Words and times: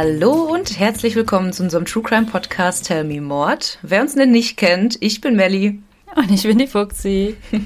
Hallo 0.00 0.44
und 0.44 0.78
herzlich 0.78 1.16
willkommen 1.16 1.52
zu 1.52 1.64
unserem 1.64 1.84
True 1.84 2.04
Crime 2.04 2.26
Podcast 2.26 2.86
Tell 2.86 3.02
Me 3.02 3.20
Mord. 3.20 3.80
Wer 3.82 4.00
uns 4.00 4.14
denn 4.14 4.30
nicht 4.30 4.56
kennt, 4.56 4.96
ich 5.00 5.20
bin 5.20 5.34
Melli. 5.34 5.82
Und 6.14 6.30
ich 6.30 6.44
bin 6.44 6.56
die 6.56 6.68
Fuchsi. 6.68 7.36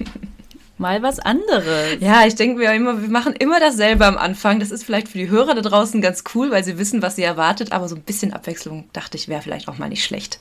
Mal 0.79 1.03
was 1.03 1.19
anderes. 1.19 1.99
Ja, 2.01 2.25
ich 2.25 2.35
denke 2.35 2.57
mir 2.57 2.73
immer, 2.73 3.03
wir 3.03 3.11
machen 3.11 3.35
immer 3.35 3.61
dasselbe 3.61 4.07
am 4.07 4.17
Anfang. 4.17 4.61
Das 4.61 4.71
ist 4.71 4.83
vielleicht 4.83 5.09
für 5.09 5.19
die 5.19 5.29
Hörer 5.29 5.55
da 5.55 5.61
draußen 5.61 6.01
ganz 6.01 6.25
cool, 6.35 6.51
weil 6.51 6.65
sie 6.65 6.79
wissen, 6.79 7.03
was 7.03 7.17
sie 7.17 7.23
erwartet, 7.23 7.71
aber 7.73 7.87
so 7.87 7.97
ein 7.97 8.03
bisschen 8.03 8.33
Abwechslung 8.33 8.89
dachte 8.95 9.19
ich, 9.19 9.29
wäre 9.29 9.43
vielleicht 9.43 9.69
auch 9.69 9.77
mal 9.77 9.91
nicht 9.91 10.03
schlecht. 10.03 10.41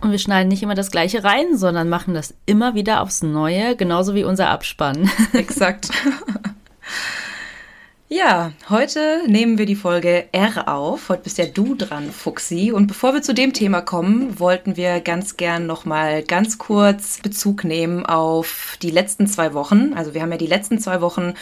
Und 0.00 0.10
wir 0.10 0.18
schneiden 0.18 0.48
nicht 0.48 0.62
immer 0.62 0.74
das 0.74 0.90
gleiche 0.90 1.22
rein, 1.22 1.58
sondern 1.58 1.90
machen 1.90 2.14
das 2.14 2.32
immer 2.46 2.74
wieder 2.74 3.02
aufs 3.02 3.22
Neue, 3.22 3.76
genauso 3.76 4.14
wie 4.14 4.24
unser 4.24 4.48
Abspann. 4.48 5.10
Exakt. 5.34 5.90
Ja, 8.14 8.52
heute 8.68 9.22
nehmen 9.26 9.56
wir 9.56 9.64
die 9.64 9.74
Folge 9.74 10.26
R 10.32 10.68
auf. 10.68 11.08
Heute 11.08 11.22
bist 11.22 11.38
ja 11.38 11.46
du 11.46 11.74
dran, 11.74 12.10
Fuxi. 12.10 12.70
Und 12.70 12.86
bevor 12.86 13.14
wir 13.14 13.22
zu 13.22 13.32
dem 13.32 13.54
Thema 13.54 13.80
kommen, 13.80 14.38
wollten 14.38 14.76
wir 14.76 15.00
ganz 15.00 15.38
gern 15.38 15.66
nochmal 15.66 16.22
ganz 16.22 16.58
kurz 16.58 17.20
Bezug 17.22 17.64
nehmen 17.64 18.04
auf 18.04 18.76
die 18.82 18.90
letzten 18.90 19.26
zwei 19.28 19.54
Wochen. 19.54 19.94
Also 19.94 20.12
wir 20.12 20.20
haben 20.20 20.30
ja 20.30 20.36
die 20.36 20.46
letzten 20.46 20.78
zwei 20.78 21.00
Wochen 21.00 21.32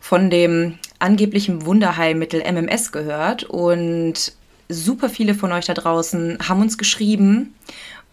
von 0.00 0.30
dem 0.30 0.78
angeblichen 1.00 1.66
Wunderheilmittel 1.66 2.44
MMS 2.44 2.92
gehört 2.92 3.42
und 3.42 4.32
super 4.68 5.08
viele 5.08 5.34
von 5.34 5.50
euch 5.50 5.66
da 5.66 5.74
draußen 5.74 6.38
haben 6.48 6.62
uns 6.62 6.78
geschrieben 6.78 7.56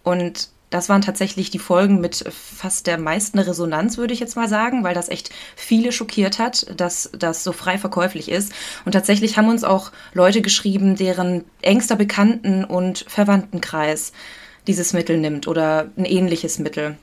und 0.01 0.49
das 0.69 0.89
waren 0.89 1.01
tatsächlich 1.01 1.49
die 1.49 1.59
Folgen 1.59 2.01
mit 2.01 2.25
fast 2.29 2.87
der 2.87 2.97
meisten 2.97 3.39
Resonanz, 3.39 3.97
würde 3.97 4.13
ich 4.13 4.19
jetzt 4.19 4.35
mal 4.35 4.49
sagen, 4.49 4.83
weil 4.83 4.93
das 4.93 5.07
echt 5.07 5.29
viele 5.55 5.91
schockiert 5.91 6.39
hat, 6.39 6.65
dass 6.75 7.09
das 7.17 7.43
so 7.43 7.53
frei 7.53 7.77
verkäuflich 7.77 8.29
ist. 8.29 8.51
Und 8.83 8.91
tatsächlich 8.91 9.37
haben 9.37 9.47
uns 9.47 9.63
auch 9.63 9.91
Leute 10.13 10.41
geschrieben, 10.41 10.97
deren 10.97 11.45
engster 11.61 11.95
Bekannten- 11.95 12.65
und 12.65 13.05
Verwandtenkreis 13.07 14.11
dieses 14.67 14.91
Mittel 14.91 15.17
nimmt 15.17 15.47
oder 15.47 15.89
ein 15.97 16.05
ähnliches 16.05 16.59
Mittel. 16.59 16.97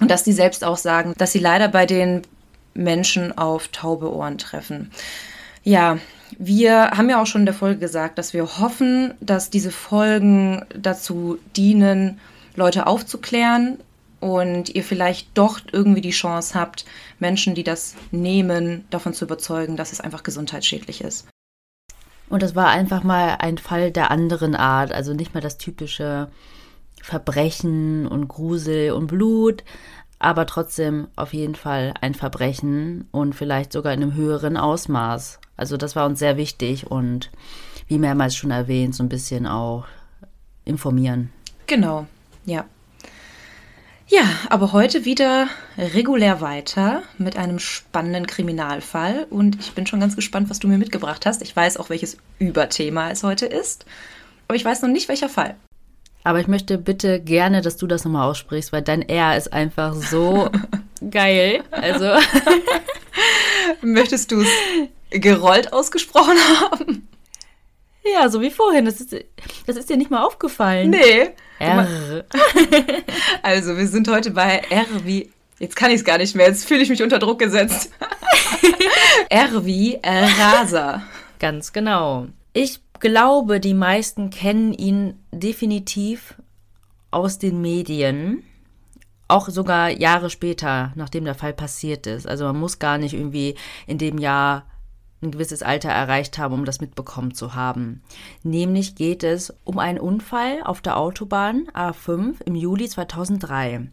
Und 0.00 0.10
dass 0.10 0.22
die 0.22 0.32
selbst 0.32 0.64
auch 0.64 0.78
sagen, 0.78 1.14
dass 1.18 1.32
sie 1.32 1.40
leider 1.40 1.66
bei 1.68 1.86
den 1.86 2.22
Menschen 2.74 3.36
auf 3.36 3.68
taube 3.68 4.12
Ohren 4.12 4.38
treffen. 4.38 4.92
Ja, 5.64 5.98
wir 6.38 6.92
haben 6.92 7.10
ja 7.10 7.20
auch 7.20 7.26
schon 7.26 7.42
in 7.42 7.46
der 7.46 7.54
Folge 7.54 7.80
gesagt, 7.80 8.18
dass 8.18 8.32
wir 8.32 8.58
hoffen, 8.58 9.14
dass 9.20 9.50
diese 9.50 9.72
Folgen 9.72 10.64
dazu 10.74 11.38
dienen, 11.56 12.20
Leute 12.60 12.86
aufzuklären 12.86 13.78
und 14.20 14.68
ihr 14.68 14.84
vielleicht 14.84 15.36
doch 15.36 15.60
irgendwie 15.72 16.02
die 16.02 16.10
Chance 16.10 16.54
habt, 16.54 16.84
Menschen, 17.18 17.54
die 17.54 17.64
das 17.64 17.96
nehmen, 18.10 18.84
davon 18.90 19.14
zu 19.14 19.24
überzeugen, 19.24 19.76
dass 19.76 19.92
es 19.92 20.00
einfach 20.00 20.22
gesundheitsschädlich 20.22 21.00
ist. 21.00 21.26
Und 22.28 22.42
das 22.42 22.54
war 22.54 22.68
einfach 22.68 23.02
mal 23.02 23.36
ein 23.40 23.58
Fall 23.58 23.90
der 23.90 24.10
anderen 24.10 24.54
Art, 24.54 24.92
also 24.92 25.14
nicht 25.14 25.34
mal 25.34 25.40
das 25.40 25.58
typische 25.58 26.30
Verbrechen 27.02 28.06
und 28.06 28.28
Grusel 28.28 28.92
und 28.92 29.08
Blut, 29.08 29.64
aber 30.20 30.46
trotzdem 30.46 31.08
auf 31.16 31.32
jeden 31.32 31.54
Fall 31.54 31.94
ein 32.00 32.14
Verbrechen 32.14 33.08
und 33.10 33.34
vielleicht 33.34 33.72
sogar 33.72 33.94
in 33.94 34.02
einem 34.02 34.14
höheren 34.14 34.56
Ausmaß. 34.56 35.40
Also 35.56 35.76
das 35.76 35.96
war 35.96 36.06
uns 36.06 36.18
sehr 36.18 36.36
wichtig 36.36 36.90
und 36.90 37.30
wie 37.88 37.98
mehrmals 37.98 38.36
schon 38.36 38.50
erwähnt, 38.50 38.94
so 38.94 39.02
ein 39.02 39.08
bisschen 39.08 39.46
auch 39.46 39.86
informieren. 40.64 41.32
Genau, 41.66 42.06
ja. 42.44 42.64
Ja, 44.08 44.24
aber 44.48 44.72
heute 44.72 45.04
wieder 45.04 45.46
regulär 45.78 46.40
weiter 46.40 47.04
mit 47.16 47.36
einem 47.36 47.60
spannenden 47.60 48.26
Kriminalfall 48.26 49.26
und 49.30 49.60
ich 49.60 49.72
bin 49.72 49.86
schon 49.86 50.00
ganz 50.00 50.16
gespannt, 50.16 50.50
was 50.50 50.58
du 50.58 50.66
mir 50.66 50.78
mitgebracht 50.78 51.26
hast. 51.26 51.42
Ich 51.42 51.54
weiß 51.54 51.76
auch, 51.76 51.90
welches 51.90 52.16
Überthema 52.40 53.10
es 53.10 53.22
heute 53.22 53.46
ist, 53.46 53.86
aber 54.48 54.56
ich 54.56 54.64
weiß 54.64 54.82
noch 54.82 54.88
nicht, 54.88 55.08
welcher 55.08 55.28
Fall. 55.28 55.54
Aber 56.24 56.40
ich 56.40 56.48
möchte 56.48 56.76
bitte 56.76 57.20
gerne, 57.20 57.62
dass 57.62 57.76
du 57.76 57.86
das 57.86 58.04
nochmal 58.04 58.28
aussprichst, 58.28 58.72
weil 58.72 58.82
dein 58.82 59.08
R 59.08 59.36
ist 59.36 59.52
einfach 59.52 59.94
so 59.94 60.50
geil. 61.10 61.62
Also. 61.70 62.06
Möchtest 63.82 64.32
du 64.32 64.42
es 64.42 64.48
gerollt 65.10 65.72
ausgesprochen 65.72 66.36
haben? 66.60 67.08
Ja, 68.04 68.28
so 68.28 68.40
wie 68.40 68.50
vorhin. 68.50 68.84
Das 68.84 69.00
ist, 69.00 69.14
das 69.66 69.76
ist 69.76 69.90
dir 69.90 69.96
nicht 69.96 70.10
mal 70.10 70.24
aufgefallen. 70.24 70.90
Nee. 70.90 71.30
R. 71.58 72.24
Also, 73.42 73.76
wir 73.76 73.86
sind 73.86 74.08
heute 74.08 74.30
bei 74.30 74.62
R 74.70 74.86
wie. 75.04 75.30
Jetzt 75.58 75.76
kann 75.76 75.90
ich 75.90 75.96
es 75.96 76.04
gar 76.04 76.18
nicht 76.18 76.34
mehr. 76.34 76.46
Jetzt 76.46 76.66
fühle 76.66 76.80
ich 76.80 76.88
mich 76.88 77.02
unter 77.02 77.18
Druck 77.18 77.38
gesetzt. 77.38 77.92
R 79.28 79.64
wie 79.66 79.98
Rasa. 80.02 81.02
Ganz 81.38 81.72
genau. 81.72 82.28
Ich 82.54 82.80
glaube, 82.98 83.60
die 83.60 83.74
meisten 83.74 84.30
kennen 84.30 84.72
ihn 84.72 85.18
definitiv 85.32 86.34
aus 87.10 87.38
den 87.38 87.60
Medien. 87.60 88.42
Auch 89.28 89.48
sogar 89.48 89.90
Jahre 89.90 90.30
später, 90.30 90.92
nachdem 90.96 91.24
der 91.24 91.34
Fall 91.34 91.52
passiert 91.52 92.06
ist. 92.06 92.26
Also 92.26 92.44
man 92.44 92.58
muss 92.58 92.78
gar 92.78 92.98
nicht 92.98 93.14
irgendwie 93.14 93.54
in 93.86 93.98
dem 93.98 94.18
Jahr 94.18 94.66
ein 95.22 95.30
gewisses 95.30 95.62
Alter 95.62 95.90
erreicht 95.90 96.38
haben, 96.38 96.54
um 96.54 96.64
das 96.64 96.80
mitbekommen 96.80 97.34
zu 97.34 97.54
haben. 97.54 98.02
Nämlich 98.42 98.94
geht 98.94 99.22
es 99.22 99.52
um 99.64 99.78
einen 99.78 99.98
Unfall 99.98 100.62
auf 100.64 100.80
der 100.80 100.96
Autobahn 100.96 101.68
A5 101.74 102.36
im 102.44 102.54
Juli 102.54 102.88
2003. 102.88 103.88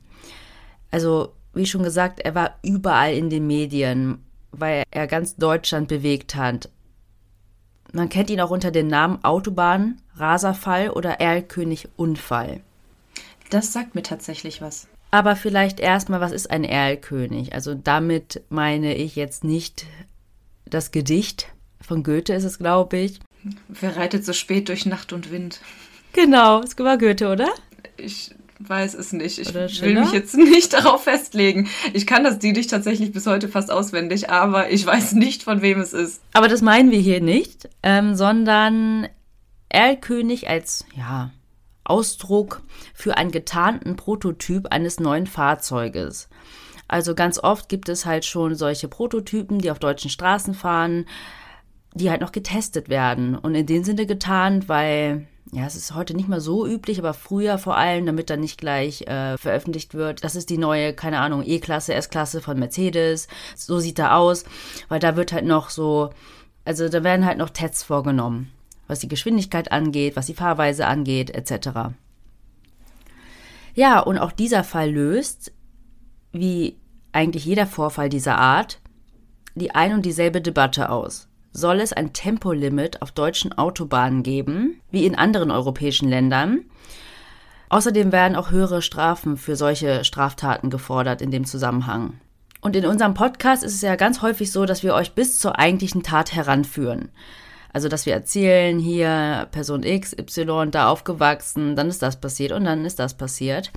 Also, 0.90 1.34
wie 1.54 1.66
schon 1.66 1.84
gesagt, 1.84 2.22
er 2.22 2.36
war 2.36 2.56
überall 2.64 3.14
in 3.14 3.30
den 3.30 3.46
Medien, 3.46 4.24
weil 4.52 4.84
er 4.92 5.08
ganz 5.08 5.36
Deutschland 5.36 5.88
bewegt 5.90 6.36
hat. 6.36 6.70
Man 7.92 8.10
kennt 8.10 8.30
ihn 8.30 8.42
auch 8.42 8.52
unter 8.52 8.72
dem 8.72 8.88
Namen 8.88 9.24
Autobahn, 9.24 10.02
Raserfall 10.16 10.90
oder 10.90 11.20
Erlkönig 11.20 11.90
Unfall. 11.96 12.62
Das 13.50 13.72
sagt 13.74 13.96
mir 13.96 14.04
tatsächlich 14.04 14.62
was. 14.62 14.88
Aber 15.10 15.36
vielleicht 15.36 15.80
erstmal, 15.80 16.20
was 16.20 16.34
ist 16.34 16.52
ein 16.52 16.66
Erlkönig? 16.66 17.54
Also 17.54 17.76
damit 17.76 18.44
meine 18.50 18.96
ich 18.96 19.16
jetzt 19.16 19.44
nicht 19.44 19.86
das 20.70 20.92
Gedicht 20.92 21.48
von 21.82 22.04
Goethe 22.04 22.34
ist 22.34 22.44
es, 22.44 22.58
glaube 22.58 22.98
ich. 22.98 23.20
Wer 23.68 23.96
reitet 23.98 24.26
so 24.26 24.34
spät 24.34 24.70
durch 24.70 24.86
Nacht 24.86 25.14
und 25.14 25.32
Wind? 25.32 25.62
Genau, 26.14 26.62
es 26.62 26.78
war 26.78 26.98
Goethe, 26.98 27.30
oder? 27.30 27.48
Ich 27.98 28.32
weiß 28.60 28.96
es 28.96 29.14
nicht. 29.14 29.38
Ich 29.40 29.54
will 29.54 30.00
mich 30.00 30.12
jetzt 30.12 30.36
nicht 30.38 30.74
darauf 30.74 31.04
festlegen. 31.04 31.70
Ich 31.94 32.08
kann 32.08 32.24
das 32.24 32.40
Gedicht 32.40 32.72
tatsächlich 32.72 33.12
bis 33.12 33.28
heute 33.28 33.48
fast 33.48 33.72
auswendig, 33.72 34.30
aber 34.30 34.72
ich 34.72 34.86
weiß 34.86 35.14
nicht, 35.14 35.44
von 35.44 35.62
wem 35.62 35.80
es 35.80 35.94
ist. 35.94 36.22
Aber 36.34 36.48
das 36.48 36.62
meinen 36.62 36.92
wir 36.92 37.00
hier 37.00 37.22
nicht, 37.22 37.70
ähm, 37.84 38.16
sondern 38.16 39.08
Erlkönig 39.70 40.50
als, 40.50 40.86
ja, 40.96 41.32
Ausdruck 41.84 42.64
für 42.94 43.18
einen 43.18 43.32
getarnten 43.32 43.96
Prototyp 43.96 44.68
eines 44.72 45.00
neuen 45.00 45.26
Fahrzeuges. 45.28 46.30
Also 46.88 47.16
ganz 47.16 47.40
oft 47.40 47.70
gibt 47.70 47.90
es 47.90 48.06
halt 48.06 48.26
schon 48.26 48.56
solche 48.56 48.88
Prototypen, 48.88 49.60
die 49.60 49.72
auf 49.72 49.80
deutschen 49.80 50.10
Straßen 50.10 50.54
fahren, 50.54 51.06
die 51.94 52.10
halt 52.10 52.22
noch 52.22 52.32
getestet 52.32 52.90
werden 52.90 53.36
und 53.36 53.56
in 53.56 53.66
dem 53.66 53.84
Sinne 53.84 54.06
getarnt, 54.06 54.70
weil 54.70 55.28
ja, 55.52 55.66
es 55.66 55.76
ist 55.76 55.96
heute 55.96 56.14
nicht 56.14 56.28
mehr 56.28 56.42
so 56.42 56.68
üblich, 56.68 57.00
aber 57.00 57.14
früher 57.14 57.58
vor 57.58 57.78
allem, 57.78 58.06
damit 58.06 58.30
dann 58.30 58.42
nicht 58.42 58.60
gleich 58.60 59.04
äh, 59.04 59.38
veröffentlicht 59.38 59.94
wird, 59.94 60.24
das 60.24 60.36
ist 60.36 60.50
die 60.50 60.58
neue, 60.58 60.94
keine 60.94 61.20
Ahnung, 61.20 61.44
E-Klasse, 61.46 61.94
S-Klasse 61.94 62.42
von 62.42 62.60
Mercedes, 62.60 63.28
so 63.56 63.80
sieht 63.80 64.00
er 64.00 64.18
aus, 64.18 64.44
weil 64.90 65.00
da 65.00 65.16
wird 65.16 65.32
halt 65.32 65.46
noch 65.46 65.70
so, 65.70 66.10
also 66.66 66.90
da 66.90 67.04
werden 67.04 67.26
halt 67.26 67.38
noch 67.38 67.50
Tests 67.50 67.84
vorgenommen, 67.84 68.52
was 68.88 69.00
die 69.00 69.08
Geschwindigkeit 69.08 69.72
angeht, 69.72 70.18
was 70.18 70.26
die 70.26 70.34
Fahrweise 70.34 70.86
angeht, 70.86 71.30
etc. 71.30 71.94
Ja, 73.74 74.00
und 74.00 74.18
auch 74.18 74.34
dieser 74.34 74.66
Fall 74.66 74.92
löst 74.92 75.54
wie 76.32 76.78
eigentlich 77.12 77.46
jeder 77.46 77.68
Vorfall 77.68 78.10
dieser 78.10 78.38
Art, 78.38 78.80
die 79.56 79.74
ein 79.74 79.94
und 79.94 80.06
dieselbe 80.06 80.42
Debatte 80.42 80.90
aus. 80.90 81.28
Soll 81.52 81.80
es 81.80 81.94
ein 81.94 82.14
Tempolimit 82.14 83.02
auf 83.02 83.12
deutschen 83.12 83.58
Autobahnen 83.58 84.22
geben, 84.22 84.82
wie 84.92 85.06
in 85.06 85.16
anderen 85.16 85.50
europäischen 85.50 86.08
Ländern? 86.08 86.66
Außerdem 87.70 88.12
werden 88.12 88.36
auch 88.36 88.52
höhere 88.52 88.82
Strafen 88.82 89.38
für 89.38 89.56
solche 89.56 90.04
Straftaten 90.04 90.70
gefordert 90.70 91.22
in 91.22 91.32
dem 91.32 91.46
Zusammenhang. 91.46 92.20
Und 92.62 92.76
in 92.76 92.86
unserem 92.86 93.14
Podcast 93.14 93.64
ist 93.64 93.74
es 93.74 93.82
ja 93.82 93.96
ganz 93.96 94.22
häufig 94.22 94.52
so, 94.52 94.66
dass 94.66 94.84
wir 94.84 94.94
euch 94.94 95.14
bis 95.14 95.40
zur 95.40 95.60
eigentlichen 95.60 96.04
Tat 96.04 96.34
heranführen. 96.34 97.10
Also, 97.78 97.90
dass 97.90 98.08
wir 98.08 98.14
erzählen, 98.14 98.80
hier 98.80 99.48
Person 99.52 99.84
X, 99.84 100.12
Y, 100.18 100.72
da 100.72 100.90
aufgewachsen, 100.90 101.76
dann 101.76 101.90
ist 101.90 102.02
das 102.02 102.20
passiert 102.20 102.52
und 102.52 102.66
dann 102.66 102.86
ist 102.86 102.98
das 102.98 103.14
passiert. 103.14 103.72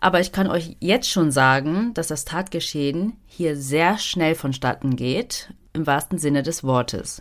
Aber 0.00 0.18
ich 0.20 0.32
kann 0.32 0.46
euch 0.46 0.78
jetzt 0.80 1.10
schon 1.10 1.30
sagen, 1.30 1.92
dass 1.92 2.06
das 2.06 2.24
Tatgeschehen 2.24 3.18
hier 3.26 3.54
sehr 3.54 3.98
schnell 3.98 4.34
vonstatten 4.34 4.96
geht, 4.96 5.52
im 5.74 5.86
wahrsten 5.86 6.16
Sinne 6.16 6.42
des 6.42 6.64
Wortes. 6.64 7.20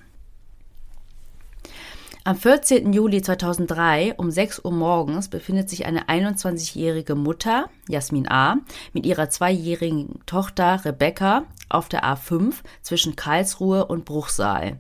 Am 2.24 2.38
14. 2.38 2.94
Juli 2.94 3.22
2003 3.22 4.14
um 4.16 4.31
6 4.31 4.64
Uhr 4.64 4.72
morgens 4.72 5.28
befindet 5.28 5.70
sich 5.70 5.86
eine 5.86 6.08
21-jährige 6.08 7.16
Mutter, 7.16 7.70
Jasmin 7.90 8.30
A., 8.30 8.60
mit 8.94 9.06
ihrer 9.06 9.30
zweijährigen 9.30 10.22
Tochter 10.25 10.86
Rebecca 10.86 11.44
auf 11.68 11.90
der 11.90 12.06
A5 12.06 12.54
zwischen 12.81 13.18
Karlsruhe 13.18 13.88
und 13.88 14.06
Bruchsal. 14.06 14.80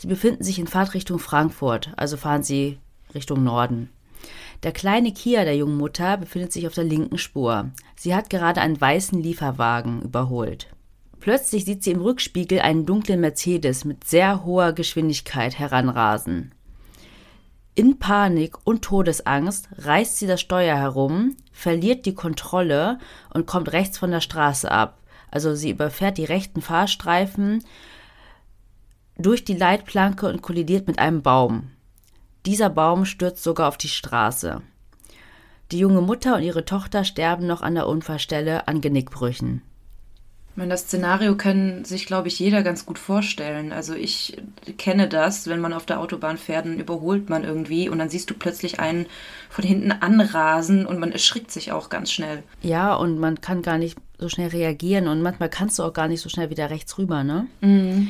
Sie 0.00 0.06
befinden 0.06 0.42
sich 0.42 0.58
in 0.58 0.66
Fahrtrichtung 0.66 1.18
Frankfurt, 1.18 1.92
also 1.94 2.16
fahren 2.16 2.42
sie 2.42 2.78
Richtung 3.14 3.44
Norden. 3.44 3.90
Der 4.62 4.72
kleine 4.72 5.12
Kia 5.12 5.44
der 5.44 5.56
jungen 5.56 5.76
Mutter 5.76 6.16
befindet 6.16 6.54
sich 6.54 6.66
auf 6.66 6.72
der 6.72 6.84
linken 6.84 7.18
Spur. 7.18 7.70
Sie 7.96 8.14
hat 8.14 8.30
gerade 8.30 8.62
einen 8.62 8.80
weißen 8.80 9.22
Lieferwagen 9.22 10.00
überholt. 10.00 10.68
Plötzlich 11.18 11.66
sieht 11.66 11.84
sie 11.84 11.90
im 11.90 12.00
Rückspiegel 12.00 12.60
einen 12.60 12.86
dunklen 12.86 13.20
Mercedes 13.20 13.84
mit 13.84 14.04
sehr 14.04 14.42
hoher 14.46 14.72
Geschwindigkeit 14.72 15.58
heranrasen. 15.58 16.54
In 17.74 17.98
Panik 17.98 18.56
und 18.64 18.80
Todesangst 18.80 19.68
reißt 19.76 20.18
sie 20.18 20.26
das 20.26 20.40
Steuer 20.40 20.78
herum, 20.78 21.36
verliert 21.52 22.06
die 22.06 22.14
Kontrolle 22.14 22.98
und 23.34 23.46
kommt 23.46 23.70
rechts 23.72 23.98
von 23.98 24.10
der 24.10 24.22
Straße 24.22 24.70
ab. 24.70 24.96
Also 25.30 25.54
sie 25.54 25.70
überfährt 25.70 26.16
die 26.16 26.24
rechten 26.24 26.62
Fahrstreifen 26.62 27.62
durch 29.20 29.44
die 29.44 29.56
Leitplanke 29.56 30.28
und 30.28 30.42
kollidiert 30.42 30.86
mit 30.86 30.98
einem 30.98 31.22
Baum. 31.22 31.70
Dieser 32.46 32.70
Baum 32.70 33.04
stürzt 33.04 33.42
sogar 33.42 33.68
auf 33.68 33.76
die 33.76 33.88
Straße. 33.88 34.62
Die 35.72 35.78
junge 35.78 36.00
Mutter 36.00 36.36
und 36.36 36.42
ihre 36.42 36.64
Tochter 36.64 37.04
sterben 37.04 37.46
noch 37.46 37.62
an 37.62 37.74
der 37.74 37.86
Unfallstelle 37.86 38.66
an 38.66 38.80
Genickbrüchen. 38.80 39.62
Ich 40.50 40.56
meine, 40.56 40.70
das 40.70 40.82
Szenario 40.82 41.36
kann 41.36 41.84
sich, 41.84 42.06
glaube 42.06 42.26
ich, 42.26 42.40
jeder 42.40 42.64
ganz 42.64 42.84
gut 42.84 42.98
vorstellen. 42.98 43.72
Also 43.72 43.94
ich 43.94 44.36
kenne 44.78 45.08
das, 45.08 45.46
wenn 45.46 45.60
man 45.60 45.72
auf 45.72 45.86
der 45.86 46.00
Autobahn 46.00 46.38
fährt, 46.38 46.66
dann 46.66 46.80
überholt 46.80 47.30
man 47.30 47.44
irgendwie 47.44 47.88
und 47.88 48.00
dann 48.00 48.08
siehst 48.10 48.28
du 48.30 48.34
plötzlich 48.34 48.80
einen 48.80 49.06
von 49.48 49.64
hinten 49.64 49.92
anrasen 49.92 50.86
und 50.86 50.98
man 50.98 51.12
erschrickt 51.12 51.52
sich 51.52 51.70
auch 51.70 51.88
ganz 51.88 52.10
schnell. 52.10 52.42
Ja, 52.62 52.94
und 52.94 53.20
man 53.20 53.40
kann 53.40 53.62
gar 53.62 53.78
nicht 53.78 53.96
so 54.18 54.28
schnell 54.28 54.48
reagieren 54.48 55.06
und 55.06 55.22
manchmal 55.22 55.50
kannst 55.50 55.78
du 55.78 55.84
auch 55.84 55.92
gar 55.92 56.08
nicht 56.08 56.20
so 56.20 56.28
schnell 56.28 56.50
wieder 56.50 56.68
rechts 56.68 56.98
rüber, 56.98 57.22
ne? 57.22 57.46
Mhm. 57.60 58.08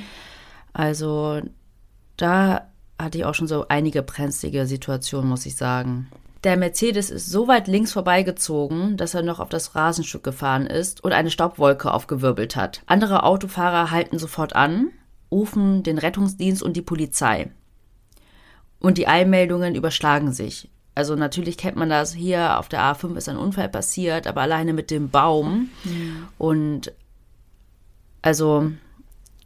Also 0.73 1.41
da 2.17 2.69
hatte 2.99 3.19
ich 3.19 3.25
auch 3.25 3.35
schon 3.35 3.49
so 3.49 3.67
einige 3.69 4.03
brenzlige 4.03 4.67
Situationen, 4.67 5.29
muss 5.29 5.47
ich 5.47 5.57
sagen. 5.57 6.09
Der 6.45 6.57
Mercedes 6.57 7.11
ist 7.11 7.29
so 7.29 7.49
weit 7.49 7.69
links 7.69 7.93
vorbeigezogen, 7.93 8.97
dass 8.97 9.15
er 9.15 9.23
noch 9.23 9.41
auf 9.41 9.51
das 9.51 9.75
Rasenstück 9.75 10.23
gefahren 10.23 10.67
ist 10.67 11.05
und 11.05 11.13
eine 11.13 11.31
Staubwolke 11.31 11.93
aufgewirbelt 11.93 12.57
hat. 12.57 12.83
Andere 12.87 13.25
Autofahrer 13.25 13.91
halten 13.91 14.19
sofort 14.19 14.57
an, 14.57 14.89
rufen 15.31 15.83
den 15.83 15.99
Rettungsdienst 15.99 16.63
und 16.63 16.77
die 16.77 16.83
Polizei. 16.83 17.51
Und 18.79 18.97
die 18.97 19.07
Eilmeldungen 19.07 19.75
überschlagen 19.75 20.33
sich. 20.33 20.71
Also 20.95 21.15
natürlich 21.15 21.59
kennt 21.59 21.77
man 21.77 21.91
das, 21.91 22.15
hier 22.15 22.59
auf 22.59 22.69
der 22.69 22.81
A5 22.81 23.17
ist 23.17 23.29
ein 23.29 23.37
Unfall 23.37 23.69
passiert, 23.69 24.27
aber 24.27 24.41
alleine 24.41 24.73
mit 24.73 24.91
dem 24.91 25.11
Baum. 25.11 25.71
Mhm. 25.85 26.29
Und 26.39 26.93
also 28.23 28.71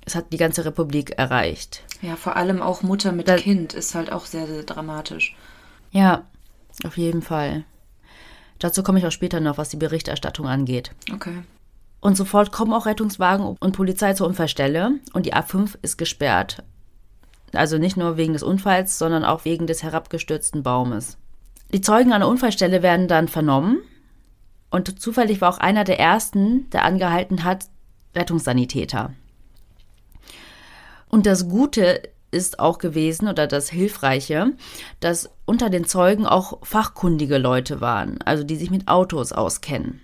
es 0.05 0.15
hat 0.15 0.33
die 0.33 0.37
ganze 0.37 0.65
Republik 0.65 1.19
erreicht. 1.19 1.83
Ja, 2.03 2.17
vor 2.17 2.37
allem 2.37 2.61
auch 2.61 2.83
Mutter 2.83 3.13
mit 3.13 3.29
da, 3.29 3.37
Kind 3.37 3.73
ist 3.73 3.95
halt 3.95 4.13
auch 4.13 4.27
sehr, 4.27 4.47
sehr 4.47 4.63
dramatisch. 4.63 5.35
Ja, 5.91 6.25
auf 6.85 6.97
jeden 6.97 7.23
Fall. 7.23 7.65
Dazu 8.59 8.83
komme 8.83 8.99
ich 8.99 9.07
auch 9.07 9.13
später 9.13 9.41
noch, 9.41 9.59
was 9.59 9.69
die 9.69 9.77
Berichterstattung 9.77 10.47
angeht. 10.47 10.93
Okay. 11.13 11.43
Und 12.01 12.17
sofort 12.17 12.53
kommen 12.53 12.73
auch 12.73 12.87
Rettungswagen 12.87 13.57
und 13.59 13.73
Polizei 13.73 14.13
zur 14.13 14.27
Unfallstelle 14.27 14.93
und 15.15 15.27
die 15.27 15.35
A5 15.35 15.77
ist 15.81 15.97
gesperrt. 15.97 16.63
Also 17.53 17.79
nicht 17.79 17.97
nur 17.97 18.17
wegen 18.17 18.33
des 18.33 18.43
Unfalls, 18.43 18.99
sondern 18.99 19.25
auch 19.25 19.45
wegen 19.45 19.67
des 19.67 19.83
herabgestürzten 19.83 20.63
Baumes. 20.63 21.17
Die 21.73 21.81
Zeugen 21.81 22.13
an 22.13 22.21
der 22.21 22.29
Unfallstelle 22.29 22.83
werden 22.83 23.09
dann 23.09 23.29
vernommen 23.29 23.79
und 24.71 25.01
zufällig 25.01 25.41
war 25.41 25.55
auch 25.55 25.59
einer 25.59 25.85
der 25.85 25.99
ersten, 25.99 26.69
der 26.71 26.85
angehalten 26.85 27.45
hat, 27.45 27.67
Rettungssanitäter. 28.15 29.13
Und 31.15 31.27
das 31.27 31.49
Gute 31.49 32.03
ist 32.33 32.59
auch 32.59 32.79
gewesen 32.79 33.29
oder 33.29 33.47
das 33.47 33.71
Hilfreiche, 33.71 34.55
dass 34.99 35.31
unter 35.45 35.71
den 35.71 35.85
Zeugen 35.85 36.27
auch 36.27 36.67
fachkundige 36.67 37.39
Leute 37.39 37.81
waren, 37.81 38.21
also 38.23 38.43
die 38.43 38.57
sich 38.57 38.73
mit 38.73 38.89
Autos 38.89 39.31
auskennen. 39.31 40.01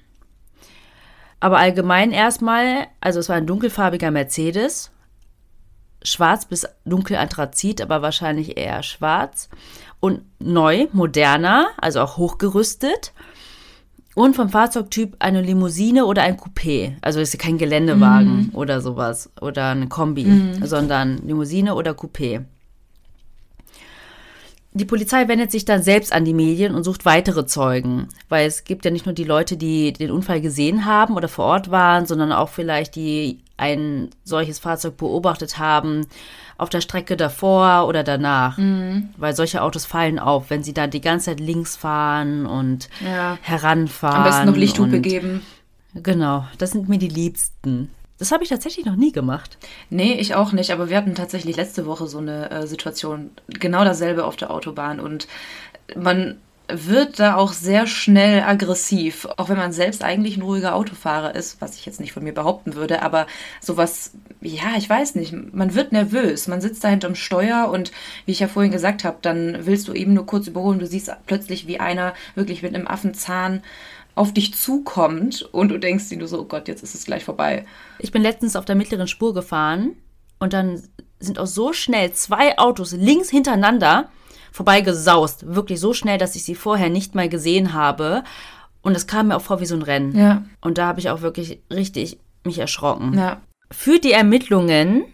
Aber 1.40 1.58
allgemein 1.58 2.12
erstmal, 2.12 2.86
also 3.00 3.18
es 3.18 3.28
war 3.28 3.34
ein 3.34 3.48
dunkelfarbiger 3.48 4.12
Mercedes, 4.12 4.92
schwarz 6.04 6.44
bis 6.44 6.64
dunkel 6.84 7.16
Anthrazit, 7.16 7.80
aber 7.80 8.02
wahrscheinlich 8.02 8.56
eher 8.56 8.84
schwarz 8.84 9.48
und 9.98 10.22
neu, 10.38 10.86
moderner, 10.92 11.70
also 11.76 12.02
auch 12.02 12.18
hochgerüstet 12.18 13.12
und 14.20 14.36
vom 14.36 14.50
Fahrzeugtyp 14.50 15.16
eine 15.18 15.40
Limousine 15.40 16.04
oder 16.04 16.22
ein 16.22 16.36
Coupé. 16.36 16.92
Also 17.00 17.20
ist 17.20 17.38
kein 17.38 17.56
Geländewagen 17.56 18.48
mhm. 18.48 18.50
oder 18.52 18.82
sowas 18.82 19.30
oder 19.40 19.70
eine 19.70 19.88
Kombi, 19.88 20.24
mhm. 20.24 20.66
sondern 20.66 21.18
Limousine 21.26 21.74
oder 21.74 21.92
Coupé. 21.92 22.44
Die 24.72 24.84
Polizei 24.84 25.26
wendet 25.26 25.50
sich 25.50 25.64
dann 25.64 25.82
selbst 25.82 26.12
an 26.12 26.24
die 26.24 26.34
Medien 26.34 26.74
und 26.74 26.84
sucht 26.84 27.04
weitere 27.04 27.44
Zeugen, 27.44 28.08
weil 28.28 28.46
es 28.46 28.62
gibt 28.62 28.84
ja 28.84 28.92
nicht 28.92 29.04
nur 29.04 29.14
die 29.14 29.24
Leute, 29.24 29.56
die 29.56 29.92
den 29.92 30.12
Unfall 30.12 30.40
gesehen 30.40 30.84
haben 30.84 31.16
oder 31.16 31.26
vor 31.26 31.46
Ort 31.46 31.70
waren, 31.72 32.06
sondern 32.06 32.30
auch 32.30 32.50
vielleicht 32.50 32.94
die 32.94 33.40
ein 33.60 34.10
solches 34.24 34.58
Fahrzeug 34.58 34.96
beobachtet 34.96 35.58
haben 35.58 36.06
auf 36.56 36.68
der 36.68 36.80
Strecke 36.80 37.16
davor 37.16 37.86
oder 37.86 38.02
danach. 38.02 38.58
Mhm. 38.58 39.10
Weil 39.16 39.36
solche 39.36 39.62
Autos 39.62 39.86
fallen 39.86 40.18
auf, 40.18 40.50
wenn 40.50 40.62
sie 40.62 40.74
da 40.74 40.86
die 40.86 41.00
ganze 41.00 41.26
Zeit 41.26 41.40
links 41.40 41.76
fahren 41.76 42.46
und 42.46 42.88
ja. 43.04 43.38
heranfahren. 43.42 44.16
Am 44.16 44.24
besten 44.24 44.46
noch 44.46 44.56
Lichthupe 44.56 45.00
geben. 45.00 45.42
Genau, 45.94 46.46
das 46.58 46.70
sind 46.72 46.88
mir 46.88 46.98
die 46.98 47.08
Liebsten. 47.08 47.90
Das 48.18 48.32
habe 48.32 48.44
ich 48.44 48.50
tatsächlich 48.50 48.84
noch 48.84 48.96
nie 48.96 49.12
gemacht. 49.12 49.56
Nee, 49.88 50.12
ich 50.14 50.34
auch 50.34 50.52
nicht. 50.52 50.72
Aber 50.72 50.90
wir 50.90 50.96
hatten 50.96 51.14
tatsächlich 51.14 51.56
letzte 51.56 51.86
Woche 51.86 52.06
so 52.06 52.18
eine 52.18 52.50
äh, 52.50 52.66
Situation, 52.66 53.30
genau 53.48 53.82
dasselbe 53.82 54.24
auf 54.24 54.36
der 54.36 54.50
Autobahn. 54.50 55.00
Und 55.00 55.26
man 55.96 56.36
wird 56.74 57.18
da 57.18 57.36
auch 57.36 57.52
sehr 57.52 57.86
schnell 57.86 58.42
aggressiv, 58.42 59.26
auch 59.36 59.48
wenn 59.48 59.56
man 59.56 59.72
selbst 59.72 60.02
eigentlich 60.02 60.36
ein 60.36 60.42
ruhiger 60.42 60.74
Autofahrer 60.74 61.34
ist, 61.34 61.60
was 61.60 61.76
ich 61.76 61.86
jetzt 61.86 62.00
nicht 62.00 62.12
von 62.12 62.24
mir 62.24 62.32
behaupten 62.32 62.74
würde, 62.74 63.02
aber 63.02 63.26
sowas, 63.60 64.12
ja, 64.40 64.76
ich 64.76 64.88
weiß 64.88 65.14
nicht, 65.14 65.32
man 65.32 65.74
wird 65.74 65.92
nervös, 65.92 66.48
man 66.48 66.60
sitzt 66.60 66.84
da 66.84 66.88
hinterm 66.88 67.14
Steuer 67.14 67.70
und 67.70 67.92
wie 68.26 68.32
ich 68.32 68.40
ja 68.40 68.48
vorhin 68.48 68.72
gesagt 68.72 69.04
habe, 69.04 69.18
dann 69.22 69.66
willst 69.66 69.88
du 69.88 69.92
eben 69.92 70.14
nur 70.14 70.26
kurz 70.26 70.46
überholen, 70.46 70.78
du 70.78 70.86
siehst 70.86 71.12
plötzlich, 71.26 71.66
wie 71.66 71.80
einer 71.80 72.14
wirklich 72.34 72.62
mit 72.62 72.74
einem 72.74 72.86
Affenzahn 72.86 73.62
auf 74.14 74.32
dich 74.32 74.54
zukommt 74.54 75.42
und 75.52 75.68
du 75.70 75.78
denkst 75.78 76.08
dir 76.08 76.18
nur 76.18 76.28
so, 76.28 76.40
oh 76.40 76.44
Gott, 76.44 76.68
jetzt 76.68 76.82
ist 76.82 76.94
es 76.94 77.04
gleich 77.04 77.24
vorbei. 77.24 77.64
Ich 77.98 78.12
bin 78.12 78.22
letztens 78.22 78.56
auf 78.56 78.64
der 78.64 78.76
mittleren 78.76 79.08
Spur 79.08 79.34
gefahren 79.34 79.96
und 80.38 80.52
dann 80.52 80.82
sind 81.20 81.38
auch 81.38 81.46
so 81.46 81.72
schnell 81.72 82.12
zwei 82.12 82.58
Autos 82.58 82.92
links 82.92 83.30
hintereinander 83.30 84.10
vorbeigesaust. 84.52 85.54
Wirklich 85.54 85.80
so 85.80 85.92
schnell, 85.92 86.18
dass 86.18 86.36
ich 86.36 86.44
sie 86.44 86.54
vorher 86.54 86.90
nicht 86.90 87.14
mal 87.14 87.28
gesehen 87.28 87.72
habe. 87.72 88.24
Und 88.82 88.96
es 88.96 89.06
kam 89.06 89.28
mir 89.28 89.36
auch 89.36 89.42
vor 89.42 89.60
wie 89.60 89.66
so 89.66 89.74
ein 89.74 89.82
Rennen. 89.82 90.16
Ja. 90.16 90.44
Und 90.60 90.78
da 90.78 90.86
habe 90.86 91.00
ich 91.00 91.10
auch 91.10 91.20
wirklich 91.20 91.62
richtig 91.72 92.18
mich 92.44 92.58
erschrocken. 92.58 93.14
Ja. 93.16 93.42
Für 93.70 93.98
die 93.98 94.12
Ermittlungen. 94.12 95.04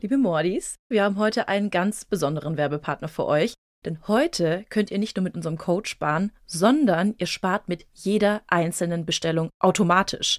Liebe 0.00 0.18
Mordis, 0.18 0.76
wir 0.88 1.02
haben 1.02 1.16
heute 1.16 1.48
einen 1.48 1.70
ganz 1.70 2.04
besonderen 2.04 2.56
Werbepartner 2.56 3.08
für 3.08 3.26
euch. 3.26 3.54
Denn 3.84 3.98
heute 4.08 4.64
könnt 4.70 4.90
ihr 4.90 4.98
nicht 4.98 5.16
nur 5.16 5.24
mit 5.24 5.34
unserem 5.34 5.56
Code 5.56 5.88
sparen, 5.88 6.32
sondern 6.46 7.14
ihr 7.18 7.26
spart 7.26 7.68
mit 7.68 7.86
jeder 7.94 8.42
einzelnen 8.48 9.06
Bestellung 9.06 9.50
automatisch. 9.60 10.38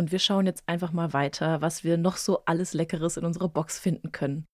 Und 0.00 0.12
wir 0.12 0.18
schauen 0.18 0.46
jetzt 0.46 0.62
einfach 0.64 0.92
mal 0.92 1.12
weiter, 1.12 1.60
was 1.60 1.84
wir 1.84 1.98
noch 1.98 2.16
so 2.16 2.40
alles 2.46 2.72
Leckeres 2.72 3.18
in 3.18 3.26
unserer 3.26 3.50
Box 3.50 3.78
finden 3.78 4.12
können. 4.12 4.46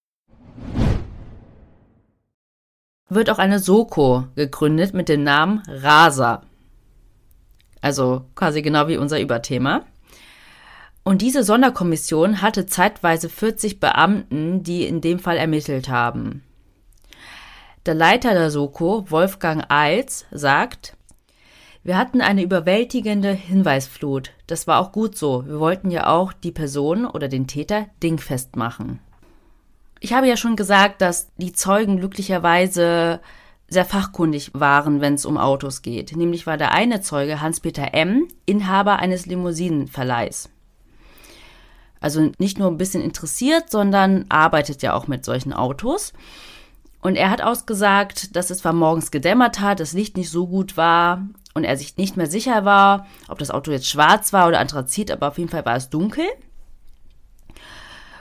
Wird 3.09 3.31
auch 3.31 3.39
eine 3.39 3.61
Soko 3.61 4.25
gegründet 4.35 4.93
mit 4.93 5.09
dem 5.09 5.23
Namen 5.23 5.63
Rasa. 5.69 6.43
Also 7.81 8.25
quasi 8.35 8.61
genau 8.61 8.89
wie 8.89 8.97
unser 8.97 9.21
Überthema. 9.21 9.85
Und 11.05 11.23
diese 11.23 11.45
Sonderkommission 11.45 12.43
hatte 12.43 12.67
zeitweise 12.67 13.29
40 13.29 13.79
Beamten, 13.79 14.65
die 14.65 14.85
in 14.85 15.01
dem 15.01 15.21
Fall 15.21 15.37
ermittelt 15.37 15.89
haben. 15.89 16.43
Der 17.87 17.95
Leiter 17.95 18.35
der 18.35 18.51
Soko, 18.51 19.09
Wolfgang 19.13 19.65
Eils, 19.69 20.27
sagt, 20.33 20.96
wir 21.87 21.97
hatten 21.97 22.21
eine 22.21 22.43
überwältigende 22.43 23.31
Hinweisflut. 23.31 24.33
Das 24.49 24.67
war 24.67 24.81
auch 24.81 24.91
gut 24.91 25.17
so. 25.17 25.47
Wir 25.47 25.61
wollten 25.61 25.93
ja 25.93 26.09
auch 26.09 26.33
die 26.33 26.51
Person 26.51 27.07
oder 27.07 27.29
den 27.29 27.47
Täter 27.47 27.87
dingfest 28.03 28.57
machen. 28.57 28.99
Ich 30.01 30.13
habe 30.13 30.27
ja 30.27 30.37
schon 30.37 30.57
gesagt, 30.57 31.01
dass 31.01 31.29
die 31.37 31.53
Zeugen 31.53 31.99
glücklicherweise 31.99 33.21
sehr 33.69 33.85
fachkundig 33.85 34.51
waren, 34.53 35.01
wenn 35.01 35.15
es 35.15 35.25
um 35.25 35.39
Autos 35.39 35.81
geht. 35.81 36.17
Nämlich 36.17 36.45
war 36.45 36.57
der 36.57 36.73
eine 36.73 37.03
Zeuge 37.03 37.41
Hans-Peter 37.41 37.95
M., 37.95 38.27
Inhaber 38.47 38.99
eines 38.99 39.27
Limousinenverleihs. 39.27 40.49
Also 42.01 42.33
nicht 42.39 42.59
nur 42.59 42.69
ein 42.69 42.79
bisschen 42.79 43.03
interessiert, 43.03 43.71
sondern 43.71 44.25
arbeitet 44.29 44.83
ja 44.83 44.93
auch 44.93 45.07
mit 45.07 45.25
solchen 45.25 45.53
Autos. 45.53 46.15
Und 47.01 47.15
er 47.15 47.31
hat 47.31 47.43
ausgesagt, 47.43 48.35
dass 48.35 48.51
es 48.51 48.59
zwar 48.59 48.73
morgens 48.73 49.13
gedämmert 49.13 49.61
hat, 49.61 49.79
das 49.79 49.93
Licht 49.93 50.17
nicht 50.17 50.31
so 50.31 50.49
gut 50.49 50.77
war 50.77 51.23
und 51.57 51.65
er 51.65 51.79
sich 51.79 51.97
nicht 51.97 52.19
mehr 52.19 52.27
sicher 52.27 52.67
war, 52.67 53.07
ob 53.29 53.39
das 53.39 53.51
Auto 53.51 53.71
jetzt 53.71 53.89
schwarz 53.89 54.35
war 54.35 54.47
oder 54.47 54.61
Anthrazit, 54.61 55.11
aber 55.11 55.29
auf 55.29 55.39
jeden 55.39 55.49
Fall 55.49 55.65
war 55.65 55.75
es 55.75 55.89
dunkel. 55.89 56.27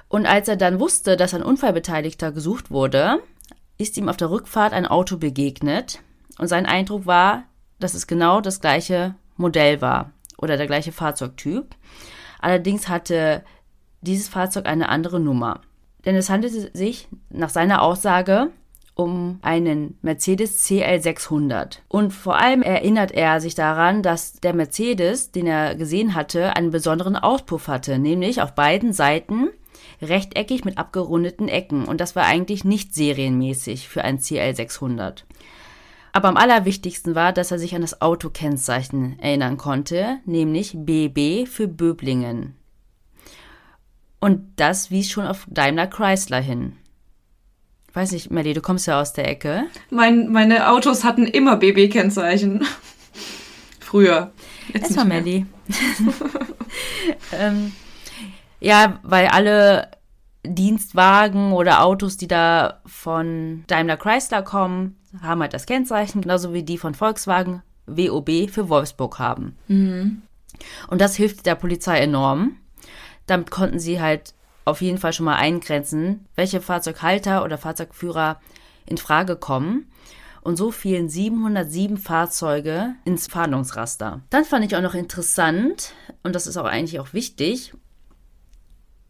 Und 0.07 0.25
als 0.25 0.47
er 0.47 0.55
dann 0.55 0.79
wusste, 0.79 1.17
dass 1.17 1.33
ein 1.33 1.43
Unfallbeteiligter 1.43 2.31
gesucht 2.31 2.71
wurde, 2.71 3.19
ist 3.77 3.97
ihm 3.97 4.07
auf 4.07 4.15
der 4.15 4.31
Rückfahrt 4.31 4.71
ein 4.71 4.85
Auto 4.85 5.17
begegnet 5.17 5.99
und 6.39 6.47
sein 6.47 6.65
Eindruck 6.65 7.05
war, 7.05 7.43
dass 7.77 7.93
es 7.93 8.07
genau 8.07 8.39
das 8.39 8.61
gleiche 8.61 9.15
Modell 9.35 9.81
war 9.81 10.11
oder 10.37 10.55
der 10.55 10.67
gleiche 10.67 10.93
Fahrzeugtyp. 10.93 11.75
Allerdings 12.39 12.87
hatte 12.87 13.43
dieses 13.99 14.29
Fahrzeug 14.29 14.65
eine 14.65 14.87
andere 14.87 15.19
Nummer. 15.19 15.59
Denn 16.05 16.15
es 16.15 16.29
handelte 16.29 16.71
sich 16.73 17.09
nach 17.29 17.49
seiner 17.49 17.81
Aussage 17.81 18.51
um 18.95 19.39
einen 19.41 19.97
Mercedes 20.01 20.63
CL 20.63 21.01
600. 21.01 21.83
Und 21.89 22.11
vor 22.11 22.37
allem 22.39 22.61
erinnert 22.61 23.11
er 23.11 23.41
sich 23.41 23.53
daran, 23.53 24.01
dass 24.01 24.33
der 24.33 24.53
Mercedes, 24.53 25.31
den 25.31 25.47
er 25.47 25.75
gesehen 25.75 26.15
hatte, 26.15 26.55
einen 26.55 26.71
besonderen 26.71 27.17
Auspuff 27.17 27.67
hatte, 27.67 27.99
nämlich 27.99 28.41
auf 28.41 28.55
beiden 28.55 28.93
Seiten 28.93 29.49
rechteckig 30.01 30.63
mit 30.65 30.77
abgerundeten 30.77 31.49
Ecken. 31.49 31.85
Und 31.85 31.99
das 31.99 32.15
war 32.15 32.25
eigentlich 32.25 32.63
nicht 32.63 32.95
serienmäßig 32.95 33.89
für 33.89 34.03
ein 34.03 34.19
CL 34.19 34.55
600. 34.55 35.25
Aber 36.13 36.29
am 36.29 36.37
allerwichtigsten 36.37 37.13
war, 37.13 37.33
dass 37.33 37.51
er 37.51 37.59
sich 37.59 37.75
an 37.75 37.81
das 37.81 38.01
Autokennzeichen 38.01 39.19
erinnern 39.19 39.57
konnte, 39.57 40.19
nämlich 40.25 40.73
BB 40.73 41.45
für 41.45 41.67
Böblingen. 41.67 42.55
Und 44.21 44.53
das 44.55 44.89
wies 44.89 45.11
schon 45.11 45.27
auf 45.27 45.45
Daimler 45.49 45.87
Chrysler 45.87 46.39
hin. 46.39 46.77
Weiß 47.95 48.11
nicht, 48.11 48.29
Melly, 48.29 48.53
du 48.53 48.61
kommst 48.61 48.87
ja 48.87 48.99
aus 48.99 49.13
der 49.13 49.29
Ecke. 49.29 49.67
Mein, 49.89 50.29
meine 50.29 50.69
Autos 50.69 51.05
hatten 51.05 51.25
immer 51.25 51.55
BB-Kennzeichen. 51.55 52.67
Früher. 53.79 54.33
Jetzt 54.73 54.83
Erstmal 54.83 55.05
Melly. 55.05 55.45
ähm, 57.31 57.71
ja, 58.59 58.99
weil 59.03 59.27
alle 59.27 59.91
Dienstwagen 60.43 61.53
oder 61.53 61.85
Autos, 61.85 62.17
die 62.17 62.27
da 62.27 62.81
von 62.85 63.63
Daimler 63.67 63.95
Chrysler 63.95 64.41
kommen, 64.41 64.97
haben 65.21 65.39
halt 65.39 65.53
das 65.53 65.65
Kennzeichen, 65.65 66.21
genauso 66.21 66.53
wie 66.53 66.63
die 66.63 66.77
von 66.77 66.95
Volkswagen 66.95 67.63
WOB 67.87 68.49
für 68.49 68.67
Wolfsburg 68.67 69.19
haben. 69.19 69.55
Mhm. 69.69 70.21
Und 70.89 70.99
das 70.99 71.15
hilft 71.15 71.45
der 71.45 71.55
Polizei 71.55 71.99
enorm. 71.99 72.57
Damit 73.25 73.51
konnten 73.51 73.79
sie 73.79 74.01
halt 74.01 74.33
auf 74.65 74.81
jeden 74.81 74.97
Fall 74.97 75.13
schon 75.13 75.25
mal 75.25 75.35
eingrenzen, 75.35 76.25
welche 76.35 76.59
Fahrzeughalter 76.59 77.43
oder 77.43 77.57
Fahrzeugführer 77.57 78.41
in 78.85 78.97
Frage 78.97 79.35
kommen. 79.35 79.91
Und 80.41 80.57
so 80.57 80.69
fielen 80.71 81.09
707 81.09 81.97
Fahrzeuge 81.97 82.93
ins 83.03 83.27
Fahndungsraster. 83.27 84.21
Dann 84.29 84.45
fand 84.45 84.65
ich 84.65 84.75
auch 84.75 84.81
noch 84.81 84.93
interessant, 84.93 85.93
und 86.21 86.35
das 86.35 86.45
ist 86.45 86.57
auch 86.57 86.65
eigentlich 86.65 86.99
auch 86.99 87.13
wichtig, 87.13 87.73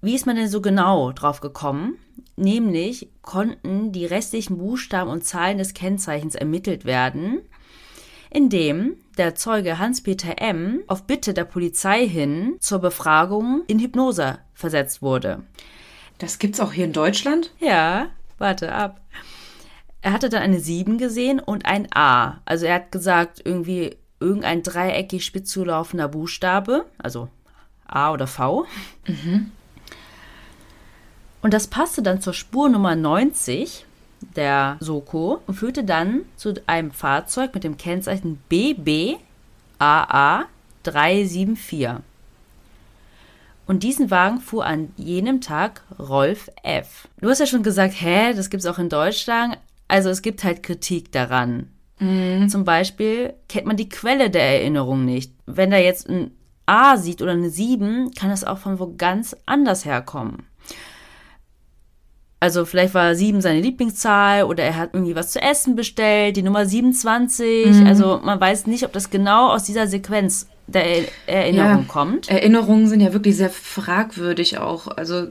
wie 0.02 0.16
ist 0.16 0.26
man 0.26 0.36
denn 0.36 0.48
so 0.48 0.62
genau 0.62 1.12
drauf 1.12 1.42
gekommen? 1.42 1.98
Nämlich 2.38 3.10
konnten 3.22 3.92
die 3.92 4.06
restlichen 4.06 4.58
Buchstaben 4.58 5.10
und 5.10 5.26
Zahlen 5.26 5.58
des 5.58 5.74
Kennzeichens 5.74 6.36
ermittelt 6.36 6.86
werden, 6.86 7.42
indem 8.30 8.98
der 9.16 9.36
Zeuge 9.36 9.80
Hans-Peter 9.80 10.42
M. 10.42 10.82
auf 10.88 11.04
Bitte 11.04 11.34
der 11.34 11.46
Polizei 11.46 12.08
hin 12.08 12.56
zur 12.60 12.80
Befragung 12.80 13.64
in 13.68 13.80
Hypnose 13.80 14.40
versetzt 14.54 15.02
wurde. 15.02 15.44
Das 16.18 16.40
gibt's 16.40 16.60
auch 16.60 16.72
hier 16.72 16.86
in 16.86 16.94
Deutschland? 16.94 17.52
Ja, 17.60 18.08
warte 18.38 18.72
ab. 18.72 19.02
Er 20.02 20.14
hatte 20.14 20.30
dann 20.30 20.44
eine 20.44 20.60
7 20.60 20.98
gesehen 20.98 21.40
und 21.40 21.66
ein 21.66 21.88
A. 21.94 22.42
Also 22.46 22.66
er 22.66 22.76
hat 22.76 22.92
gesagt, 22.92 23.42
irgendwie 23.44 23.98
irgendein 24.20 24.64
dreieckig 24.64 25.26
spitz 25.26 25.50
zulaufender 25.50 26.08
Buchstabe, 26.08 26.86
also 26.98 27.30
A 27.88 28.12
oder 28.12 28.28
V. 28.28 28.66
Mhm. 29.08 29.52
Und 31.42 31.54
das 31.54 31.68
passte 31.68 32.02
dann 32.02 32.22
zur 32.22 32.34
Spur 32.34 32.70
Nummer 32.70 32.96
90 32.96 33.86
der 34.36 34.78
Soko 34.80 35.42
und 35.48 35.56
führte 35.56 35.84
dann 35.84 36.22
zu 36.36 36.54
einem 36.68 36.92
Fahrzeug 36.92 37.54
mit 37.54 37.64
dem 37.64 37.78
Kennzeichen 37.78 38.40
BBAA 38.50 40.46
374. 40.84 41.90
Und 43.68 43.84
diesen 43.84 44.12
Wagen 44.12 44.40
fuhr 44.42 44.66
an 44.66 44.92
jenem 44.96 45.42
Tag 45.42 45.84
Rolf 45.98 46.50
F. 46.64 47.08
Du 47.20 47.30
hast 47.30 47.40
ja 47.40 47.48
schon 47.48 47.64
gesagt, 47.64 47.96
hä, 48.00 48.34
das 48.34 48.50
gibt 48.50 48.64
es 48.64 48.70
auch 48.70 48.78
in 48.78 48.90
Deutschland. 48.90 49.58
Also 49.88 50.10
es 50.10 50.22
gibt 50.22 50.44
halt 50.44 50.62
Kritik 50.64 51.12
daran. 51.12 51.70
Mhm. 52.00 52.50
Zum 52.50 52.64
Beispiel 52.64 53.34
kennt 53.50 53.66
man 53.66 53.78
die 53.78 53.90
Quelle 53.90 54.30
der 54.30 54.44
Erinnerung 54.44 55.06
nicht. 55.06 55.34
Wenn 55.46 55.72
da 55.72 55.78
jetzt 55.78 56.10
ein 56.10 56.32
A 56.66 56.98
sieht 56.98 57.22
oder 57.22 57.32
eine 57.32 57.50
7, 57.50 58.12
kann 58.12 58.30
das 58.30 58.44
auch 58.44 58.58
von 58.58 58.80
wo 58.80 58.94
ganz 58.98 59.36
anders 59.46 59.86
herkommen. 59.86 60.44
Also 62.46 62.64
vielleicht 62.64 62.94
war 62.94 63.16
sieben 63.16 63.42
seine 63.42 63.60
Lieblingszahl 63.60 64.44
oder 64.44 64.64
er 64.64 64.78
hat 64.78 64.92
irgendwie 64.94 65.16
was 65.16 65.32
zu 65.32 65.42
essen 65.42 65.76
bestellt, 65.76 66.38
die 66.38 66.44
Nummer 66.44 66.64
27. 66.64 67.66
Mhm. 67.66 67.88
Also 67.88 68.20
man 68.24 68.40
weiß 68.40 68.68
nicht, 68.68 68.86
ob 68.86 68.94
das 68.94 69.10
genau 69.10 69.48
aus 69.48 69.64
dieser 69.64 69.88
Sequenz 69.88 70.48
der 70.68 71.08
Erinnerung 71.26 71.80
ja, 71.80 71.86
kommt. 71.88 72.30
Erinnerungen 72.30 72.88
sind 72.88 73.00
ja 73.02 73.14
wirklich 73.14 73.36
sehr 73.36 73.50
fragwürdig 73.50 74.60
auch. 74.60 74.96
Also 74.96 75.26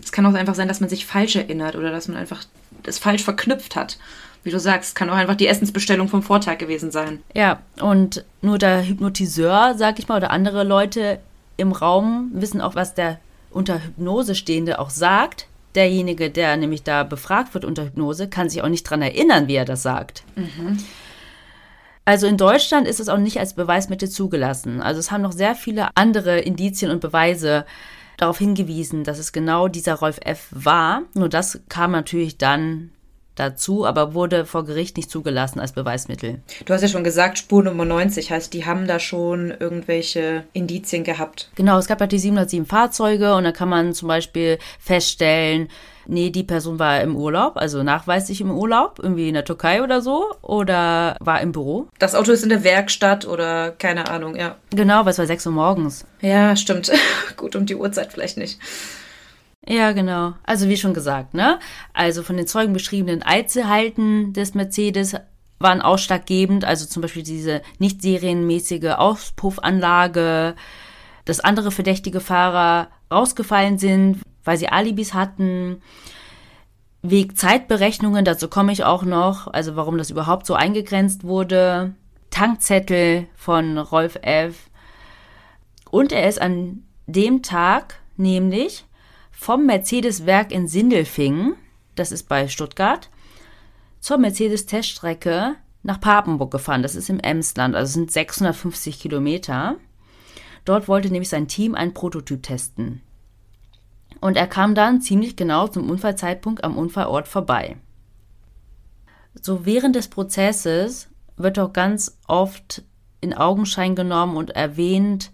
es 0.00 0.12
kann 0.12 0.24
auch 0.24 0.34
einfach 0.34 0.54
sein, 0.54 0.68
dass 0.68 0.78
man 0.78 0.88
sich 0.88 1.04
falsch 1.04 1.34
erinnert 1.34 1.74
oder 1.74 1.90
dass 1.90 2.06
man 2.06 2.16
einfach 2.16 2.44
das 2.84 3.00
falsch 3.00 3.24
verknüpft 3.24 3.74
hat. 3.74 3.98
Wie 4.44 4.50
du 4.52 4.60
sagst, 4.60 4.94
kann 4.94 5.10
auch 5.10 5.16
einfach 5.16 5.34
die 5.34 5.48
Essensbestellung 5.48 6.06
vom 6.06 6.22
Vortag 6.22 6.58
gewesen 6.58 6.92
sein. 6.92 7.24
Ja, 7.34 7.58
und 7.80 8.24
nur 8.40 8.58
der 8.58 8.86
Hypnotiseur, 8.86 9.74
sag 9.76 9.98
ich 9.98 10.06
mal, 10.06 10.18
oder 10.18 10.30
andere 10.30 10.62
Leute 10.62 11.18
im 11.56 11.72
Raum 11.72 12.30
wissen 12.34 12.60
auch, 12.60 12.76
was 12.76 12.94
der 12.94 13.18
unter 13.50 13.82
Hypnose 13.82 14.36
Stehende 14.36 14.78
auch 14.78 14.90
sagt 14.90 15.48
derjenige, 15.74 16.30
der 16.30 16.56
nämlich 16.56 16.82
da 16.82 17.02
befragt 17.02 17.54
wird 17.54 17.64
unter 17.64 17.84
Hypnose, 17.84 18.28
kann 18.28 18.48
sich 18.48 18.62
auch 18.62 18.68
nicht 18.68 18.86
daran 18.86 19.02
erinnern, 19.02 19.48
wie 19.48 19.54
er 19.54 19.64
das 19.64 19.82
sagt. 19.82 20.24
Mhm. 20.36 20.78
Also 22.04 22.26
in 22.26 22.36
Deutschland 22.36 22.88
ist 22.88 23.00
es 23.00 23.08
auch 23.08 23.18
nicht 23.18 23.38
als 23.38 23.54
Beweismittel 23.54 24.08
zugelassen. 24.08 24.80
Also 24.80 24.98
es 24.98 25.10
haben 25.10 25.22
noch 25.22 25.32
sehr 25.32 25.54
viele 25.54 25.88
andere 25.96 26.40
Indizien 26.40 26.90
und 26.90 27.00
Beweise 27.00 27.64
darauf 28.16 28.38
hingewiesen, 28.38 29.04
dass 29.04 29.18
es 29.18 29.32
genau 29.32 29.68
dieser 29.68 29.94
Rolf 29.94 30.18
F. 30.24 30.48
war. 30.50 31.02
Nur 31.14 31.28
das 31.28 31.60
kam 31.68 31.92
natürlich 31.92 32.38
dann 32.38 32.91
dazu, 33.34 33.86
aber 33.86 34.14
wurde 34.14 34.44
vor 34.44 34.64
Gericht 34.64 34.96
nicht 34.96 35.10
zugelassen 35.10 35.60
als 35.60 35.72
Beweismittel. 35.72 36.40
Du 36.64 36.74
hast 36.74 36.82
ja 36.82 36.88
schon 36.88 37.04
gesagt, 37.04 37.38
Spur 37.38 37.62
Nummer 37.62 37.84
90, 37.84 38.30
heißt, 38.30 38.52
die 38.52 38.66
haben 38.66 38.86
da 38.86 38.98
schon 38.98 39.52
irgendwelche 39.58 40.44
Indizien 40.52 41.04
gehabt. 41.04 41.50
Genau, 41.54 41.78
es 41.78 41.86
gab 41.86 42.00
halt 42.00 42.12
die 42.12 42.18
707 42.18 42.66
Fahrzeuge 42.66 43.34
und 43.34 43.44
da 43.44 43.52
kann 43.52 43.68
man 43.68 43.94
zum 43.94 44.08
Beispiel 44.08 44.58
feststellen, 44.78 45.68
nee, 46.06 46.30
die 46.30 46.44
Person 46.44 46.78
war 46.78 47.00
im 47.00 47.16
Urlaub, 47.16 47.56
also 47.56 47.82
nachweislich 47.82 48.40
im 48.40 48.50
Urlaub, 48.50 48.98
irgendwie 49.02 49.28
in 49.28 49.34
der 49.34 49.44
Türkei 49.44 49.82
oder 49.82 50.00
so, 50.00 50.34
oder 50.42 51.16
war 51.20 51.40
im 51.40 51.52
Büro. 51.52 51.88
Das 51.98 52.14
Auto 52.14 52.32
ist 52.32 52.42
in 52.42 52.48
der 52.48 52.64
Werkstatt 52.64 53.26
oder 53.26 53.70
keine 53.72 54.08
Ahnung, 54.08 54.36
ja. 54.36 54.56
Genau, 54.70 55.04
weil 55.04 55.12
es 55.12 55.18
war 55.18 55.26
6 55.26 55.46
Uhr 55.46 55.52
morgens. 55.52 56.04
Ja, 56.20 56.56
stimmt. 56.56 56.90
Gut, 57.36 57.56
um 57.56 57.66
die 57.66 57.76
Uhrzeit 57.76 58.12
vielleicht 58.12 58.36
nicht. 58.36 58.58
Ja, 59.66 59.92
genau. 59.92 60.34
Also 60.42 60.68
wie 60.68 60.76
schon 60.76 60.94
gesagt, 60.94 61.34
ne? 61.34 61.58
Also 61.92 62.22
von 62.22 62.36
den 62.36 62.46
Zeugen 62.46 62.72
beschriebenen 62.72 63.22
Einzelheiten 63.22 64.32
des 64.32 64.54
Mercedes 64.54 65.14
waren 65.60 65.80
ausschlaggebend, 65.80 66.64
also 66.64 66.86
zum 66.86 67.02
Beispiel 67.02 67.22
diese 67.22 67.62
nicht 67.78 68.02
serienmäßige 68.02 68.96
Auspuffanlage, 68.96 70.56
dass 71.24 71.40
andere 71.40 71.70
verdächtige 71.70 72.18
Fahrer 72.20 72.88
rausgefallen 73.12 73.78
sind, 73.78 74.20
weil 74.42 74.56
sie 74.58 74.68
Alibis 74.68 75.14
hatten. 75.14 75.80
Wegzeitberechnungen, 77.02 78.24
dazu 78.24 78.48
komme 78.48 78.72
ich 78.72 78.84
auch 78.84 79.04
noch, 79.04 79.46
also 79.46 79.76
warum 79.76 79.98
das 79.98 80.10
überhaupt 80.10 80.46
so 80.46 80.54
eingegrenzt 80.54 81.24
wurde. 81.24 81.94
Tankzettel 82.30 83.26
von 83.36 83.78
Rolf 83.78 84.18
F. 84.22 84.70
Und 85.90 86.10
er 86.10 86.28
ist 86.28 86.40
an 86.40 86.82
dem 87.06 87.42
Tag 87.42 88.00
nämlich 88.16 88.84
vom 89.42 89.66
Mercedes-Werk 89.66 90.52
in 90.52 90.68
Sindelfingen, 90.68 91.56
das 91.96 92.12
ist 92.12 92.28
bei 92.28 92.46
Stuttgart, 92.46 93.10
zur 93.98 94.18
Mercedes-Teststrecke 94.18 95.56
nach 95.82 96.00
Papenburg 96.00 96.52
gefahren. 96.52 96.84
Das 96.84 96.94
ist 96.94 97.10
im 97.10 97.18
Emsland, 97.18 97.74
also 97.74 97.92
sind 97.92 98.12
650 98.12 99.00
Kilometer. 99.00 99.78
Dort 100.64 100.86
wollte 100.86 101.10
nämlich 101.10 101.28
sein 101.28 101.48
Team 101.48 101.74
einen 101.74 101.92
Prototyp 101.92 102.40
testen. 102.44 103.00
Und 104.20 104.36
er 104.36 104.46
kam 104.46 104.76
dann 104.76 105.00
ziemlich 105.00 105.34
genau 105.34 105.66
zum 105.66 105.90
Unfallzeitpunkt 105.90 106.62
am 106.62 106.78
Unfallort 106.78 107.26
vorbei. 107.26 107.76
So 109.34 109.66
während 109.66 109.96
des 109.96 110.06
Prozesses 110.06 111.08
wird 111.36 111.58
auch 111.58 111.72
ganz 111.72 112.16
oft 112.28 112.84
in 113.20 113.34
Augenschein 113.34 113.96
genommen 113.96 114.36
und 114.36 114.50
erwähnt, 114.50 115.32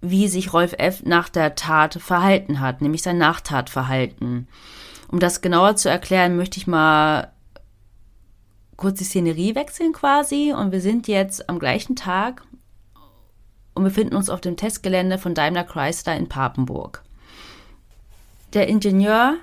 wie 0.00 0.28
sich 0.28 0.52
Rolf 0.52 0.74
F. 0.78 1.02
nach 1.04 1.28
der 1.28 1.54
Tat 1.54 1.94
verhalten 1.94 2.60
hat, 2.60 2.80
nämlich 2.80 3.02
sein 3.02 3.18
Nachtatverhalten. 3.18 4.48
Um 5.08 5.18
das 5.18 5.40
genauer 5.40 5.76
zu 5.76 5.88
erklären, 5.88 6.36
möchte 6.36 6.58
ich 6.58 6.66
mal 6.66 7.32
kurz 8.76 8.98
die 8.98 9.04
Szenerie 9.04 9.54
wechseln 9.54 9.92
quasi 9.92 10.52
und 10.56 10.70
wir 10.70 10.80
sind 10.80 11.08
jetzt 11.08 11.48
am 11.48 11.58
gleichen 11.58 11.96
Tag 11.96 12.44
und 13.74 13.82
befinden 13.82 14.14
uns 14.14 14.30
auf 14.30 14.40
dem 14.40 14.56
Testgelände 14.56 15.18
von 15.18 15.34
Daimler 15.34 15.64
Chrysler 15.64 16.16
in 16.16 16.28
Papenburg. 16.28 17.02
Der 18.52 18.68
Ingenieur 18.68 19.34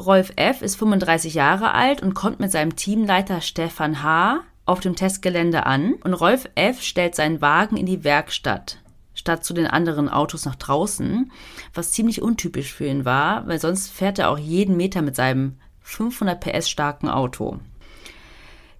Rolf 0.00 0.32
F. 0.36 0.62
ist 0.62 0.76
35 0.76 1.34
Jahre 1.34 1.74
alt 1.74 2.02
und 2.02 2.14
kommt 2.14 2.40
mit 2.40 2.52
seinem 2.52 2.76
Teamleiter 2.76 3.40
Stefan 3.40 4.02
H. 4.02 4.40
auf 4.64 4.80
dem 4.80 4.94
Testgelände 4.96 5.66
an 5.66 5.94
und 6.04 6.14
Rolf 6.14 6.48
F. 6.54 6.80
stellt 6.82 7.14
seinen 7.14 7.40
Wagen 7.40 7.76
in 7.76 7.86
die 7.86 8.04
Werkstatt 8.04 8.78
statt 9.18 9.44
zu 9.44 9.52
den 9.52 9.66
anderen 9.66 10.08
Autos 10.08 10.44
nach 10.44 10.54
draußen, 10.54 11.32
was 11.74 11.90
ziemlich 11.90 12.22
untypisch 12.22 12.72
für 12.72 12.86
ihn 12.86 13.04
war, 13.04 13.48
weil 13.48 13.60
sonst 13.60 13.90
fährt 13.90 14.20
er 14.20 14.30
auch 14.30 14.38
jeden 14.38 14.76
Meter 14.76 15.02
mit 15.02 15.16
seinem 15.16 15.56
500 15.80 16.38
PS 16.38 16.70
starken 16.70 17.08
Auto. 17.08 17.58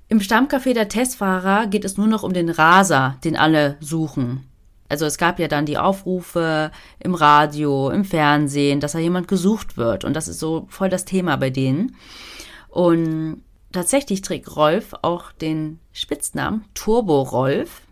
Im 0.09 0.21
Stammcafé 0.21 0.75
der 0.75 0.89
Testfahrer 0.89 1.67
geht 1.67 1.85
es 1.85 1.97
nur 1.97 2.07
noch 2.07 2.23
um 2.23 2.33
den 2.33 2.51
Raser, 2.51 3.17
den 3.25 3.37
alle 3.37 3.79
suchen. 3.81 4.45
Also 4.89 5.07
es 5.07 5.19
gab 5.19 5.41
ja 5.41 5.49
dann 5.49 5.67
die 5.67 5.77
Aufrufe 5.77 6.71
im 7.01 7.15
Radio, 7.17 7.91
im 7.91 8.05
Fernsehen, 8.05 8.79
dass 8.79 8.93
da 8.93 9.01
jemand 9.01 9.27
gesucht 9.27 9.77
wird. 9.77 10.05
Und 10.05 10.15
das 10.15 10.29
ist 10.29 10.39
so 10.39 10.67
voll 10.71 10.89
das 10.89 11.05
Thema 11.05 11.37
bei 11.37 11.51
denen. 11.51 11.97
Und 12.69 13.43
tatsächlich 13.73 14.23
trägt 14.23 14.55
Rolf 14.55 14.95
auch 15.03 15.33
den 15.33 15.81
Spitznamen 15.93 16.65
Turbo 16.75 17.23
Rolf, 17.23 17.83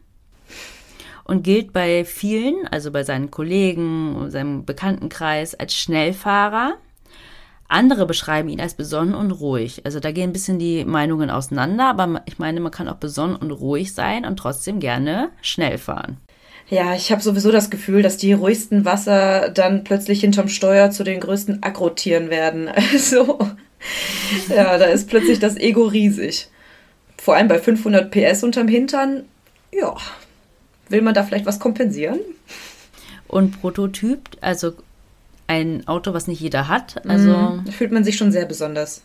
und 1.27 1.43
gilt 1.43 1.73
bei 1.73 2.05
vielen, 2.05 2.67
also 2.69 2.91
bei 2.93 3.03
seinen 3.03 3.31
Kollegen 3.31 4.15
und 4.17 4.31
seinem 4.31 4.65
Bekanntenkreis, 4.65 5.55
als 5.55 5.75
Schnellfahrer. 5.75 6.75
Andere 7.69 8.07
beschreiben 8.07 8.49
ihn 8.49 8.61
als 8.61 8.75
besonnen 8.75 9.15
und 9.15 9.33
ruhig. 9.33 9.83
Also 9.85 9.99
da 9.99 10.13
gehen 10.13 10.31
ein 10.31 10.33
bisschen 10.33 10.61
die 10.61 10.85
Meinungen 10.85 11.31
auseinander, 11.31 11.87
aber 11.87 12.23
ich 12.27 12.39
meine, 12.39 12.61
man 12.61 12.71
kann 12.71 12.89
auch 12.89 12.97
besonnen 12.97 13.35
und 13.35 13.51
ruhig 13.51 13.93
sein 13.93 14.25
und 14.25 14.37
trotzdem 14.37 14.79
gerne 14.79 15.31
schnell 15.43 15.79
fahren. 15.79 16.19
Ja, 16.69 16.95
ich 16.95 17.11
habe 17.11 17.23
sowieso 17.23 17.51
das 17.51 17.71
Gefühl, 17.71 18.03
dass 18.03 18.17
die 18.17 18.33
ruhigsten 18.33 18.85
Wasser 18.85 19.51
dann 19.51 19.83
plötzlich 19.85 20.21
hinterm 20.21 20.49
Steuer 20.49 20.91
zu 20.91 21.05
den 21.05 21.21
größten 21.21 21.63
Agrotieren 21.63 22.31
werden. 22.31 22.71
Also, 22.93 23.39
ja, 24.49 24.79
da 24.79 24.87
ist 24.87 25.09
plötzlich 25.09 25.39
das 25.39 25.57
Ego 25.57 25.85
riesig. 25.85 26.49
Vor 27.19 27.37
allem 27.37 27.47
bei 27.47 27.59
500 27.59 28.11
PS 28.11 28.43
unterm 28.43 28.69
Hintern, 28.69 29.27
ja, 29.73 29.95
Will 30.89 31.03
man 31.03 31.15
da 31.15 31.23
vielleicht 31.23 31.47
was 31.47 31.59
kompensieren? 31.59 32.21
Und 33.29 33.61
Prototyp, 33.61 34.31
also 34.41 34.73
ein 35.49 35.87
Auto, 35.87 36.13
was 36.13 36.27
nicht 36.27 36.41
jeder 36.41 36.69
hat. 36.69 37.07
Also 37.09 37.31
mm, 37.31 37.67
fühlt 37.71 37.93
man 37.93 38.05
sich 38.05 38.17
schon 38.17 38.33
sehr 38.33 38.47
besonders. 38.47 39.03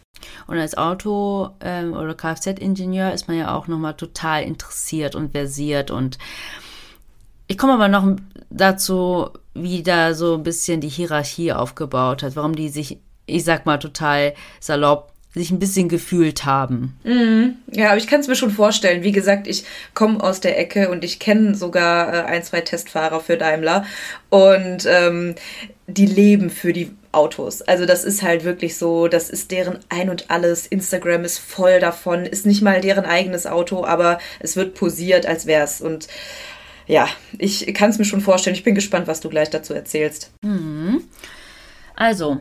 Und 0.47 0.57
als 0.57 0.77
Auto- 0.77 1.51
ähm, 1.61 1.93
oder 1.93 2.13
Kfz-Ingenieur 2.13 3.13
ist 3.13 3.27
man 3.27 3.37
ja 3.37 3.55
auch 3.55 3.67
nochmal 3.67 3.95
total 3.95 4.43
interessiert 4.43 5.15
und 5.15 5.31
versiert. 5.31 5.91
Und 5.91 6.17
ich 7.47 7.57
komme 7.57 7.73
aber 7.73 7.87
noch 7.87 8.15
dazu, 8.49 9.29
wie 9.53 9.83
da 9.83 10.13
so 10.13 10.35
ein 10.35 10.43
bisschen 10.43 10.81
die 10.81 10.89
Hierarchie 10.89 11.53
aufgebaut 11.53 12.23
hat, 12.23 12.35
warum 12.35 12.55
die 12.55 12.69
sich 12.69 12.99
ich 13.25 13.43
sag 13.43 13.65
mal 13.65 13.77
total 13.77 14.33
salopp, 14.59 15.10
sich 15.33 15.51
ein 15.51 15.59
bisschen 15.59 15.87
gefühlt 15.87 16.45
haben. 16.45 16.97
Mhm. 17.03 17.55
Ja, 17.71 17.89
aber 17.89 17.97
ich 17.97 18.07
kann 18.07 18.19
es 18.19 18.27
mir 18.27 18.35
schon 18.35 18.51
vorstellen. 18.51 19.03
Wie 19.03 19.13
gesagt, 19.13 19.47
ich 19.47 19.63
komme 19.93 20.21
aus 20.21 20.41
der 20.41 20.59
Ecke 20.59 20.89
und 20.89 21.03
ich 21.03 21.19
kenne 21.19 21.55
sogar 21.55 22.13
äh, 22.13 22.21
ein, 22.23 22.43
zwei 22.43 22.61
Testfahrer 22.61 23.21
für 23.21 23.37
Daimler 23.37 23.85
und 24.29 24.85
ähm, 24.85 25.35
die 25.87 26.05
leben 26.05 26.49
für 26.49 26.73
die 26.73 26.91
Autos. 27.13 27.61
Also 27.61 27.85
das 27.85 28.03
ist 28.03 28.23
halt 28.23 28.43
wirklich 28.43 28.77
so, 28.77 29.07
das 29.07 29.29
ist 29.29 29.51
deren 29.51 29.79
Ein 29.89 30.09
und 30.09 30.29
alles. 30.29 30.67
Instagram 30.67 31.23
ist 31.23 31.39
voll 31.39 31.79
davon, 31.79 32.25
ist 32.25 32.45
nicht 32.45 32.61
mal 32.61 32.81
deren 32.81 33.05
eigenes 33.05 33.45
Auto, 33.45 33.85
aber 33.85 34.19
es 34.39 34.55
wird 34.55 34.75
posiert, 34.75 35.25
als 35.25 35.45
wär's. 35.45 35.81
Und 35.81 36.07
ja, 36.87 37.07
ich 37.37 37.73
kann 37.73 37.89
es 37.89 37.97
mir 37.97 38.05
schon 38.05 38.21
vorstellen. 38.21 38.55
Ich 38.55 38.63
bin 38.63 38.75
gespannt, 38.75 39.07
was 39.07 39.21
du 39.21 39.29
gleich 39.29 39.49
dazu 39.49 39.73
erzählst. 39.73 40.31
Mhm. 40.41 41.03
Also, 41.95 42.39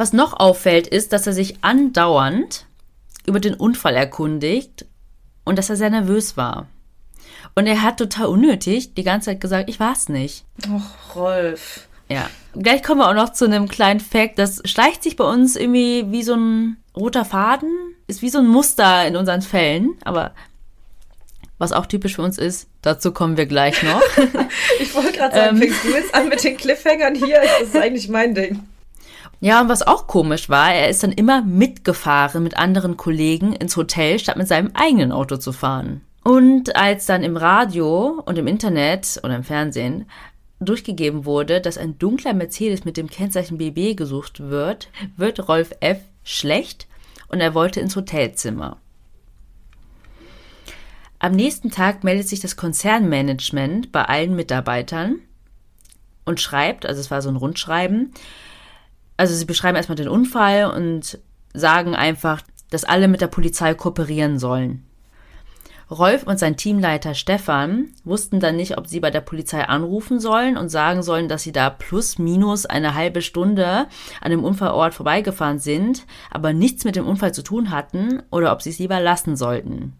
was 0.00 0.14
noch 0.14 0.40
auffällt, 0.40 0.86
ist, 0.86 1.12
dass 1.12 1.26
er 1.26 1.34
sich 1.34 1.62
andauernd 1.62 2.64
über 3.26 3.38
den 3.38 3.52
Unfall 3.52 3.94
erkundigt 3.94 4.86
und 5.44 5.58
dass 5.58 5.68
er 5.68 5.76
sehr 5.76 5.90
nervös 5.90 6.38
war. 6.38 6.68
Und 7.54 7.66
er 7.66 7.82
hat 7.82 7.98
total 7.98 8.26
unnötig 8.26 8.94
die 8.94 9.04
ganze 9.04 9.26
Zeit 9.26 9.42
gesagt, 9.42 9.68
ich 9.68 9.78
war's 9.78 10.08
nicht. 10.08 10.46
Och, 10.66 11.16
Rolf. 11.16 11.86
Ja. 12.08 12.30
Gleich 12.54 12.82
kommen 12.82 13.02
wir 13.02 13.10
auch 13.10 13.14
noch 13.14 13.34
zu 13.34 13.44
einem 13.44 13.68
kleinen 13.68 14.00
Fact, 14.00 14.38
das 14.38 14.62
schleicht 14.64 15.02
sich 15.02 15.16
bei 15.16 15.24
uns 15.24 15.54
irgendwie 15.54 16.10
wie 16.10 16.22
so 16.22 16.34
ein 16.34 16.78
roter 16.96 17.26
Faden, 17.26 17.70
ist 18.06 18.22
wie 18.22 18.30
so 18.30 18.38
ein 18.38 18.48
Muster 18.48 19.06
in 19.06 19.16
unseren 19.16 19.42
Fällen, 19.42 19.98
aber 20.02 20.34
was 21.58 21.72
auch 21.72 21.84
typisch 21.84 22.16
für 22.16 22.22
uns 22.22 22.38
ist, 22.38 22.68
dazu 22.80 23.12
kommen 23.12 23.36
wir 23.36 23.44
gleich 23.44 23.82
noch. 23.82 24.00
ich 24.80 24.94
wollte 24.94 25.12
gerade 25.12 25.36
sagen, 25.36 25.56
ähm, 25.56 25.62
fängst 25.62 25.84
du 25.84 25.88
jetzt 25.90 26.14
an 26.14 26.30
mit 26.30 26.42
den 26.42 26.56
Cliffhangern 26.56 27.14
hier? 27.14 27.38
Das 27.42 27.68
ist 27.68 27.76
eigentlich 27.76 28.08
mein 28.08 28.34
Ding. 28.34 28.62
Ja, 29.40 29.62
und 29.62 29.70
was 29.70 29.82
auch 29.82 30.06
komisch 30.06 30.50
war, 30.50 30.72
er 30.72 30.90
ist 30.90 31.02
dann 31.02 31.12
immer 31.12 31.42
mitgefahren 31.42 32.42
mit 32.42 32.58
anderen 32.58 32.98
Kollegen 32.98 33.54
ins 33.54 33.76
Hotel, 33.76 34.18
statt 34.18 34.36
mit 34.36 34.48
seinem 34.48 34.70
eigenen 34.74 35.12
Auto 35.12 35.38
zu 35.38 35.52
fahren. 35.52 36.02
Und 36.22 36.76
als 36.76 37.06
dann 37.06 37.22
im 37.22 37.38
Radio 37.38 38.22
und 38.26 38.36
im 38.36 38.46
Internet 38.46 39.18
oder 39.24 39.36
im 39.36 39.42
Fernsehen 39.44 40.04
durchgegeben 40.60 41.24
wurde, 41.24 41.62
dass 41.62 41.78
ein 41.78 41.98
dunkler 41.98 42.34
Mercedes 42.34 42.84
mit 42.84 42.98
dem 42.98 43.08
Kennzeichen 43.08 43.56
BB 43.56 43.96
gesucht 43.96 44.40
wird, 44.40 44.88
wird 45.16 45.48
Rolf 45.48 45.72
F. 45.80 46.00
schlecht 46.22 46.86
und 47.28 47.40
er 47.40 47.54
wollte 47.54 47.80
ins 47.80 47.96
Hotelzimmer. 47.96 48.76
Am 51.18 51.32
nächsten 51.32 51.70
Tag 51.70 52.04
meldet 52.04 52.28
sich 52.28 52.40
das 52.40 52.56
Konzernmanagement 52.56 53.90
bei 53.90 54.04
allen 54.04 54.36
Mitarbeitern 54.36 55.20
und 56.26 56.40
schreibt, 56.40 56.84
also 56.84 57.00
es 57.00 57.10
war 57.10 57.22
so 57.22 57.30
ein 57.30 57.36
Rundschreiben, 57.36 58.12
also 59.20 59.34
sie 59.34 59.44
beschreiben 59.44 59.76
erstmal 59.76 59.96
den 59.96 60.08
Unfall 60.08 60.72
und 60.74 61.18
sagen 61.52 61.94
einfach, 61.94 62.40
dass 62.70 62.84
alle 62.84 63.06
mit 63.06 63.20
der 63.20 63.26
Polizei 63.26 63.74
kooperieren 63.74 64.38
sollen. 64.38 64.86
Rolf 65.90 66.22
und 66.22 66.38
sein 66.38 66.56
Teamleiter 66.56 67.12
Stefan 67.12 67.90
wussten 68.02 68.40
dann 68.40 68.56
nicht, 68.56 68.78
ob 68.78 68.86
sie 68.86 68.98
bei 68.98 69.10
der 69.10 69.20
Polizei 69.20 69.62
anrufen 69.68 70.20
sollen 70.20 70.56
und 70.56 70.70
sagen 70.70 71.02
sollen, 71.02 71.28
dass 71.28 71.42
sie 71.42 71.52
da 71.52 71.68
plus 71.68 72.16
minus 72.16 72.64
eine 72.64 72.94
halbe 72.94 73.20
Stunde 73.20 73.88
an 74.22 74.30
dem 74.30 74.42
Unfallort 74.42 74.94
vorbeigefahren 74.94 75.58
sind, 75.58 76.06
aber 76.30 76.54
nichts 76.54 76.84
mit 76.84 76.96
dem 76.96 77.06
Unfall 77.06 77.34
zu 77.34 77.42
tun 77.42 77.70
hatten 77.70 78.22
oder 78.30 78.52
ob 78.52 78.62
sie 78.62 78.70
es 78.70 78.78
lieber 78.78 79.00
lassen 79.00 79.36
sollten. 79.36 79.92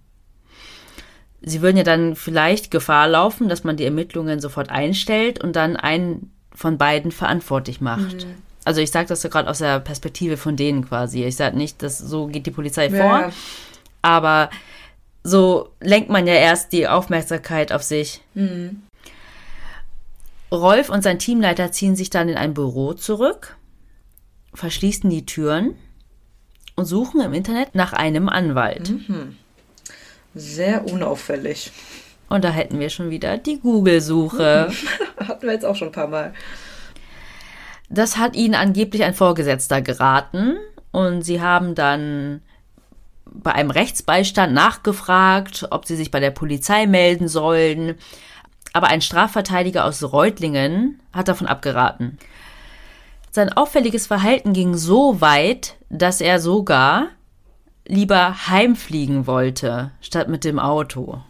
Sie 1.42 1.60
würden 1.60 1.76
ja 1.76 1.84
dann 1.84 2.16
vielleicht 2.16 2.70
Gefahr 2.70 3.06
laufen, 3.06 3.50
dass 3.50 3.64
man 3.64 3.76
die 3.76 3.84
Ermittlungen 3.84 4.40
sofort 4.40 4.70
einstellt 4.70 5.44
und 5.44 5.56
dann 5.56 5.76
einen 5.76 6.32
von 6.54 6.78
beiden 6.78 7.10
verantwortlich 7.10 7.82
macht. 7.82 8.24
Mhm. 8.24 8.49
Also 8.64 8.80
ich 8.80 8.90
sage 8.90 9.08
das 9.08 9.22
ja 9.22 9.30
gerade 9.30 9.48
aus 9.48 9.58
der 9.58 9.80
Perspektive 9.80 10.36
von 10.36 10.56
denen 10.56 10.86
quasi. 10.86 11.24
Ich 11.24 11.36
sage 11.36 11.56
nicht, 11.56 11.82
dass 11.82 11.98
so 11.98 12.26
geht 12.26 12.46
die 12.46 12.50
Polizei 12.50 12.88
ja. 12.88 13.02
vor, 13.02 13.32
aber 14.02 14.50
so 15.22 15.70
lenkt 15.80 16.10
man 16.10 16.26
ja 16.26 16.34
erst 16.34 16.72
die 16.72 16.88
Aufmerksamkeit 16.88 17.72
auf 17.72 17.82
sich. 17.82 18.20
Mhm. 18.34 18.82
Rolf 20.52 20.88
und 20.88 21.02
sein 21.02 21.18
Teamleiter 21.18 21.70
ziehen 21.70 21.96
sich 21.96 22.10
dann 22.10 22.28
in 22.28 22.36
ein 22.36 22.54
Büro 22.54 22.94
zurück, 22.94 23.56
verschließen 24.54 25.08
die 25.08 25.24
Türen 25.24 25.76
und 26.74 26.86
suchen 26.86 27.20
im 27.20 27.34
Internet 27.34 27.74
nach 27.74 27.92
einem 27.92 28.28
Anwalt. 28.28 28.90
Mhm. 28.90 29.36
Sehr 30.34 30.90
unauffällig. 30.90 31.70
Und 32.28 32.44
da 32.44 32.50
hätten 32.50 32.78
wir 32.78 32.90
schon 32.90 33.10
wieder 33.10 33.38
die 33.38 33.58
Google-Suche. 33.58 34.70
Hatten 35.18 35.46
wir 35.46 35.52
jetzt 35.52 35.64
auch 35.64 35.74
schon 35.74 35.88
ein 35.88 35.92
paar 35.92 36.06
Mal. 36.06 36.32
Das 37.90 38.16
hat 38.16 38.36
ihnen 38.36 38.54
angeblich 38.54 39.02
ein 39.02 39.14
Vorgesetzter 39.14 39.82
geraten 39.82 40.56
und 40.92 41.22
sie 41.22 41.42
haben 41.42 41.74
dann 41.74 42.40
bei 43.26 43.52
einem 43.52 43.70
Rechtsbeistand 43.70 44.52
nachgefragt, 44.52 45.66
ob 45.70 45.86
sie 45.86 45.96
sich 45.96 46.12
bei 46.12 46.20
der 46.20 46.30
Polizei 46.30 46.86
melden 46.86 47.26
sollen. 47.26 47.96
Aber 48.72 48.86
ein 48.86 49.00
Strafverteidiger 49.00 49.84
aus 49.84 50.12
Reutlingen 50.12 51.00
hat 51.12 51.26
davon 51.26 51.48
abgeraten. 51.48 52.18
Sein 53.32 53.52
auffälliges 53.52 54.06
Verhalten 54.06 54.52
ging 54.52 54.76
so 54.76 55.20
weit, 55.20 55.76
dass 55.88 56.20
er 56.20 56.38
sogar 56.38 57.08
lieber 57.86 58.46
heimfliegen 58.46 59.26
wollte, 59.26 59.90
statt 60.00 60.28
mit 60.28 60.44
dem 60.44 60.60
Auto. 60.60 61.20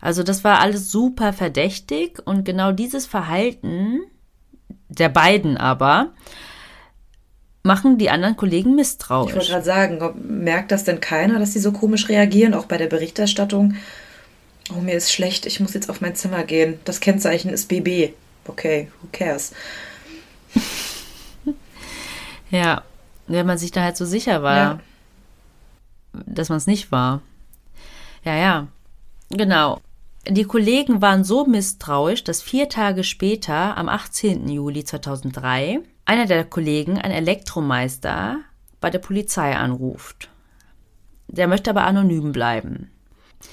Also 0.00 0.22
das 0.22 0.44
war 0.44 0.60
alles 0.60 0.92
super 0.92 1.32
verdächtig 1.32 2.20
und 2.24 2.44
genau 2.44 2.70
dieses 2.70 3.06
Verhalten 3.06 4.00
der 4.90 5.08
beiden 5.08 5.56
aber, 5.56 6.10
machen 7.62 7.98
die 7.98 8.10
anderen 8.10 8.36
Kollegen 8.36 8.74
misstrauisch. 8.74 9.30
Ich 9.30 9.36
wollte 9.36 9.50
gerade 9.50 9.64
sagen, 9.64 10.14
merkt 10.44 10.72
das 10.72 10.84
denn 10.84 11.00
keiner, 11.00 11.38
dass 11.38 11.52
sie 11.52 11.60
so 11.60 11.72
komisch 11.72 12.08
reagieren, 12.08 12.54
auch 12.54 12.66
bei 12.66 12.76
der 12.76 12.86
Berichterstattung? 12.86 13.74
Oh, 14.76 14.80
mir 14.80 14.94
ist 14.94 15.12
schlecht, 15.12 15.46
ich 15.46 15.60
muss 15.60 15.74
jetzt 15.74 15.90
auf 15.90 16.00
mein 16.00 16.14
Zimmer 16.14 16.44
gehen. 16.44 16.78
Das 16.84 17.00
Kennzeichen 17.00 17.50
ist 17.50 17.68
BB. 17.68 18.14
Okay, 18.46 18.88
who 19.00 19.08
cares? 19.12 19.52
ja, 22.50 22.82
wenn 23.26 23.46
man 23.46 23.58
sich 23.58 23.70
da 23.70 23.82
halt 23.82 23.96
so 23.96 24.04
sicher 24.04 24.42
war, 24.42 24.56
ja. 24.56 24.80
dass 26.26 26.48
man 26.48 26.58
es 26.58 26.66
nicht 26.66 26.90
war. 26.90 27.22
Ja, 28.24 28.36
ja, 28.36 28.68
genau. 29.30 29.80
Die 30.28 30.44
Kollegen 30.44 31.00
waren 31.00 31.24
so 31.24 31.46
misstrauisch, 31.46 32.24
dass 32.24 32.42
vier 32.42 32.68
Tage 32.68 33.04
später, 33.04 33.78
am 33.78 33.88
18. 33.88 34.48
Juli 34.48 34.84
2003, 34.84 35.80
einer 36.04 36.26
der 36.26 36.44
Kollegen, 36.44 36.98
ein 36.98 37.10
Elektromeister, 37.10 38.40
bei 38.80 38.90
der 38.90 38.98
Polizei 38.98 39.56
anruft. 39.56 40.28
Der 41.26 41.48
möchte 41.48 41.70
aber 41.70 41.84
anonym 41.84 42.32
bleiben. 42.32 42.90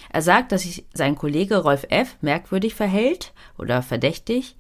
Er 0.10 0.22
sagt, 0.22 0.52
dass 0.52 0.64
sich 0.64 0.86
sein 0.94 1.16
Kollege 1.16 1.58
Rolf 1.58 1.86
F. 1.90 2.18
merkwürdig 2.20 2.76
verhält 2.76 3.34
oder 3.58 3.82
verdächtig 3.82 4.58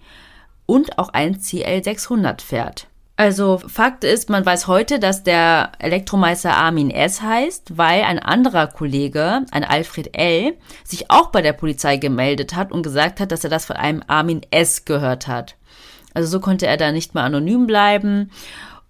und 0.65 0.97
auch 0.99 1.09
ein 1.09 1.37
CL600 1.37 2.41
fährt. 2.41 2.87
Also 3.19 3.57
Fakt 3.57 4.03
ist, 4.03 4.29
man 4.29 4.45
weiß 4.45 4.67
heute, 4.67 4.99
dass 4.99 5.23
der 5.23 5.71
Elektromeister 5.79 6.55
Armin 6.55 6.91
S. 6.91 7.23
heißt, 7.23 7.75
weil 7.75 8.03
ein 8.03 8.19
anderer 8.19 8.67
Kollege, 8.67 9.41
ein 9.49 9.63
Alfred 9.63 10.15
L., 10.15 10.53
sich 10.83 11.09
auch 11.09 11.31
bei 11.31 11.41
der 11.41 11.53
Polizei 11.53 11.97
gemeldet 11.97 12.55
hat 12.55 12.71
und 12.71 12.83
gesagt 12.83 13.19
hat, 13.19 13.31
dass 13.31 13.43
er 13.43 13.49
das 13.49 13.65
von 13.65 13.75
einem 13.75 14.03
Armin 14.05 14.41
S. 14.51 14.85
gehört 14.85 15.27
hat. 15.27 15.55
Also 16.13 16.29
so 16.29 16.39
konnte 16.39 16.67
er 16.67 16.77
da 16.77 16.91
nicht 16.91 17.15
mehr 17.15 17.23
anonym 17.23 17.65
bleiben. 17.65 18.29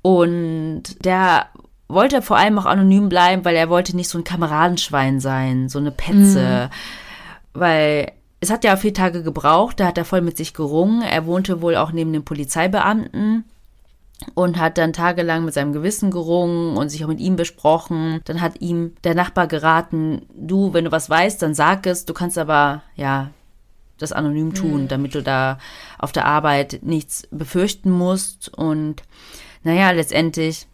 Und 0.02 1.06
der 1.06 1.46
wollte 1.88 2.22
vor 2.22 2.36
allem 2.36 2.60
auch 2.60 2.66
anonym 2.66 3.08
bleiben, 3.08 3.46
weil 3.46 3.56
er 3.56 3.70
wollte 3.70 3.96
nicht 3.96 4.10
so 4.10 4.18
ein 4.18 4.26
Kameradenschwein 4.26 5.22
sein, 5.22 5.70
so 5.70 5.80
eine 5.80 5.92
Petze. 5.92 6.70
Mhm. 6.70 7.60
Weil 7.60 8.12
es 8.42 8.52
hat 8.52 8.66
ja 8.66 8.76
vier 8.76 8.94
Tage 8.94 9.24
gebraucht, 9.24 9.80
da 9.80 9.88
hat 9.88 9.98
er 9.98 10.06
voll 10.06 10.22
mit 10.22 10.36
sich 10.36 10.54
gerungen. 10.54 11.02
Er 11.02 11.26
wohnte 11.26 11.62
wohl 11.62 11.78
auch 11.78 11.94
neben 11.94 12.12
dem 12.12 12.26
Polizeibeamten 12.26 13.46
und 14.34 14.58
hat 14.58 14.78
dann 14.78 14.94
tagelang 14.94 15.46
mit 15.46 15.54
seinem 15.54 15.74
Gewissen 15.74 16.12
gerungen 16.12 16.76
und 16.78 16.90
sich 16.90 17.04
auch 17.04 17.10
mit 17.10 17.20
ihm 17.20 17.36
besprochen. 17.36 18.22
Dann 18.26 18.42
hat 18.42 18.62
ihm 18.62 18.96
der 19.04 19.16
Nachbar 19.16 19.48
geraten, 19.48 20.24
du, 20.36 20.74
wenn 20.74 20.86
du 20.86 20.92
was 20.92 21.10
weißt, 21.10 21.42
dann 21.42 21.54
sag 21.54 21.86
es, 21.86 22.06
du 22.06 22.14
kannst 22.14 22.38
aber, 22.38 22.82
ja, 22.96 23.30
das 23.98 24.12
anonym 24.12 24.54
tun, 24.54 24.84
mhm. 24.84 24.88
damit 24.88 25.16
du 25.16 25.24
da 25.24 25.58
auf 25.98 26.12
der 26.12 26.26
Arbeit 26.26 26.80
nichts 26.84 27.28
befürchten 27.32 27.92
musst. 27.92 28.50
Und 28.50 29.04
naja, 29.64 29.92
letztendlich 29.92 30.68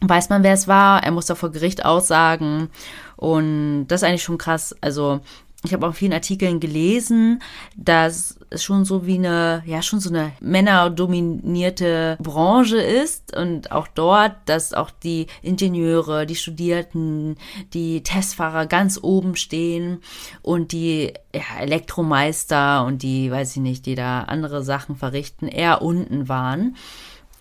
weiß 0.00 0.28
man, 0.28 0.42
wer 0.42 0.52
es 0.52 0.68
war. 0.68 1.02
Er 1.02 1.10
muss 1.10 1.26
da 1.26 1.34
vor 1.34 1.50
Gericht 1.50 1.84
aussagen. 1.84 2.68
Und 3.16 3.86
das 3.88 4.02
ist 4.02 4.08
eigentlich 4.08 4.22
schon 4.22 4.38
krass. 4.38 4.74
Also 4.80 5.20
ich 5.64 5.72
habe 5.72 5.86
auch 5.86 5.94
vielen 5.94 6.12
Artikeln 6.12 6.60
gelesen, 6.60 7.40
dass 7.76 8.38
es 8.54 8.64
schon 8.64 8.84
so 8.84 9.06
wie 9.06 9.16
eine, 9.16 9.62
ja, 9.66 9.82
schon 9.82 10.00
so 10.00 10.08
eine 10.08 10.32
männerdominierte 10.40 12.16
Branche 12.20 12.78
ist 12.78 13.36
und 13.36 13.72
auch 13.72 13.86
dort, 13.88 14.32
dass 14.46 14.72
auch 14.72 14.90
die 14.90 15.26
Ingenieure, 15.42 16.26
die 16.26 16.36
Studierten, 16.36 17.36
die 17.72 18.02
Testfahrer 18.02 18.66
ganz 18.66 18.98
oben 19.02 19.36
stehen 19.36 19.98
und 20.42 20.72
die 20.72 21.12
ja, 21.34 21.60
Elektromeister 21.60 22.84
und 22.84 23.02
die, 23.02 23.30
weiß 23.30 23.56
ich 23.56 23.62
nicht, 23.62 23.86
die 23.86 23.94
da 23.94 24.22
andere 24.22 24.62
Sachen 24.62 24.96
verrichten, 24.96 25.48
eher 25.48 25.82
unten 25.82 26.28
waren. 26.28 26.76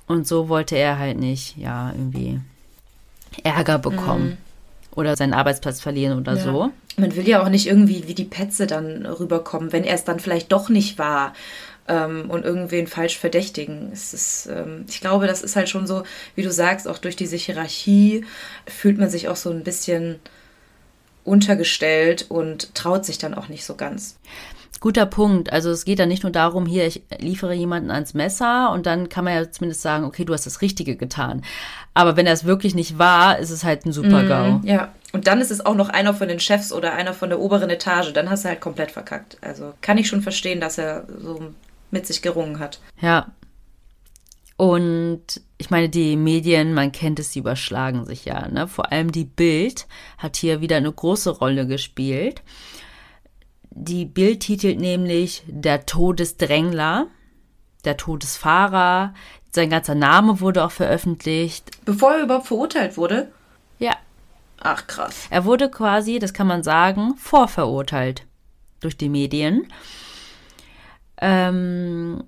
Und 0.07 0.27
so 0.27 0.49
wollte 0.49 0.75
er 0.75 0.99
halt 0.99 1.17
nicht, 1.17 1.57
ja, 1.57 1.91
irgendwie 1.91 2.41
Ärger 3.43 3.79
bekommen. 3.79 4.31
Mhm 4.31 4.52
oder 4.95 5.15
seinen 5.15 5.33
Arbeitsplatz 5.33 5.81
verlieren 5.81 6.19
oder 6.19 6.35
ja. 6.35 6.43
so. 6.43 6.71
Man 6.97 7.15
will 7.15 7.27
ja 7.27 7.41
auch 7.41 7.49
nicht 7.49 7.67
irgendwie 7.67 8.07
wie 8.07 8.13
die 8.13 8.25
Petze 8.25 8.67
dann 8.67 9.05
rüberkommen, 9.05 9.71
wenn 9.71 9.83
er 9.83 9.95
es 9.95 10.03
dann 10.03 10.19
vielleicht 10.19 10.51
doch 10.51 10.69
nicht 10.69 10.99
war 10.99 11.33
ähm, 11.87 12.29
und 12.29 12.45
irgendwen 12.45 12.87
falsch 12.87 13.17
verdächtigen. 13.17 13.91
Ist, 13.91 14.47
ähm, 14.51 14.85
ich 14.87 15.01
glaube, 15.01 15.27
das 15.27 15.41
ist 15.41 15.55
halt 15.55 15.69
schon 15.69 15.87
so, 15.87 16.03
wie 16.35 16.43
du 16.43 16.51
sagst, 16.51 16.87
auch 16.87 16.97
durch 16.97 17.15
diese 17.15 17.35
Hierarchie 17.35 18.25
fühlt 18.67 18.97
man 18.97 19.09
sich 19.09 19.27
auch 19.27 19.35
so 19.35 19.49
ein 19.49 19.63
bisschen 19.63 20.19
untergestellt 21.23 22.25
und 22.29 22.75
traut 22.75 23.05
sich 23.05 23.17
dann 23.17 23.33
auch 23.33 23.47
nicht 23.47 23.65
so 23.65 23.75
ganz. 23.75 24.17
Guter 24.83 25.05
Punkt. 25.05 25.53
Also 25.53 25.69
es 25.69 25.85
geht 25.85 25.99
dann 25.99 26.09
nicht 26.09 26.23
nur 26.23 26.31
darum, 26.33 26.65
hier, 26.65 26.85
ich 26.85 27.03
liefere 27.17 27.53
jemanden 27.53 27.89
ans 27.89 28.13
Messer 28.13 28.69
und 28.71 28.85
dann 28.85 29.07
kann 29.07 29.23
man 29.23 29.33
ja 29.33 29.49
zumindest 29.49 29.81
sagen, 29.81 30.03
okay, 30.03 30.25
du 30.25 30.33
hast 30.33 30.45
das 30.45 30.61
Richtige 30.61 30.97
getan. 30.97 31.41
Aber 31.93 32.17
wenn 32.17 32.25
er 32.25 32.33
es 32.33 32.43
wirklich 32.43 32.73
nicht 32.73 32.97
war, 32.97 33.37
ist 33.37 33.51
es 33.51 33.63
halt 33.63 33.85
ein 33.85 33.91
Super-GAU. 33.91 34.59
Mm, 34.59 34.65
ja, 34.65 34.91
und 35.11 35.27
dann 35.27 35.41
ist 35.41 35.51
es 35.51 35.63
auch 35.63 35.75
noch 35.75 35.89
einer 35.89 36.13
von 36.13 36.27
den 36.27 36.39
Chefs 36.39 36.73
oder 36.73 36.93
einer 36.93 37.13
von 37.13 37.29
der 37.29 37.39
oberen 37.39 37.69
Etage. 37.69 38.13
Dann 38.13 38.29
hast 38.29 38.43
du 38.43 38.49
halt 38.49 38.61
komplett 38.61 38.91
verkackt. 38.91 39.37
Also 39.41 39.73
kann 39.81 39.99
ich 39.99 40.07
schon 40.07 40.21
verstehen, 40.21 40.59
dass 40.59 40.79
er 40.79 41.05
so 41.21 41.53
mit 41.91 42.07
sich 42.07 42.23
gerungen 42.23 42.59
hat. 42.59 42.79
Ja. 42.99 43.31
Und 44.57 45.41
ich 45.57 45.69
meine, 45.69 45.89
die 45.89 46.15
Medien, 46.15 46.73
man 46.73 46.91
kennt 46.91 47.19
es, 47.19 47.31
die 47.31 47.39
überschlagen 47.39 48.05
sich 48.05 48.25
ja. 48.25 48.47
Ne? 48.47 48.67
Vor 48.67 48.91
allem 48.91 49.11
die 49.11 49.25
Bild 49.25 49.87
hat 50.17 50.35
hier 50.35 50.61
wieder 50.61 50.77
eine 50.77 50.91
große 50.91 51.29
Rolle 51.29 51.67
gespielt. 51.67 52.41
Die 53.69 54.05
Bild 54.05 54.41
titelt 54.41 54.79
nämlich 54.79 55.43
Der 55.47 55.85
Todesdrängler, 55.85 57.07
der 57.85 57.97
Todesfahrer. 57.97 59.13
Sein 59.55 59.69
ganzer 59.69 59.93
Name 59.93 60.39
wurde 60.39 60.65
auch 60.65 60.71
veröffentlicht. 60.71 61.69
Bevor 61.85 62.13
er 62.13 62.23
überhaupt 62.23 62.47
verurteilt 62.47 62.97
wurde? 62.97 63.31
Ja. 63.77 63.93
Ach 64.59 64.87
krass. 64.87 65.27
Er 65.29 65.45
wurde 65.45 65.69
quasi, 65.69 66.17
das 66.17 66.33
kann 66.33 66.47
man 66.47 66.63
sagen, 66.63 67.15
vorverurteilt 67.17 68.25
durch 68.79 68.97
die 68.97 69.09
Medien. 69.09 69.67
Ähm, 71.21 72.23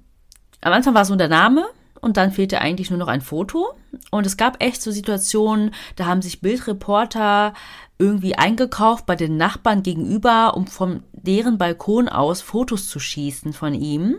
am 0.62 0.74
Anfang 0.74 0.94
war 0.94 1.02
es 1.02 1.10
nur 1.10 1.18
der 1.18 1.28
Name 1.28 1.66
und 2.00 2.18
dann 2.18 2.32
fehlte 2.32 2.62
eigentlich 2.62 2.92
nur 2.92 3.00
noch 3.00 3.08
ein 3.08 3.22
Foto. 3.22 3.74
Und 4.12 4.28
es 4.28 4.38
gab 4.38 4.62
echt 4.62 4.82
so 4.82 4.92
Situationen, 4.92 5.74
da 5.96 6.06
haben 6.06 6.22
sich 6.22 6.42
Bildreporter 6.42 7.54
irgendwie 7.98 8.36
eingekauft 8.36 9.08
bei 9.08 9.16
den 9.16 9.38
Nachbarn 9.38 9.82
gegenüber, 9.82 10.56
um 10.56 10.68
von 10.68 11.02
deren 11.14 11.58
Balkon 11.58 12.08
aus 12.08 12.42
Fotos 12.42 12.88
zu 12.88 13.00
schießen 13.00 13.54
von 13.54 13.74
ihm. 13.74 14.18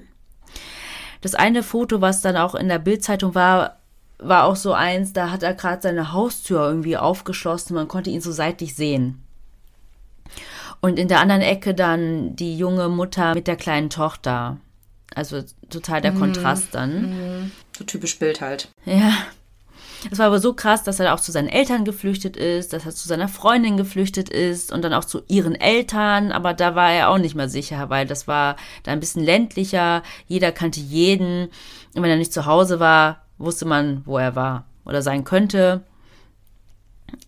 Das 1.27 1.35
eine 1.35 1.65
Foto, 1.65 2.01
was 2.01 2.23
dann 2.23 2.37
auch 2.37 2.55
in 2.55 2.69
der 2.69 2.79
Bildzeitung 2.79 3.35
war, 3.35 3.79
war 4.21 4.45
auch 4.45 4.55
so 4.55 4.73
eins, 4.73 5.13
da 5.13 5.33
hat 5.33 5.43
er 5.43 5.55
gerade 5.55 5.83
seine 5.83 6.13
Haustür 6.13 6.61
irgendwie 6.69 6.97
aufgeschlossen, 6.97 7.75
man 7.75 7.89
konnte 7.89 8.11
ihn 8.11 8.21
so 8.21 8.31
seitlich 8.31 8.77
sehen. 8.77 9.25
Und 10.81 11.01
in 11.01 11.09
der 11.09 11.19
anderen 11.19 11.43
Ecke 11.43 11.75
dann 11.75 12.37
die 12.37 12.57
junge 12.57 12.89
Mutter 12.89 13.35
mit 13.35 13.49
der 13.49 13.57
kleinen 13.57 13.91
Tochter. 13.91 14.59
Also 15.17 15.43
total 15.69 16.01
der 16.01 16.13
mhm. 16.13 16.21
Kontrast 16.21 16.69
dann. 16.71 17.11
Mhm. 17.11 17.51
So 17.77 17.83
typisch 17.83 18.21
Bild 18.21 18.41
halt. 18.41 18.69
Ja. 18.85 19.13
Es 20.11 20.19
war 20.19 20.27
aber 20.27 20.41
so 20.41 20.53
krass, 20.53 20.83
dass 20.83 21.01
er 21.01 21.15
auch 21.15 21.21
zu 21.21 21.33
seinen 21.33 21.49
Eltern 21.49 21.85
geflüchtet 21.85 22.37
ist, 22.37 22.73
dass 22.73 22.87
er 22.87 22.95
zu 22.95 23.09
seiner 23.09 23.29
Freundin 23.29 23.77
geflüchtet 23.77 24.29
ist 24.29 24.73
und 24.73 24.83
dann 24.83 24.95
auch 24.95 25.05
zu 25.05 25.23
ihren 25.29 25.55
Eltern. 25.55 26.33
Aber 26.33 26.55
da 26.55 26.75
war 26.75 26.93
er 26.93 27.11
auch 27.11 27.19
nicht 27.19 27.35
mehr 27.35 27.49
sicher, 27.49 27.91
weil 27.91 28.07
das 28.07 28.29
war 28.29 28.57
da 28.83 28.93
ein 28.93 29.01
bisschen 29.01 29.25
ländlicher. 29.25 30.03
Jeder 30.27 30.53
kannte 30.53 30.81
jeden. 30.81 31.49
Und 31.95 32.03
wenn 32.03 32.11
er 32.11 32.17
nicht 32.17 32.33
zu 32.33 32.47
Hause 32.47 32.81
war, 32.81 33.23
wusste 33.39 33.65
man, 33.65 34.03
wo 34.05 34.19
er 34.19 34.37
war 34.37 34.65
oder 34.85 35.03
sein 35.03 35.25
könnte. 35.25 35.83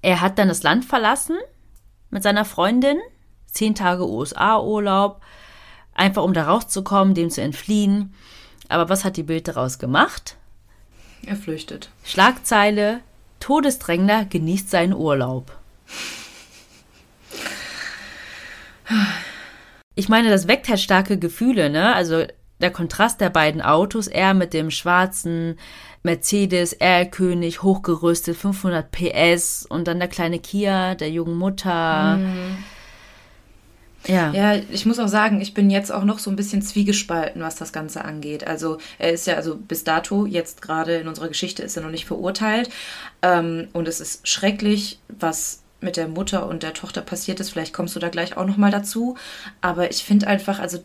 Er 0.03 0.21
hat 0.21 0.39
dann 0.39 0.49
das 0.49 0.63
Land 0.63 0.85
verlassen 0.85 1.37
mit 2.11 2.23
seiner 2.23 2.45
Freundin. 2.45 2.99
Zehn 3.47 3.75
Tage 3.75 4.09
USA-Urlaub. 4.09 5.21
Einfach 5.95 6.23
um 6.23 6.33
da 6.33 6.45
rauszukommen, 6.45 7.15
dem 7.15 7.31
zu 7.31 7.43
entfliehen. 7.43 8.15
Aber 8.69 8.89
was 8.89 9.05
hat 9.05 9.17
die 9.17 9.23
Bild 9.23 9.49
daraus 9.49 9.79
gemacht? 9.79 10.38
Er 11.27 11.37
flüchtet. 11.37 11.91
Schlagzeile: 12.05 13.01
Todesdrängler 13.41 14.25
genießt 14.25 14.71
seinen 14.71 14.95
Urlaub. 14.95 15.53
Ich 19.95 20.09
meine, 20.09 20.31
das 20.31 20.49
weckt 20.49 20.69
halt 20.69 20.81
starke 20.81 21.19
Gefühle, 21.19 21.71
ne? 21.71 21.95
Also 21.95 22.25
der 22.61 22.71
Kontrast 22.71 23.21
der 23.21 23.31
beiden 23.31 23.63
Autos, 23.63 24.07
er 24.07 24.35
mit 24.35 24.53
dem 24.53 24.71
schwarzen 24.71 25.59
Mercedes 26.03 26.73
R-König, 26.73 27.63
hochgerüstet, 27.63 28.37
500 28.37 28.91
PS 28.91 29.67
und 29.69 29.87
dann 29.89 29.99
der 29.99 30.09
kleine 30.09 30.39
Kia 30.39 30.95
der 30.95 31.11
jungen 31.11 31.37
Mutter. 31.37 32.17
Mhm. 32.17 32.65
Ja. 34.09 34.33
ja, 34.33 34.55
ich 34.71 34.87
muss 34.87 34.99
auch 34.99 35.09
sagen, 35.09 35.41
ich 35.43 35.53
bin 35.53 35.69
jetzt 35.69 35.93
auch 35.93 36.05
noch 36.05 36.19
so 36.19 36.31
ein 36.31 36.37
bisschen 36.37 36.63
zwiegespalten, 36.63 37.43
was 37.43 37.57
das 37.57 37.73
Ganze 37.73 38.05
angeht. 38.05 38.47
Also 38.47 38.79
er 38.99 39.13
ist 39.13 39.27
ja, 39.27 39.35
also 39.35 39.57
bis 39.57 39.85
dato, 39.85 40.25
jetzt 40.25 40.63
gerade 40.63 40.97
in 40.97 41.09
unserer 41.09 41.29
Geschichte 41.29 41.63
ist 41.63 41.77
er 41.77 41.83
noch 41.83 41.91
nicht 41.91 42.07
verurteilt. 42.07 42.71
Ähm, 43.21 43.69
und 43.75 43.87
es 43.87 44.01
ist 44.01 44.27
schrecklich, 44.27 44.99
was 45.09 45.63
mit 45.81 45.97
der 45.99 46.09
Mutter 46.09 46.49
und 46.49 46.63
der 46.63 46.73
Tochter 46.73 47.03
passiert 47.03 47.39
ist. 47.39 47.51
Vielleicht 47.51 47.75
kommst 47.75 47.95
du 47.95 48.01
da 48.01 48.09
gleich 48.09 48.37
auch 48.37 48.47
nochmal 48.47 48.71
dazu. 48.71 49.17
Aber 49.61 49.91
ich 49.91 50.03
finde 50.03 50.27
einfach, 50.27 50.59
also 50.59 50.83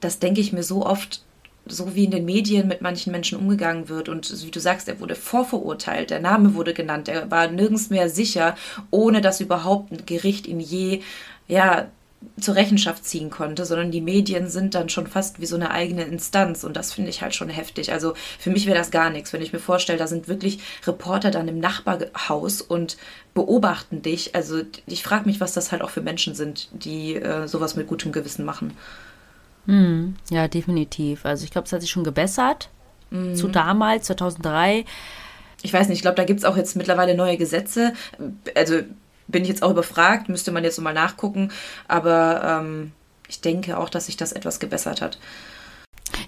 das 0.00 0.20
denke 0.20 0.40
ich 0.40 0.52
mir 0.52 0.62
so 0.62 0.86
oft, 0.86 1.22
so 1.66 1.96
wie 1.96 2.04
in 2.04 2.12
den 2.12 2.24
Medien 2.24 2.68
mit 2.68 2.80
manchen 2.80 3.10
Menschen 3.10 3.38
umgegangen 3.38 3.88
wird. 3.88 4.08
Und 4.08 4.32
wie 4.44 4.52
du 4.52 4.60
sagst, 4.60 4.88
er 4.88 5.00
wurde 5.00 5.16
vorverurteilt, 5.16 6.10
der 6.10 6.20
Name 6.20 6.54
wurde 6.54 6.74
genannt, 6.74 7.08
er 7.08 7.28
war 7.28 7.48
nirgends 7.48 7.90
mehr 7.90 8.08
sicher, 8.08 8.54
ohne 8.92 9.20
dass 9.20 9.40
überhaupt 9.40 9.90
ein 9.90 10.06
Gericht 10.06 10.46
ihn 10.46 10.60
je 10.60 11.02
ja, 11.48 11.86
zur 12.40 12.54
Rechenschaft 12.54 13.04
ziehen 13.04 13.30
konnte, 13.30 13.64
sondern 13.64 13.90
die 13.90 14.00
Medien 14.00 14.48
sind 14.48 14.74
dann 14.74 14.88
schon 14.88 15.06
fast 15.06 15.40
wie 15.40 15.46
so 15.46 15.56
eine 15.56 15.70
eigene 15.70 16.04
Instanz 16.04 16.64
und 16.64 16.76
das 16.76 16.92
finde 16.92 17.10
ich 17.10 17.22
halt 17.22 17.34
schon 17.34 17.48
heftig. 17.48 17.92
Also 17.92 18.14
für 18.38 18.50
mich 18.50 18.66
wäre 18.66 18.76
das 18.76 18.90
gar 18.90 19.10
nichts, 19.10 19.32
wenn 19.32 19.42
ich 19.42 19.52
mir 19.52 19.58
vorstelle, 19.58 19.98
da 19.98 20.06
sind 20.06 20.28
wirklich 20.28 20.60
Reporter 20.86 21.30
dann 21.30 21.48
im 21.48 21.58
Nachbarhaus 21.58 22.60
und 22.60 22.96
beobachten 23.34 24.02
dich. 24.02 24.34
Also 24.34 24.62
ich 24.86 25.02
frage 25.02 25.26
mich, 25.26 25.40
was 25.40 25.52
das 25.52 25.72
halt 25.72 25.82
auch 25.82 25.90
für 25.90 26.02
Menschen 26.02 26.34
sind, 26.34 26.68
die 26.72 27.16
äh, 27.16 27.46
sowas 27.46 27.76
mit 27.76 27.86
gutem 27.86 28.12
Gewissen 28.12 28.44
machen. 28.44 28.72
Hm, 29.66 30.16
ja, 30.30 30.48
definitiv. 30.48 31.24
Also 31.26 31.44
ich 31.44 31.50
glaube, 31.50 31.66
es 31.66 31.72
hat 31.72 31.80
sich 31.80 31.90
schon 31.90 32.04
gebessert 32.04 32.70
mhm. 33.10 33.34
zu 33.34 33.48
damals, 33.48 34.06
2003. 34.06 34.84
Ich 35.62 35.72
weiß 35.72 35.88
nicht, 35.88 35.98
ich 35.98 36.02
glaube, 36.02 36.16
da 36.16 36.24
gibt 36.24 36.40
es 36.40 36.44
auch 36.44 36.56
jetzt 36.56 36.76
mittlerweile 36.76 37.14
neue 37.14 37.36
Gesetze. 37.36 37.92
Also 38.54 38.80
bin 39.28 39.42
ich 39.42 39.48
jetzt 39.48 39.62
auch 39.62 39.70
überfragt, 39.70 40.28
müsste 40.28 40.52
man 40.52 40.64
jetzt 40.64 40.78
nochmal 40.78 40.94
nachgucken. 40.94 41.50
Aber 41.88 42.42
ähm, 42.44 42.92
ich 43.28 43.40
denke 43.40 43.78
auch, 43.78 43.88
dass 43.88 44.06
sich 44.06 44.16
das 44.16 44.32
etwas 44.32 44.60
gebessert 44.60 45.00
hat. 45.00 45.18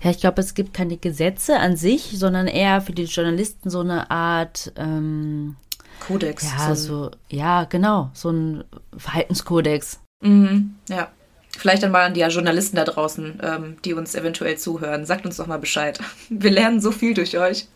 Ja, 0.03 0.11
ich 0.11 0.21
glaube, 0.21 0.41
es 0.41 0.55
gibt 0.55 0.75
keine 0.75 0.97
Gesetze 0.97 1.59
an 1.59 1.77
sich, 1.77 2.19
sondern 2.19 2.47
eher 2.47 2.81
für 2.81 2.93
die 2.93 3.05
Journalisten 3.05 3.71
so 3.71 3.81
eine 3.81 4.11
Art 4.11 4.73
ähm, 4.77 5.57
Kodex. 6.01 6.45
Ja, 6.45 6.75
so, 6.75 7.05
so, 7.05 7.11
ja, 7.29 7.65
genau, 7.65 8.11
so 8.13 8.31
ein 8.31 8.65
Verhaltenskodex. 8.97 10.01
Mhm, 10.23 10.75
ja. 10.89 11.09
Vielleicht 11.57 11.83
dann 11.83 11.91
mal 11.91 12.05
an 12.05 12.15
die 12.15 12.21
Journalisten 12.21 12.77
da 12.77 12.85
draußen, 12.85 13.41
ähm, 13.43 13.77
die 13.85 13.95
uns 13.95 14.15
eventuell 14.15 14.59
zuhören. 14.59 15.07
Sagt 15.07 15.27
uns 15.27 15.39
doch 15.39 15.47
mal 15.49 15.59
Bescheid. 15.59 15.99
Wir 16.29 16.51
lernen 16.51 16.81
so 16.81 16.93
viel 16.93 17.15
durch 17.15 17.37
euch. 17.37 17.67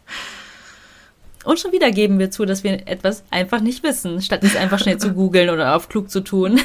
Und 1.45 1.59
schon 1.59 1.73
wieder 1.73 1.91
geben 1.91 2.19
wir 2.19 2.31
zu, 2.31 2.45
dass 2.45 2.63
wir 2.63 2.87
etwas 2.87 3.25
einfach 3.31 3.61
nicht 3.61 3.83
wissen, 3.83 4.23
statt 4.23 4.45
es 4.45 4.57
einfach 4.57 4.79
schnell 4.79 4.99
zu 4.99 5.13
googeln 5.15 5.51
oder 5.51 5.77
auf 5.77 5.89
klug 5.89 6.11
zu 6.11 6.21
tun. 6.21 6.61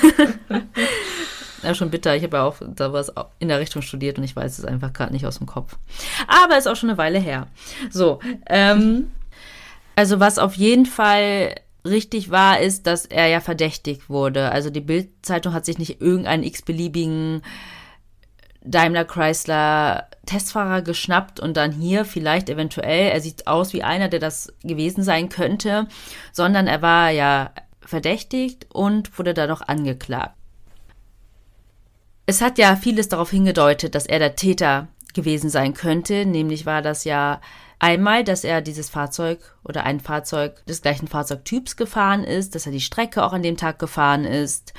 ja, 1.64 1.74
schon 1.74 1.90
bitter. 1.90 2.16
Ich 2.16 2.24
habe 2.24 2.38
ja 2.38 2.44
auch 2.44 2.58
da 2.62 2.94
was 2.94 3.12
in 3.40 3.48
der 3.48 3.60
Richtung 3.60 3.82
studiert 3.82 4.18
und 4.18 4.24
ich 4.24 4.36
weiß 4.36 4.60
es 4.60 4.66
einfach 4.66 4.94
gerade 4.94 5.14
nicht 5.14 5.26
aus 5.26 5.40
dem 5.40 5.48
Kopf. 5.48 5.78
Aber 6.28 6.58
ist 6.58 6.68
auch 6.68 6.76
schon 6.76 6.90
eine 6.90 6.98
Weile 6.98 7.20
her. 7.20 7.48
So, 7.90 8.20
ähm, 8.48 9.12
also 9.96 10.20
was 10.20 10.38
auf 10.38 10.54
jeden 10.56 10.86
Fall 10.86 11.56
richtig 11.84 12.30
war, 12.30 12.60
ist, 12.60 12.86
dass 12.86 13.06
er 13.06 13.28
ja 13.28 13.40
verdächtigt 13.40 14.10
wurde. 14.10 14.52
Also 14.52 14.70
die 14.70 14.82
Bildzeitung 14.82 15.54
hat 15.54 15.66
sich 15.66 15.80
nicht 15.80 16.02
irgendeinen 16.02 16.44
x-beliebigen 16.44 17.42
Daimler 18.70 19.06
Chrysler 19.06 20.08
Testfahrer 20.26 20.82
geschnappt 20.82 21.40
und 21.40 21.58
dann 21.58 21.72
hier 21.72 22.06
vielleicht 22.06 22.50
eventuell, 22.50 23.12
er 23.12 23.22
sieht 23.22 23.48
aus 23.48 23.74
wie 23.74 23.84
einer, 23.84 24.10
der 24.10 24.20
das 24.20 24.54
gewesen 24.64 25.04
sein 25.04 25.30
könnte, 25.30 25.88
sondern 26.32 26.68
er 26.68 26.82
war 26.82 27.10
ja 27.10 27.52
verdächtigt 27.82 28.68
und 28.72 29.18
wurde 29.18 29.34
da 29.34 29.48
noch 29.48 29.62
angeklagt. 29.62 30.36
Es 32.26 32.42
hat 32.42 32.58
ja 32.58 32.76
vieles 32.76 33.08
darauf 33.08 33.32
hingedeutet, 33.32 33.96
dass 33.96 34.06
er 34.06 34.20
der 34.20 34.36
Täter 34.36 34.90
gewesen 35.14 35.50
sein 35.50 35.74
könnte. 35.74 36.26
Nämlich 36.26 36.66
war 36.66 36.82
das 36.82 37.06
ja 37.06 37.40
einmal, 37.80 38.26
dass 38.26 38.44
er 38.44 38.62
dieses 38.62 38.90
Fahrzeug 38.90 39.40
oder 39.64 39.86
ein 39.86 40.02
Fahrzeug 40.02 40.66
des 40.66 40.82
gleichen 40.82 41.08
Fahrzeugtyps 41.08 41.78
gefahren 41.78 42.26
ist, 42.26 42.54
dass 42.54 42.66
er 42.66 42.74
die 42.74 42.82
Strecke 42.82 43.24
auch 43.24 43.32
an 43.32 43.44
dem 43.44 43.56
Tag 43.56 43.80
gefahren 43.80 44.26
ist. 44.26 44.74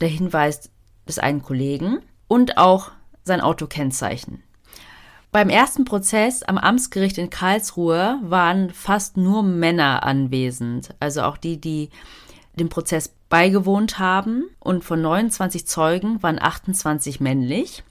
Der 0.00 0.08
Hinweis 0.08 0.70
des 1.06 1.20
einen 1.20 1.42
Kollegen 1.42 2.00
und 2.28 2.58
auch 2.58 2.90
sein 3.24 3.40
Autokennzeichen. 3.40 4.42
Beim 5.32 5.48
ersten 5.48 5.84
Prozess 5.84 6.44
am 6.44 6.58
Amtsgericht 6.58 7.18
in 7.18 7.28
Karlsruhe 7.28 8.20
waren 8.22 8.70
fast 8.70 9.16
nur 9.16 9.42
Männer 9.42 10.04
anwesend, 10.04 10.94
also 11.00 11.22
auch 11.22 11.36
die, 11.36 11.60
die 11.60 11.90
dem 12.54 12.68
Prozess 12.68 13.12
beigewohnt 13.28 13.98
haben. 13.98 14.44
Und 14.60 14.84
von 14.84 15.02
29 15.02 15.66
Zeugen 15.66 16.22
waren 16.22 16.40
28 16.40 17.18
männlich. 17.20 17.82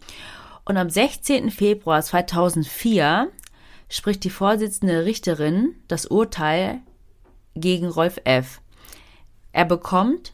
Und 0.64 0.78
am 0.78 0.90
16. 0.90 1.52
Februar 1.52 2.02
2004 2.02 3.28
spricht 3.90 4.24
die 4.24 4.30
Vorsitzende 4.30 5.04
Richterin 5.04 5.76
das 5.90 6.06
Urteil 6.06 6.80
gegen 7.56 7.88
Rolf 7.88 8.22
F. 8.24 8.62
Er 9.52 9.66
bekommt 9.66 10.34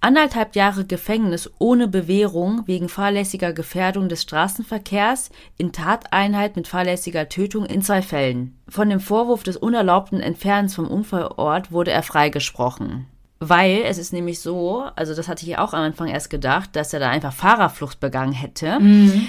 anderthalb 0.00 0.54
Jahre 0.54 0.84
Gefängnis 0.84 1.50
ohne 1.58 1.88
Bewährung 1.88 2.62
wegen 2.66 2.88
fahrlässiger 2.88 3.52
Gefährdung 3.52 4.08
des 4.08 4.22
Straßenverkehrs 4.22 5.30
in 5.58 5.72
Tateinheit 5.72 6.56
mit 6.56 6.68
fahrlässiger 6.68 7.28
Tötung 7.28 7.66
in 7.66 7.82
zwei 7.82 8.02
Fällen. 8.02 8.56
Von 8.68 8.90
dem 8.90 9.00
Vorwurf 9.00 9.42
des 9.42 9.56
unerlaubten 9.56 10.20
Entfernens 10.20 10.74
vom 10.74 10.88
Unfallort 10.88 11.72
wurde 11.72 11.90
er 11.90 12.02
freigesprochen. 12.02 13.06
Weil 13.38 13.82
es 13.84 13.98
ist 13.98 14.12
nämlich 14.12 14.40
so, 14.40 14.84
also 14.96 15.14
das 15.14 15.28
hatte 15.28 15.44
ich 15.44 15.58
auch 15.58 15.74
am 15.74 15.82
Anfang 15.82 16.08
erst 16.08 16.30
gedacht, 16.30 16.70
dass 16.74 16.92
er 16.92 17.00
da 17.00 17.10
einfach 17.10 17.32
Fahrerflucht 17.34 18.00
begangen 18.00 18.32
hätte. 18.32 18.80
Mhm. 18.80 19.26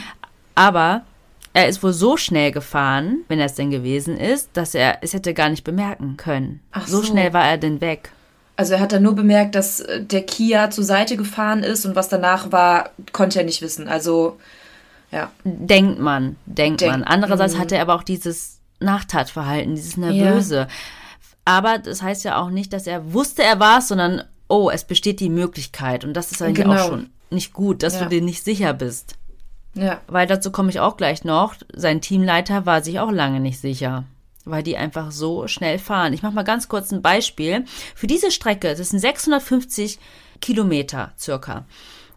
Aber 0.55 1.03
er 1.53 1.67
ist 1.67 1.81
wohl 1.81 1.91
so 1.91 2.17
schnell 2.17 2.51
gefahren, 2.51 3.23
wenn 3.27 3.39
er 3.39 3.47
es 3.47 3.55
denn 3.55 3.71
gewesen 3.71 4.15
ist, 4.15 4.51
dass 4.53 4.75
er 4.75 4.99
es 5.01 5.13
hätte 5.13 5.33
gar 5.33 5.49
nicht 5.49 5.63
bemerken 5.63 6.15
können. 6.15 6.61
Ach 6.71 6.87
so, 6.87 6.97
so 6.97 7.03
schnell 7.03 7.33
war 7.33 7.45
er 7.45 7.57
denn 7.57 7.81
weg. 7.81 8.11
Also 8.57 8.73
er 8.73 8.79
hat 8.79 8.91
dann 8.91 9.03
nur 9.03 9.15
bemerkt, 9.15 9.55
dass 9.55 9.79
äh, 9.79 10.03
der 10.03 10.23
Kia 10.23 10.69
zur 10.69 10.83
Seite 10.83 11.15
gefahren 11.15 11.63
ist 11.63 11.85
und 11.85 11.95
was 11.95 12.09
danach 12.09 12.51
war, 12.51 12.89
konnte 13.13 13.39
er 13.39 13.45
nicht 13.45 13.61
wissen. 13.61 13.87
Also 13.87 14.37
ja. 15.11 15.31
Denkt 15.43 15.99
man, 15.99 16.35
denkt 16.45 16.81
Denk 16.81 16.91
man. 16.91 17.03
Andererseits 17.03 17.55
mhm. 17.55 17.59
hatte 17.59 17.75
er 17.75 17.83
aber 17.83 17.95
auch 17.95 18.03
dieses 18.03 18.59
Nachtatverhalten, 18.79 19.75
dieses 19.75 19.95
Nervöse. 19.95 20.55
Ja. 20.55 20.67
Aber 21.45 21.77
das 21.77 22.01
heißt 22.01 22.25
ja 22.25 22.41
auch 22.41 22.49
nicht, 22.49 22.73
dass 22.73 22.87
er 22.87 23.13
wusste, 23.13 23.43
er 23.43 23.59
war 23.59 23.79
es, 23.79 23.87
sondern 23.87 24.23
oh, 24.49 24.69
es 24.69 24.83
besteht 24.83 25.19
die 25.19 25.29
Möglichkeit. 25.29 26.03
Und 26.03 26.13
das 26.13 26.31
ist 26.31 26.41
eigentlich 26.41 26.65
genau. 26.65 26.81
auch 26.81 26.87
schon 26.87 27.09
nicht 27.29 27.53
gut, 27.53 27.83
dass 27.83 27.95
ja. 27.95 28.03
du 28.03 28.09
dir 28.09 28.21
nicht 28.21 28.43
sicher 28.43 28.73
bist. 28.73 29.15
Ja. 29.73 30.01
Weil 30.07 30.27
dazu 30.27 30.51
komme 30.51 30.69
ich 30.69 30.79
auch 30.79 30.97
gleich 30.97 31.23
noch. 31.23 31.55
Sein 31.73 32.01
Teamleiter 32.01 32.65
war 32.65 32.83
sich 32.83 32.99
auch 32.99 33.11
lange 33.11 33.39
nicht 33.39 33.59
sicher, 33.59 34.05
weil 34.49 34.63
die 34.63 34.77
einfach 34.77 35.11
so 35.11 35.47
schnell 35.47 35.79
fahren. 35.79 36.13
Ich 36.13 36.23
mache 36.23 36.33
mal 36.33 36.43
ganz 36.43 36.67
kurz 36.67 36.91
ein 36.91 37.01
Beispiel. 37.01 37.65
Für 37.95 38.07
diese 38.07 38.31
Strecke, 38.31 38.75
das 38.75 38.89
sind 38.89 38.99
650 38.99 39.99
Kilometer 40.41 41.13
circa. 41.17 41.65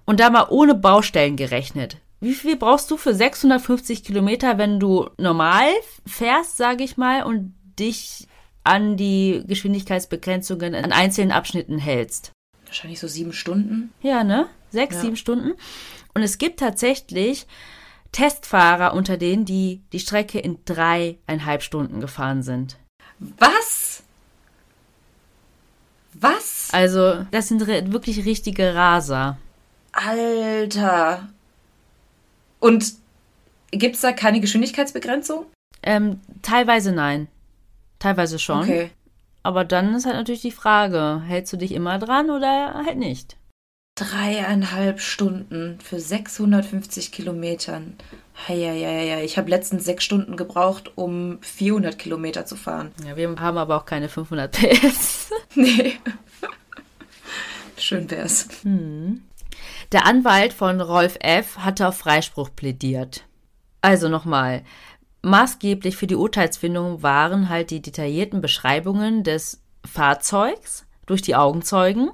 Und 0.04 0.20
da 0.20 0.30
mal 0.30 0.46
ohne 0.50 0.74
Baustellen 0.74 1.36
gerechnet. 1.36 1.98
Wie 2.20 2.34
viel 2.34 2.56
brauchst 2.56 2.90
du 2.90 2.96
für 2.96 3.14
650 3.14 4.04
Kilometer, 4.04 4.58
wenn 4.58 4.78
du 4.78 5.08
normal 5.16 5.68
fährst, 6.06 6.56
sage 6.56 6.84
ich 6.84 6.96
mal, 6.96 7.22
und 7.22 7.54
dich 7.78 8.26
an 8.62 8.96
die 8.96 9.42
Geschwindigkeitsbegrenzungen 9.46 10.74
an 10.74 10.92
einzelnen 10.92 11.32
Abschnitten 11.32 11.78
hältst? 11.78 12.32
Wahrscheinlich 12.66 13.00
so 13.00 13.08
sieben 13.08 13.32
Stunden. 13.32 13.92
Ja, 14.02 14.22
ne? 14.22 14.46
Sechs, 14.70 14.96
ja. 14.96 15.00
sieben 15.00 15.16
Stunden. 15.16 15.52
Und 16.14 16.22
es 16.22 16.38
gibt 16.38 16.60
tatsächlich 16.60 17.46
Testfahrer 18.12 18.94
unter 18.94 19.16
denen, 19.16 19.44
die 19.44 19.82
die 19.92 20.00
Strecke 20.00 20.38
in 20.38 20.58
dreieinhalb 20.64 21.62
Stunden 21.62 22.00
gefahren 22.00 22.42
sind. 22.42 22.76
Was? 23.38 24.02
Was? 26.14 26.68
Also, 26.72 27.26
das 27.30 27.48
sind 27.48 27.66
wirklich 27.66 28.24
richtige 28.24 28.74
Raser. 28.74 29.38
Alter. 29.92 31.28
Und 32.58 32.94
gibt 33.70 33.96
es 33.96 34.02
da 34.02 34.12
keine 34.12 34.40
Geschwindigkeitsbegrenzung? 34.40 35.46
Ähm, 35.82 36.20
teilweise 36.42 36.92
nein. 36.92 37.28
Teilweise 37.98 38.38
schon. 38.38 38.62
Okay. 38.62 38.90
Aber 39.42 39.64
dann 39.64 39.94
ist 39.94 40.04
halt 40.04 40.16
natürlich 40.16 40.42
die 40.42 40.50
Frage, 40.50 41.22
hältst 41.26 41.52
du 41.52 41.56
dich 41.56 41.72
immer 41.72 41.98
dran 41.98 42.30
oder 42.30 42.74
halt 42.84 42.98
nicht? 42.98 43.36
Dreieinhalb 44.00 44.98
Stunden 44.98 45.78
für 45.84 46.00
650 46.00 47.12
Kilometern. 47.12 47.96
Heieiei. 48.48 49.22
Ich 49.24 49.36
habe 49.36 49.50
letztens 49.50 49.84
sechs 49.84 50.04
Stunden 50.04 50.38
gebraucht, 50.38 50.92
um 50.94 51.36
400 51.42 51.98
Kilometer 51.98 52.46
zu 52.46 52.56
fahren. 52.56 52.92
Ja, 53.06 53.16
wir 53.16 53.28
haben 53.38 53.58
aber 53.58 53.76
auch 53.76 53.84
keine 53.84 54.08
500 54.08 54.52
PS. 54.52 55.30
nee. 55.54 55.98
Schön 57.76 58.10
wär's. 58.10 58.48
Hm. 58.62 59.20
Der 59.92 60.06
Anwalt 60.06 60.54
von 60.54 60.80
Rolf 60.80 61.18
F. 61.20 61.58
hatte 61.58 61.86
auf 61.86 61.98
Freispruch 61.98 62.48
plädiert. 62.56 63.26
Also 63.82 64.08
nochmal. 64.08 64.62
Maßgeblich 65.20 65.98
für 65.98 66.06
die 66.06 66.16
Urteilsfindung 66.16 67.02
waren 67.02 67.50
halt 67.50 67.70
die 67.70 67.82
detaillierten 67.82 68.40
Beschreibungen 68.40 69.24
des 69.24 69.60
Fahrzeugs 69.84 70.86
durch 71.04 71.20
die 71.20 71.36
Augenzeugen 71.36 72.12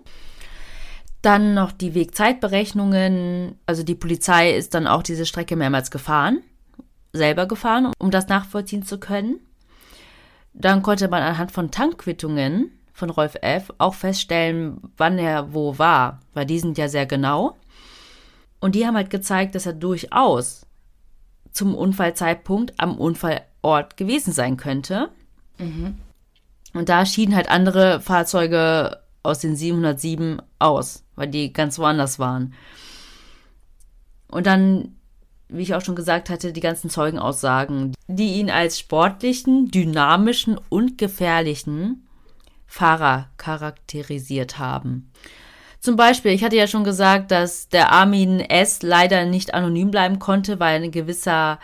dann 1.27 1.55
noch 1.55 1.73
die 1.73 1.95
Wegzeitberechnungen. 1.95 3.59
Also 3.67 3.83
die 3.83 3.97
Polizei 3.97 4.53
ist 4.55 4.75
dann 4.75 4.87
auch 4.87 5.03
diese 5.03 5.27
Strecke 5.27 5.57
mehrmals 5.57 5.91
gefahren, 5.91 6.43
selber 7.12 7.47
gefahren, 7.47 7.93
um 7.99 8.12
das 8.12 8.29
nachvollziehen 8.29 8.85
zu 8.85 8.99
können. 8.99 9.41
Dann 10.55 10.83
konnte 10.83 11.09
man 11.09 11.23
anhand 11.23 11.51
von 11.51 11.71
Tankquittungen 11.73 12.71
von 12.93 13.11
Rolf 13.11 13.35
F. 13.43 13.73
auch 13.77 13.95
feststellen, 13.95 14.81
wann 14.97 15.19
er 15.19 15.53
wo 15.53 15.79
war, 15.79 16.21
weil 16.33 16.47
die 16.47 16.61
sind 16.61 16.79
ja 16.79 16.89
sehr 16.89 17.05
genau. 17.07 17.57
Und 18.61 18.75
die 18.75 18.87
haben 18.87 18.97
halt 18.97 19.11
gezeigt, 19.11 19.55
dass 19.55 19.67
er 19.67 19.75
durchaus 19.75 20.65
zum 21.51 21.75
Unfallzeitpunkt 21.75 22.73
am 22.79 22.97
Unfallort 22.99 23.97
gewesen 23.97 24.33
sein 24.33 24.57
könnte. 24.57 25.11
Mhm. 25.59 25.97
Und 26.73 26.89
da 26.89 27.05
schieden 27.05 27.35
halt 27.35 27.51
andere 27.51 28.01
Fahrzeuge 28.01 29.03
aus 29.23 29.41
den 29.41 29.57
707 29.57 30.41
aus, 30.59 31.03
weil 31.16 31.29
die 31.29 31.52
ganz 31.52 31.79
woanders 31.79 32.18
waren. 32.18 32.55
Und 34.29 34.46
dann, 34.46 34.96
wie 35.48 35.62
ich 35.62 35.74
auch 35.74 35.81
schon 35.83 35.96
gesagt 35.96 36.31
hatte, 36.31 36.52
die 36.52 36.61
ganzen 36.61 36.90
Zeugenaussagen, 36.90 37.94
die 38.07 38.35
ihn 38.35 38.50
als 38.50 38.79
sportlichen, 38.79 39.70
dynamischen 39.70 40.59
und 40.68 40.98
gefährlichen 40.98 42.07
Fahrer 42.66 43.29
charakterisiert 43.37 44.59
haben. 44.59 45.11
Zum 45.81 45.96
Beispiel, 45.96 46.33
ich 46.33 46.42
hatte 46.42 46.57
ja 46.57 46.66
schon 46.66 46.85
gesagt, 46.85 47.31
dass 47.31 47.68
der 47.68 47.92
Armin 47.92 48.40
S. 48.40 48.83
leider 48.83 49.24
nicht 49.24 49.55
anonym 49.55 49.90
bleiben 49.90 50.18
konnte, 50.18 50.59
weil 50.59 50.83
ein 50.83 50.90
gewisser 50.90 51.61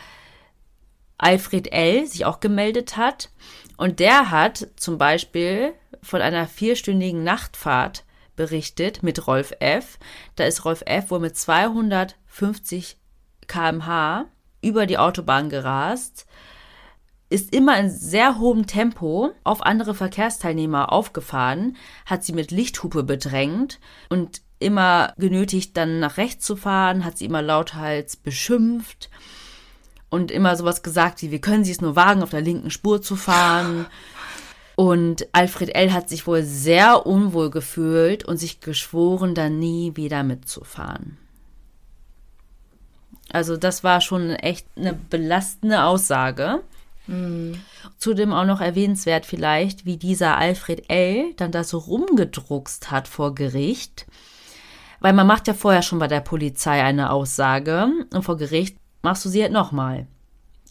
Alfred 1.18 1.72
L. 1.72 2.06
sich 2.06 2.24
auch 2.24 2.40
gemeldet 2.40 2.96
hat. 2.96 3.30
Und 3.76 3.98
der 3.98 4.30
hat 4.30 4.68
zum 4.76 4.98
Beispiel 4.98 5.72
von 6.02 6.20
einer 6.20 6.46
vierstündigen 6.46 7.24
Nachtfahrt 7.24 8.04
berichtet 8.36 9.02
mit 9.02 9.26
Rolf 9.26 9.52
F. 9.60 9.98
Da 10.36 10.44
ist 10.44 10.64
Rolf 10.64 10.82
F. 10.86 11.10
wohl 11.10 11.20
mit 11.20 11.36
250 11.36 12.98
km/h 13.46 14.26
über 14.62 14.86
die 14.86 14.98
Autobahn 14.98 15.48
gerast, 15.48 16.26
ist 17.28 17.54
immer 17.54 17.78
in 17.78 17.90
sehr 17.90 18.38
hohem 18.38 18.66
Tempo 18.66 19.32
auf 19.42 19.62
andere 19.62 19.94
Verkehrsteilnehmer 19.94 20.92
aufgefahren, 20.92 21.76
hat 22.06 22.24
sie 22.24 22.32
mit 22.32 22.50
Lichthupe 22.50 23.02
bedrängt 23.02 23.80
und 24.10 24.42
immer 24.58 25.14
genötigt, 25.16 25.76
dann 25.76 25.98
nach 25.98 26.18
rechts 26.18 26.44
zu 26.44 26.56
fahren, 26.56 27.04
hat 27.04 27.18
sie 27.18 27.24
immer 27.24 27.42
lauthals 27.42 28.16
beschimpft 28.16 29.10
und 30.08 30.30
immer 30.30 30.56
sowas 30.56 30.82
gesagt 30.82 31.22
wie, 31.22 31.30
wie 31.30 31.40
können 31.40 31.64
Sie 31.64 31.72
es 31.72 31.80
nur 31.80 31.96
wagen, 31.96 32.22
auf 32.22 32.30
der 32.30 32.42
linken 32.42 32.70
Spur 32.70 33.02
zu 33.02 33.16
fahren? 33.16 33.86
Und 34.76 35.26
Alfred 35.32 35.74
L. 35.74 35.92
hat 35.92 36.08
sich 36.08 36.26
wohl 36.26 36.42
sehr 36.42 37.06
unwohl 37.06 37.50
gefühlt 37.50 38.24
und 38.24 38.38
sich 38.38 38.60
geschworen, 38.60 39.34
da 39.34 39.48
nie 39.48 39.96
wieder 39.96 40.22
mitzufahren. 40.22 41.18
Also 43.30 43.56
das 43.56 43.82
war 43.82 44.00
schon 44.00 44.30
echt 44.30 44.66
eine 44.76 44.92
belastende 44.92 45.84
Aussage. 45.84 46.62
Mhm. 47.06 47.60
Zudem 47.98 48.32
auch 48.32 48.44
noch 48.44 48.60
erwähnenswert 48.60 49.26
vielleicht, 49.26 49.84
wie 49.84 49.96
dieser 49.96 50.36
Alfred 50.36 50.88
L. 50.88 51.32
dann 51.36 51.50
da 51.50 51.64
so 51.64 51.78
rumgedruckst 51.78 52.90
hat 52.90 53.08
vor 53.08 53.34
Gericht. 53.34 54.06
Weil 55.00 55.12
man 55.12 55.26
macht 55.26 55.48
ja 55.48 55.54
vorher 55.54 55.82
schon 55.82 55.98
bei 55.98 56.08
der 56.08 56.20
Polizei 56.20 56.82
eine 56.82 57.10
Aussage 57.10 57.88
und 58.12 58.22
vor 58.22 58.36
Gericht 58.36 58.76
machst 59.02 59.24
du 59.24 59.28
sie 59.28 59.42
halt 59.42 59.52
nochmal. 59.52 60.06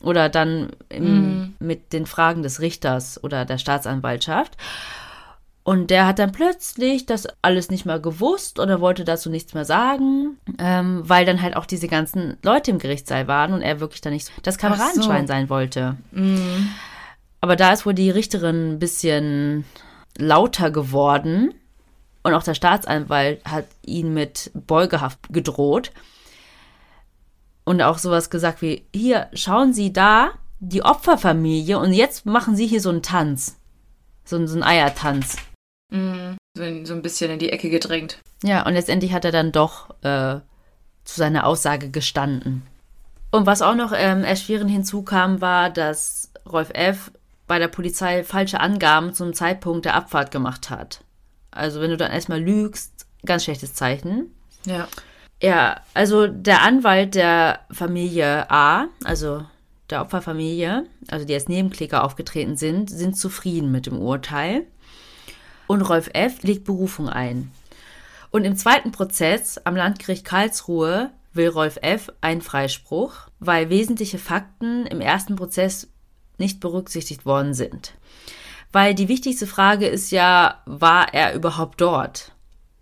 Oder 0.02 0.30
dann 0.30 0.72
im, 0.90 1.42
mm. 1.42 1.56
mit 1.60 1.94
den 1.94 2.06
Fragen 2.06 2.44
des 2.44 2.60
Richters 2.60 3.24
oder 3.24 3.46
der 3.46 3.58
Staatsanwaltschaft. 3.58 4.58
Und 5.64 5.92
der 5.92 6.08
hat 6.08 6.18
dann 6.18 6.32
plötzlich 6.32 7.06
das 7.06 7.28
alles 7.44 7.70
nicht 7.70 7.86
mehr 7.86 8.00
gewusst 8.00 8.60
oder 8.60 8.82
wollte 8.82 9.06
dazu 9.06 9.30
nichts 9.30 9.54
mehr 9.54 9.66
sagen, 9.66 10.38
ähm, 10.58 11.04
weil 11.06 11.24
dann 11.24 11.42
halt 11.42 11.56
auch 11.56 11.68
diese 11.68 11.88
ganzen 11.88 12.38
Leute 12.42 12.72
im 12.72 12.80
Gerichtssaal 12.80 13.28
waren 13.28 13.54
und 13.54 13.62
er 13.62 13.80
wirklich 13.80 14.02
dann 14.02 14.14
nicht 14.14 14.32
das 14.42 14.58
Kameradenschwein 14.58 15.28
so. 15.28 15.34
sein 15.34 15.50
wollte. 15.50 15.98
Mhm. 16.12 16.70
Aber 17.42 17.56
da 17.56 17.74
ist 17.74 17.86
wohl 17.86 17.94
die 17.94 18.10
Richterin 18.10 18.74
ein 18.74 18.80
bisschen 18.80 19.66
lauter 20.18 20.72
geworden 20.72 21.54
und 22.24 22.34
auch 22.34 22.44
der 22.44 22.56
Staatsanwalt 22.56 23.44
hat 23.46 23.66
ihn 23.86 24.14
mit 24.14 24.52
Beugehaft 24.54 25.20
gedroht 25.30 25.92
und 27.64 27.82
auch 27.82 27.98
sowas 27.98 28.30
gesagt 28.30 28.62
wie, 28.62 28.86
hier, 28.94 29.30
schauen 29.34 29.74
Sie 29.74 29.94
da, 29.94 30.32
die 30.60 30.84
Opferfamilie 30.84 31.78
und 31.80 31.94
jetzt 31.94 32.26
machen 32.26 32.56
Sie 32.56 32.68
hier 32.68 32.82
so 32.82 32.90
einen 32.90 33.04
Tanz. 33.04 33.58
So, 34.24 34.46
so 34.46 34.54
einen 34.54 34.64
Eiertanz. 34.64 35.38
Mhm. 35.90 36.38
So, 36.56 36.64
so, 36.86 36.94
ein 36.94 37.02
bisschen 37.02 37.32
in 37.32 37.40
die 37.40 37.52
Ecke 37.52 37.70
gedrängt. 37.70 38.20
Ja, 38.44 38.66
und 38.66 38.74
letztendlich 38.74 39.14
hat 39.14 39.26
er 39.26 39.32
dann 39.32 39.52
doch 39.52 39.90
äh, 40.02 40.40
zu 41.04 41.18
seiner 41.18 41.46
Aussage 41.46 41.90
gestanden. 41.90 42.64
Und 43.32 43.46
was 43.46 43.62
auch 43.62 43.76
noch 43.76 43.94
ähm, 43.96 44.24
erschwerend 44.24 44.70
hinzukam, 44.70 45.42
war, 45.42 45.70
dass 45.70 46.32
Rolf 46.50 46.70
F. 46.74 47.12
bei 47.48 47.60
der 47.60 47.70
Polizei 47.70 48.24
falsche 48.24 48.60
Angaben 48.60 49.14
zum 49.14 49.34
Zeitpunkt 49.34 49.86
der 49.86 49.96
Abfahrt 49.96 50.32
gemacht 50.32 50.70
hat. 50.70 51.04
Also 51.52 51.82
wenn 51.82 51.90
du 51.90 51.98
dann 51.98 52.12
erstmal 52.12 52.42
lügst, 52.42 53.08
ganz 53.26 53.44
schlechtes 53.44 53.74
Zeichen. 53.74 54.34
Ja. 54.66 54.88
Ja, 55.42 55.82
also 55.96 56.28
der 56.28 56.62
Anwalt 56.62 57.16
der 57.16 57.62
Familie 57.72 58.50
A, 58.52 58.86
also 59.04 59.44
der 59.90 60.02
Opferfamilie, 60.02 60.86
also 61.10 61.26
die 61.26 61.34
als 61.34 61.50
Nebenkläger 61.50 62.04
aufgetreten 62.04 62.56
sind, 62.58 62.92
sind 62.92 63.18
zufrieden 63.18 63.72
mit 63.72 63.88
dem 63.88 64.00
Urteil 64.00 64.68
und 65.66 65.82
Rolf 65.82 66.12
F. 66.14 66.44
legt 66.44 66.64
Berufung 66.64 67.10
ein. 67.10 67.52
Und 68.30 68.46
im 68.46 68.56
zweiten 68.56 68.92
Prozess 68.92 69.58
am 69.58 69.76
Landgericht 69.76 70.26
Karlsruhe 70.26 71.10
will 71.34 71.50
Rolf 71.50 71.80
F. 71.82 72.12
einen 72.22 72.42
Freispruch, 72.42 73.14
weil 73.40 73.70
wesentliche 73.70 74.20
Fakten 74.20 74.86
im 74.86 75.02
ersten 75.02 75.36
Prozess 75.36 75.88
nicht 76.38 76.60
berücksichtigt 76.60 77.26
worden 77.26 77.56
sind. 77.56 77.94
Weil 78.72 78.94
die 78.94 79.08
wichtigste 79.08 79.48
Frage 79.48 79.88
ist 79.88 80.12
ja, 80.12 80.62
war 80.66 81.14
er 81.14 81.34
überhaupt 81.34 81.82
dort? 81.82 82.32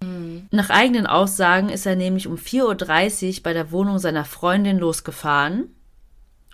Mhm. 0.01 0.47
Nach 0.51 0.69
eigenen 0.69 1.07
Aussagen 1.07 1.69
ist 1.69 1.85
er 1.85 1.95
nämlich 1.95 2.27
um 2.27 2.35
4.30 2.35 3.37
Uhr 3.37 3.43
bei 3.43 3.53
der 3.53 3.71
Wohnung 3.71 3.99
seiner 3.99 4.25
Freundin 4.25 4.77
losgefahren 4.77 5.75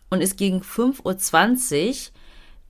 und 0.10 0.22
ist 0.22 0.38
gegen 0.38 0.62
5.20 0.62 1.89
Uhr 1.89 1.96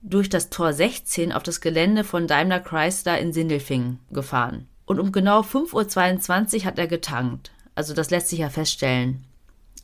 durch 0.02 0.28
das 0.28 0.50
Tor 0.50 0.72
16 0.72 1.32
auf 1.32 1.42
das 1.42 1.60
Gelände 1.60 2.04
von 2.04 2.26
Daimler 2.26 2.60
Chrysler 2.60 3.18
in 3.18 3.32
Sindelfingen 3.32 3.98
gefahren. 4.10 4.68
Und 4.84 5.00
um 5.00 5.10
genau 5.10 5.40
5.22 5.40 6.58
Uhr 6.60 6.64
hat 6.64 6.78
er 6.78 6.86
getankt. 6.86 7.50
Also 7.74 7.92
das 7.92 8.10
lässt 8.10 8.28
sich 8.28 8.38
ja 8.38 8.48
feststellen 8.48 9.24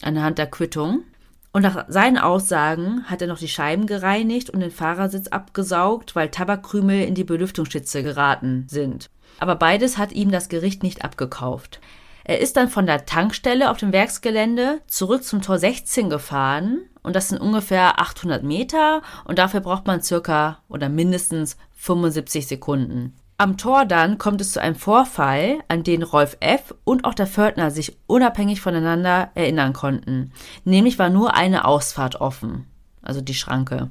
anhand 0.02 0.38
der 0.38 0.48
Quittung. 0.48 1.04
Und 1.52 1.62
nach 1.62 1.84
seinen 1.88 2.18
Aussagen 2.18 3.04
hat 3.04 3.20
er 3.20 3.28
noch 3.28 3.38
die 3.38 3.48
Scheiben 3.48 3.86
gereinigt 3.86 4.48
und 4.48 4.60
den 4.60 4.70
Fahrersitz 4.70 5.28
abgesaugt, 5.28 6.16
weil 6.16 6.30
Tabakkrümel 6.30 7.04
in 7.04 7.14
die 7.14 7.24
Belüftungsschütze 7.24 8.02
geraten 8.02 8.66
sind. 8.68 9.10
Aber 9.38 9.56
beides 9.56 9.98
hat 9.98 10.12
ihm 10.12 10.30
das 10.30 10.48
Gericht 10.48 10.82
nicht 10.82 11.04
abgekauft. 11.04 11.80
Er 12.24 12.38
ist 12.40 12.56
dann 12.56 12.68
von 12.68 12.86
der 12.86 13.04
Tankstelle 13.04 13.70
auf 13.70 13.78
dem 13.78 13.92
Werksgelände 13.92 14.80
zurück 14.86 15.24
zum 15.24 15.42
Tor 15.42 15.58
16 15.58 16.08
gefahren 16.08 16.82
und 17.02 17.16
das 17.16 17.28
sind 17.28 17.40
ungefähr 17.40 18.00
800 18.00 18.44
Meter 18.44 19.02
und 19.24 19.38
dafür 19.38 19.60
braucht 19.60 19.86
man 19.86 20.02
circa 20.02 20.58
oder 20.68 20.88
mindestens 20.88 21.56
75 21.72 22.46
Sekunden. 22.46 23.16
Am 23.38 23.56
Tor 23.56 23.86
dann 23.86 24.18
kommt 24.18 24.40
es 24.40 24.52
zu 24.52 24.60
einem 24.60 24.76
Vorfall, 24.76 25.58
an 25.66 25.82
den 25.82 26.04
Rolf 26.04 26.36
F. 26.38 26.74
und 26.84 27.04
auch 27.04 27.14
der 27.14 27.26
Fördner 27.26 27.72
sich 27.72 27.96
unabhängig 28.06 28.60
voneinander 28.60 29.30
erinnern 29.34 29.72
konnten. 29.72 30.32
Nämlich 30.64 31.00
war 31.00 31.10
nur 31.10 31.34
eine 31.34 31.64
Ausfahrt 31.64 32.20
offen, 32.20 32.66
also 33.02 33.20
die 33.20 33.34
Schranke. 33.34 33.90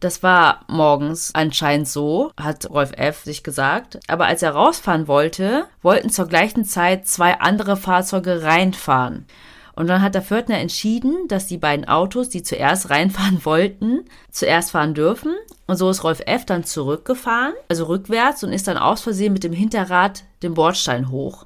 Das 0.00 0.22
war 0.22 0.64
morgens 0.68 1.34
anscheinend 1.34 1.88
so, 1.88 2.30
hat 2.38 2.70
Rolf 2.70 2.92
F. 2.96 3.24
sich 3.24 3.42
gesagt. 3.42 3.98
Aber 4.06 4.26
als 4.26 4.42
er 4.42 4.52
rausfahren 4.52 5.08
wollte, 5.08 5.66
wollten 5.82 6.10
zur 6.10 6.26
gleichen 6.26 6.64
Zeit 6.64 7.08
zwei 7.08 7.40
andere 7.40 7.76
Fahrzeuge 7.76 8.42
reinfahren. 8.42 9.26
Und 9.74 9.86
dann 9.86 10.02
hat 10.02 10.14
der 10.14 10.22
Pförtner 10.22 10.58
entschieden, 10.58 11.28
dass 11.28 11.46
die 11.46 11.58
beiden 11.58 11.86
Autos, 11.86 12.28
die 12.28 12.42
zuerst 12.42 12.90
reinfahren 12.90 13.40
wollten, 13.44 14.04
zuerst 14.30 14.70
fahren 14.70 14.94
dürfen. 14.94 15.34
Und 15.66 15.76
so 15.76 15.90
ist 15.90 16.04
Rolf 16.04 16.20
F. 16.26 16.44
dann 16.46 16.64
zurückgefahren, 16.64 17.54
also 17.68 17.84
rückwärts, 17.84 18.42
und 18.42 18.52
ist 18.52 18.68
dann 18.68 18.78
aus 18.78 19.00
Versehen 19.00 19.32
mit 19.32 19.44
dem 19.44 19.52
Hinterrad 19.52 20.24
den 20.42 20.54
Bordstein 20.54 21.10
hoch. 21.10 21.44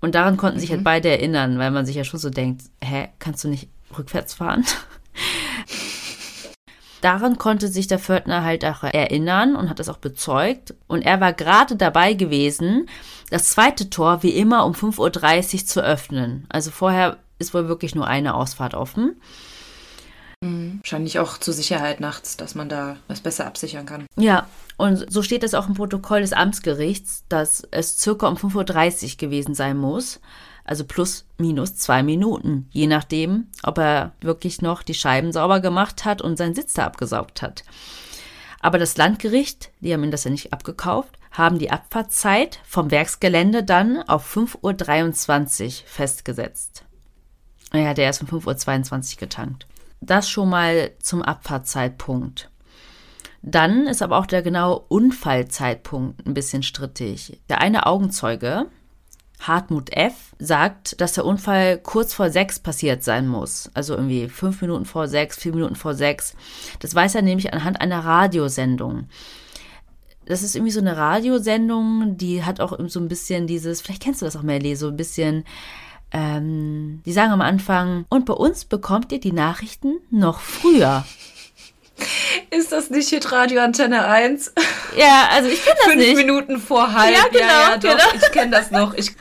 Und 0.00 0.14
daran 0.14 0.36
konnten 0.36 0.56
mhm. 0.56 0.60
sich 0.60 0.70
halt 0.70 0.84
beide 0.84 1.10
erinnern, 1.10 1.58
weil 1.58 1.70
man 1.70 1.84
sich 1.84 1.96
ja 1.96 2.04
schon 2.04 2.20
so 2.20 2.30
denkt, 2.30 2.62
hä, 2.82 3.08
kannst 3.18 3.44
du 3.44 3.48
nicht 3.48 3.68
rückwärts 3.96 4.34
fahren? 4.34 4.64
Daran 7.00 7.38
konnte 7.38 7.68
sich 7.68 7.86
der 7.86 7.98
Pförtner 7.98 8.44
halt 8.44 8.64
auch 8.64 8.82
erinnern 8.82 9.56
und 9.56 9.70
hat 9.70 9.78
das 9.78 9.88
auch 9.88 9.98
bezeugt. 9.98 10.74
Und 10.86 11.02
er 11.02 11.20
war 11.20 11.32
gerade 11.32 11.76
dabei 11.76 12.14
gewesen, 12.14 12.88
das 13.30 13.50
zweite 13.50 13.90
Tor 13.90 14.22
wie 14.22 14.30
immer 14.30 14.66
um 14.66 14.72
5.30 14.72 15.54
Uhr 15.54 15.66
zu 15.66 15.82
öffnen. 15.82 16.46
Also 16.48 16.70
vorher 16.70 17.16
ist 17.38 17.54
wohl 17.54 17.68
wirklich 17.68 17.94
nur 17.94 18.06
eine 18.06 18.34
Ausfahrt 18.34 18.74
offen. 18.74 19.16
Mhm. 20.42 20.80
Wahrscheinlich 20.82 21.18
auch 21.18 21.38
zur 21.38 21.54
Sicherheit 21.54 22.00
nachts, 22.00 22.36
dass 22.36 22.54
man 22.54 22.68
da 22.68 22.96
was 23.08 23.20
besser 23.20 23.46
absichern 23.46 23.86
kann. 23.86 24.06
Ja, 24.16 24.46
und 24.76 25.10
so 25.12 25.22
steht 25.22 25.44
es 25.44 25.54
auch 25.54 25.68
im 25.68 25.74
Protokoll 25.74 26.22
des 26.22 26.32
Amtsgerichts, 26.32 27.24
dass 27.28 27.62
es 27.70 27.98
circa 27.98 28.28
um 28.28 28.36
5.30 28.36 29.04
Uhr 29.04 29.16
gewesen 29.18 29.54
sein 29.54 29.76
muss. 29.76 30.20
Also 30.70 30.84
plus 30.84 31.26
minus 31.36 31.74
zwei 31.74 32.04
Minuten, 32.04 32.68
je 32.70 32.86
nachdem, 32.86 33.48
ob 33.64 33.78
er 33.78 34.12
wirklich 34.20 34.62
noch 34.62 34.84
die 34.84 34.94
Scheiben 34.94 35.32
sauber 35.32 35.58
gemacht 35.58 36.04
hat 36.04 36.22
und 36.22 36.36
seinen 36.36 36.54
Sitz 36.54 36.74
da 36.74 36.86
abgesaugt 36.86 37.42
hat. 37.42 37.64
Aber 38.60 38.78
das 38.78 38.96
Landgericht, 38.96 39.72
die 39.80 39.92
haben 39.92 40.04
ihn 40.04 40.12
das 40.12 40.22
ja 40.22 40.30
nicht 40.30 40.52
abgekauft, 40.52 41.18
haben 41.32 41.58
die 41.58 41.72
Abfahrtszeit 41.72 42.60
vom 42.64 42.92
Werksgelände 42.92 43.64
dann 43.64 44.00
auf 44.04 44.36
5.23 44.36 45.64
Uhr 45.64 45.72
festgesetzt. 45.86 46.84
Ja, 47.72 47.92
der 47.92 48.10
ist 48.10 48.22
um 48.22 48.28
5.22 48.28 49.14
Uhr 49.14 49.18
getankt. 49.18 49.66
Das 50.00 50.30
schon 50.30 50.50
mal 50.50 50.92
zum 51.02 51.22
Abfahrtzeitpunkt. 51.22 52.48
Dann 53.42 53.88
ist 53.88 54.02
aber 54.02 54.18
auch 54.18 54.26
der 54.26 54.42
genaue 54.42 54.78
Unfallzeitpunkt 54.78 56.24
ein 56.24 56.34
bisschen 56.34 56.62
strittig. 56.62 57.40
Der 57.48 57.60
eine 57.60 57.86
Augenzeuge, 57.86 58.66
Hartmut 59.40 59.90
F., 59.92 60.14
sagt, 60.38 61.00
dass 61.00 61.14
der 61.14 61.24
Unfall 61.24 61.78
kurz 61.78 62.14
vor 62.14 62.30
sechs 62.30 62.58
passiert 62.58 63.02
sein 63.02 63.26
muss. 63.26 63.70
Also 63.74 63.94
irgendwie 63.94 64.28
fünf 64.28 64.60
Minuten 64.62 64.84
vor 64.84 65.08
sechs, 65.08 65.38
vier 65.38 65.52
Minuten 65.52 65.76
vor 65.76 65.94
sechs. 65.94 66.34
Das 66.80 66.94
weiß 66.94 67.14
er 67.14 67.22
nämlich 67.22 67.52
anhand 67.52 67.80
einer 67.80 68.04
Radiosendung. 68.04 69.08
Das 70.26 70.42
ist 70.42 70.54
irgendwie 70.54 70.72
so 70.72 70.80
eine 70.80 70.96
Radiosendung, 70.96 72.16
die 72.16 72.44
hat 72.44 72.60
auch 72.60 72.78
so 72.86 73.00
ein 73.00 73.08
bisschen 73.08 73.46
dieses, 73.46 73.80
vielleicht 73.80 74.02
kennst 74.02 74.22
du 74.22 74.26
das 74.26 74.36
auch, 74.36 74.42
Melly, 74.42 74.76
so 74.76 74.88
ein 74.88 74.96
bisschen 74.96 75.44
ähm, 76.12 77.02
die 77.06 77.12
sagen 77.12 77.32
am 77.32 77.40
Anfang, 77.40 78.04
und 78.08 78.26
bei 78.26 78.32
uns 78.32 78.64
bekommt 78.64 79.12
ihr 79.12 79.20
die 79.20 79.32
Nachrichten 79.32 80.00
noch 80.10 80.40
früher. 80.40 81.04
Ist 82.50 82.72
das 82.72 82.90
nicht 82.90 83.10
Hitradio 83.10 83.60
Antenne 83.60 84.06
1? 84.06 84.54
Ja, 84.96 85.28
also 85.30 85.48
ich 85.48 85.62
kenne 85.62 85.76
das 85.76 85.86
Fünf 85.86 85.96
nicht. 85.96 86.16
Fünf 86.16 86.18
Minuten 86.18 86.58
vor 86.58 86.92
halb. 86.92 87.14
Ja, 87.14 87.24
genau. 87.30 87.44
Ja, 87.44 87.70
ja, 87.70 87.76
doch, 87.76 87.90
genau. 87.90 88.04
Ich 88.14 88.32
kenne 88.32 88.50
das 88.50 88.70
noch. 88.70 88.94
Ich 88.94 89.12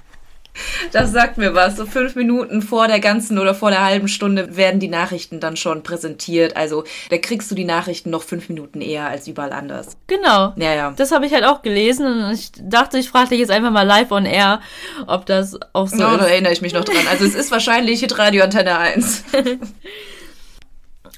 das 0.92 1.12
sagt 1.12 1.38
mir 1.38 1.54
was. 1.54 1.78
So 1.78 1.86
fünf 1.86 2.16
Minuten 2.16 2.62
vor 2.62 2.88
der 2.88 3.00
ganzen 3.00 3.38
oder 3.38 3.56
vor 3.56 3.72
der 3.72 3.84
halben 3.84 4.08
Stunde 4.08 4.56
werden 4.56 4.80
die 4.80 4.88
Nachrichten 4.88 5.40
dann 5.40 5.56
schon 5.56 5.84
präsentiert. 5.84 6.56
Also 6.56 6.84
da 7.10 7.18
kriegst 7.18 7.50
du 7.52 7.56
die 7.56 7.66
Nachrichten 7.66 8.10
noch 8.10 8.24
fünf 8.24 8.50
Minuten 8.50 8.82
eher 8.82 9.08
als 9.08 9.28
überall 9.28 9.54
anders. 9.54 9.98
Genau. 10.08 10.54
Ja, 10.56 10.74
ja. 10.74 10.94
Das 10.96 11.12
habe 11.12 11.26
ich 11.26 11.34
halt 11.34 11.46
auch 11.46 11.62
gelesen 11.62 12.06
und 12.06 12.32
ich 12.32 12.52
dachte, 12.58 12.98
ich 12.98 13.10
frage 13.10 13.30
dich 13.30 13.40
jetzt 13.40 13.52
einfach 13.52 13.72
mal 13.72 13.84
live 13.84 14.12
on 14.12 14.26
air, 14.26 14.62
ob 15.08 15.26
das 15.26 15.58
auch 15.74 15.88
so 15.88 15.98
no, 15.98 16.14
ist. 16.14 16.22
Da 16.22 16.28
erinnere 16.28 16.54
ich 16.54 16.62
mich 16.62 16.74
noch 16.74 16.84
dran. 16.84 17.08
Also 17.10 17.26
es 17.26 17.36
ist 17.36 17.52
wahrscheinlich 17.52 18.00
Hitradio 18.00 18.44
Antenne 18.44 18.78
1. 18.78 19.24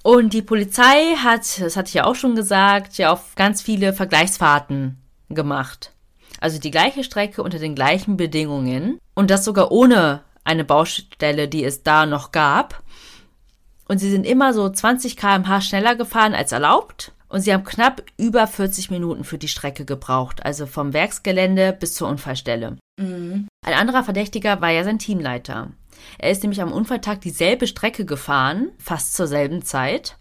Und 0.03 0.33
die 0.33 0.41
Polizei 0.41 1.15
hat, 1.23 1.59
das 1.59 1.77
hatte 1.77 1.89
ich 1.89 1.93
ja 1.93 2.05
auch 2.05 2.15
schon 2.15 2.35
gesagt, 2.35 2.97
ja 2.97 3.11
auf 3.11 3.35
ganz 3.35 3.61
viele 3.61 3.93
Vergleichsfahrten 3.93 4.97
gemacht. 5.29 5.91
Also 6.41 6.59
die 6.59 6.71
gleiche 6.71 7.05
Strecke 7.05 7.43
unter 7.43 7.59
den 7.59 7.75
gleichen 7.75 8.17
Bedingungen 8.17 8.99
und 9.13 9.31
das 9.31 9.45
sogar 9.45 9.71
ohne 9.71 10.23
eine 10.43 10.65
Baustelle, 10.65 11.47
die 11.47 11.63
es 11.63 11.83
da 11.83 12.05
noch 12.05 12.31
gab. 12.31 12.83
Und 13.87 13.99
sie 13.99 14.09
sind 14.09 14.25
immer 14.25 14.53
so 14.53 14.67
20 14.67 15.15
km/h 15.15 15.61
schneller 15.61 15.95
gefahren 15.95 16.33
als 16.33 16.51
erlaubt. 16.51 17.13
Und 17.29 17.41
sie 17.41 17.53
haben 17.53 17.63
knapp 17.63 18.03
über 18.17 18.45
40 18.45 18.91
Minuten 18.91 19.23
für 19.23 19.37
die 19.37 19.47
Strecke 19.47 19.85
gebraucht, 19.85 20.45
also 20.45 20.65
vom 20.65 20.91
Werksgelände 20.91 21.71
bis 21.71 21.93
zur 21.93 22.09
Unfallstelle. 22.09 22.77
Mhm. 22.99 23.47
Ein 23.65 23.73
anderer 23.73 24.03
Verdächtiger 24.03 24.59
war 24.59 24.69
ja 24.69 24.83
sein 24.83 24.99
Teamleiter. 24.99 25.69
Er 26.17 26.31
ist 26.31 26.41
nämlich 26.41 26.61
am 26.61 26.73
Unfalltag 26.73 27.21
dieselbe 27.21 27.67
Strecke 27.67 28.03
gefahren, 28.03 28.71
fast 28.79 29.13
zur 29.13 29.27
selben 29.27 29.61
Zeit. 29.61 30.17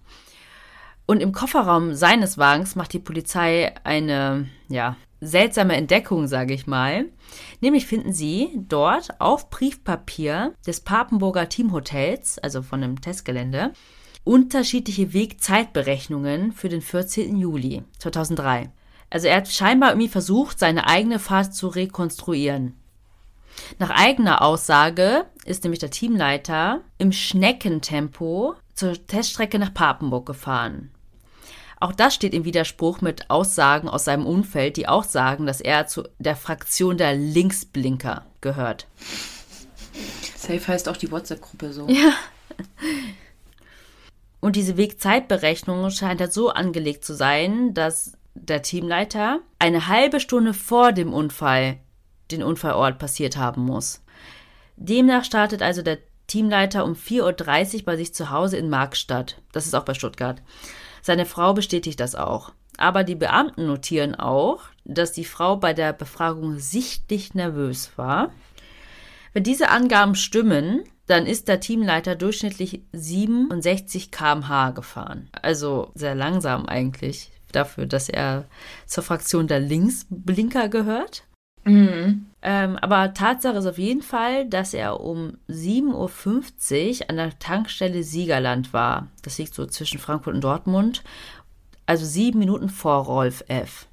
Und 1.07 1.21
im 1.21 1.33
Kofferraum 1.33 1.95
seines 1.95 2.39
Wagens 2.39 2.77
macht 2.77 2.93
die 2.93 3.01
Polizei 3.01 3.75
eine, 3.83 4.49
ja, 4.69 4.97
seltsame 5.21 5.77
Entdeckung, 5.77 6.27
sage 6.27 6.55
ich 6.55 6.67
mal. 6.67 7.07
Nämlich 7.61 7.87
finden 7.87 8.13
sie 8.13 8.51
dort 8.57 9.21
auf 9.21 9.51
Briefpapier 9.51 10.55
des 10.67 10.81
Papenburger 10.81 11.49
Teamhotels, 11.49 12.39
also 12.39 12.63
von 12.63 12.81
dem 12.81 13.01
Testgelände, 13.01 13.73
unterschiedliche 14.25 15.13
Wegzeitberechnungen 15.13 16.53
für 16.53 16.69
den 16.69 16.83
14. 16.83 17.37
Juli 17.37 17.83
2003. 17.99 18.71
Also 19.11 19.27
er 19.27 19.39
hat 19.39 19.49
scheinbar 19.49 19.91
irgendwie 19.91 20.09
versucht, 20.09 20.59
seine 20.59 20.87
eigene 20.87 21.19
Fahrt 21.19 21.55
zu 21.55 21.69
rekonstruieren. 21.69 22.75
Nach 23.79 23.91
eigener 23.91 24.43
Aussage 24.43 25.27
ist 25.45 25.65
nämlich 25.65 25.81
der 25.81 25.91
Teamleiter 25.91 26.83
im 26.99 27.13
Schneckentempo 27.13 28.55
zur 28.75 29.07
Teststrecke 29.07 29.59
nach 29.59 29.75
Papenburg 29.75 30.27
gefahren. 30.27 30.91
Auch 31.81 31.93
das 31.93 32.15
steht 32.15 32.35
im 32.35 32.45
Widerspruch 32.45 33.01
mit 33.01 33.31
Aussagen 33.31 33.89
aus 33.89 34.05
seinem 34.05 34.27
Umfeld, 34.27 34.77
die 34.77 34.87
auch 34.87 35.05
sagen, 35.05 35.47
dass 35.47 35.63
er 35.63 35.87
zu 35.87 36.05
der 36.19 36.37
Fraktion 36.37 36.99
der 36.99 37.15
Linksblinker 37.15 38.27
gehört. 38.43 38.87
Safe 40.37 40.69
heißt 40.69 40.91
auch 40.91 40.99
die 40.99 41.11
WhatsApp-Gruppe 41.11 41.73
so. 41.73 41.89
Ja. 41.89 42.13
Und 44.41 44.57
diese 44.57 44.77
Wegzeitberechnung 44.77 45.91
scheint 45.91 46.21
halt 46.21 46.33
so 46.33 46.51
angelegt 46.51 47.05
zu 47.05 47.15
sein, 47.15 47.73
dass 47.73 48.13
der 48.35 48.63
Teamleiter 48.63 49.41
eine 49.59 49.87
halbe 49.89 50.21
Stunde 50.21 50.55
vor 50.55 50.93
dem 50.93 51.13
Unfall 51.13 51.79
den 52.31 52.43
Unfallort 52.43 52.99
passiert 52.99 53.37
haben 53.37 53.65
muss. 53.65 54.03
Demnach 54.77 55.25
startet 55.25 55.63
also 55.63 55.83
der 55.83 55.99
Teamleiter 56.27 56.85
um 56.85 56.93
4.30 56.93 57.75
Uhr 57.75 57.85
bei 57.85 57.97
sich 57.97 58.15
zu 58.15 58.31
Hause 58.31 58.57
in 58.57 58.71
Markstadt. 58.71 59.41
Das 59.53 59.67
ist 59.67 59.75
auch 59.75 59.85
bei 59.85 59.95
Stuttgart. 59.95 60.43
Seine 61.03 61.27
Frau 61.27 61.55
bestätigt 61.55 62.01
das 62.01 62.15
auch. 62.15 62.53
Aber 62.77 63.05
die 63.05 63.15
Beamten 63.15 63.67
notieren 63.67 64.15
auch, 64.15 64.63
dass 64.85 65.13
die 65.13 65.25
Frau 65.25 65.57
bei 65.57 65.75
der 65.75 65.93
Befragung 65.93 66.59
sichtlich 66.59 67.35
nervös 67.35 67.93
war. 67.97 68.33
Wenn 69.33 69.45
diese 69.45 69.69
Angaben 69.69 70.15
stimmen, 70.15 70.85
dann 71.07 71.27
ist 71.27 71.49
der 71.49 71.61
Teamleiter 71.61 72.17
durchschnittlich 72.17 72.83
67 72.93 74.11
km/h 74.11 74.71
gefahren. 74.71 75.29
Also 75.43 75.91
sehr 75.95 76.15
langsam 76.15 76.67
eigentlich 76.67 77.31
dafür, 77.53 77.87
dass 77.87 78.09
er 78.09 78.47
zur 78.87 79.03
Fraktion 79.03 79.47
der 79.47 79.61
Linksblinker 79.61 80.69
gehört. 80.69 81.25
Mhm. 81.65 82.27
Ähm, 82.43 82.77
aber 82.79 83.13
Tatsache 83.13 83.59
ist 83.59 83.67
auf 83.67 83.79
jeden 83.79 84.03
Fall, 84.03 84.47
dass 84.47 84.73
er 84.73 85.01
um 85.01 85.37
7.50 85.49 87.03
Uhr 87.03 87.11
an 87.11 87.17
der 87.17 87.39
Tankstelle 87.39 88.03
Siegerland 88.03 88.73
war. 88.73 89.09
Das 89.23 89.37
liegt 89.39 89.55
so 89.55 89.67
zwischen 89.67 89.99
Frankfurt 89.99 90.35
und 90.35 90.45
Dortmund. 90.45 91.03
Also 91.85 92.07
sieben 92.07 92.39
Minuten 92.39 92.69
vor 92.69 93.05
Rolf 93.05 93.45
F. 93.49 93.87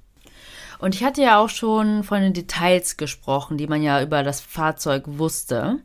Und 0.80 0.96
ich 0.96 1.04
hatte 1.04 1.22
ja 1.22 1.40
auch 1.40 1.50
schon 1.50 2.04
von 2.04 2.22
den 2.22 2.34
Details 2.34 2.98
gesprochen, 2.98 3.58
die 3.58 3.68
man 3.68 3.82
ja 3.82 4.02
über 4.02 4.24
das 4.24 4.40
Fahrzeug 4.40 5.04
wusste. 5.08 5.80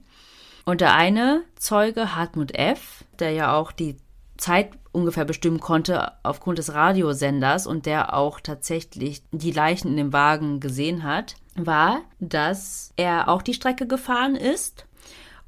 Und 0.64 0.80
der 0.80 0.94
eine 0.94 1.42
Zeuge, 1.56 2.14
Hartmut 2.14 2.54
F., 2.54 3.04
der 3.18 3.32
ja 3.32 3.54
auch 3.56 3.72
die 3.72 3.96
Zeit 4.36 4.70
ungefähr 4.92 5.24
bestimmen 5.24 5.60
konnte 5.60 6.12
aufgrund 6.22 6.58
des 6.58 6.74
Radiosenders 6.74 7.66
und 7.66 7.86
der 7.86 8.14
auch 8.14 8.40
tatsächlich 8.40 9.22
die 9.32 9.50
Leichen 9.50 9.88
in 9.88 9.96
dem 9.96 10.12
Wagen 10.12 10.60
gesehen 10.60 11.02
hat, 11.02 11.36
war, 11.54 12.02
dass 12.18 12.92
er 12.96 13.28
auch 13.28 13.42
die 13.42 13.54
Strecke 13.54 13.86
gefahren 13.86 14.36
ist. 14.36 14.86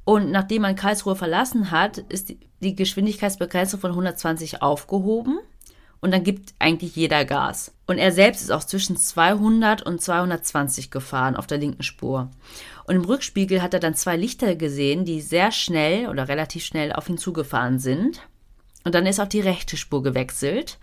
Und 0.03 0.31
nachdem 0.31 0.61
man 0.61 0.75
Karlsruhe 0.75 1.15
verlassen 1.15 1.71
hat, 1.71 1.97
ist 1.97 2.33
die 2.59 2.75
Geschwindigkeitsbegrenzung 2.75 3.79
von 3.79 3.91
120 3.91 4.61
aufgehoben. 4.61 5.39
Und 5.99 6.11
dann 6.11 6.23
gibt 6.23 6.53
eigentlich 6.59 6.95
jeder 6.95 7.25
Gas. 7.25 7.73
Und 7.87 7.97
er 7.97 8.11
selbst 8.11 8.43
ist 8.43 8.51
auch 8.51 8.63
zwischen 8.63 8.95
200 8.95 9.81
und 9.81 10.01
220 10.01 10.91
gefahren 10.91 11.35
auf 11.35 11.47
der 11.47 11.57
linken 11.57 11.81
Spur. 11.81 12.29
Und 12.85 12.95
im 12.95 13.05
Rückspiegel 13.05 13.63
hat 13.63 13.73
er 13.73 13.79
dann 13.79 13.95
zwei 13.95 14.15
Lichter 14.15 14.55
gesehen, 14.55 15.05
die 15.05 15.21
sehr 15.21 15.51
schnell 15.51 16.07
oder 16.07 16.27
relativ 16.27 16.63
schnell 16.63 16.93
auf 16.93 17.09
ihn 17.09 17.17
zugefahren 17.17 17.79
sind. 17.79 18.21
Und 18.83 18.93
dann 18.93 19.07
ist 19.07 19.19
auf 19.19 19.29
die 19.29 19.41
rechte 19.41 19.77
Spur 19.77 20.03
gewechselt. 20.03 20.77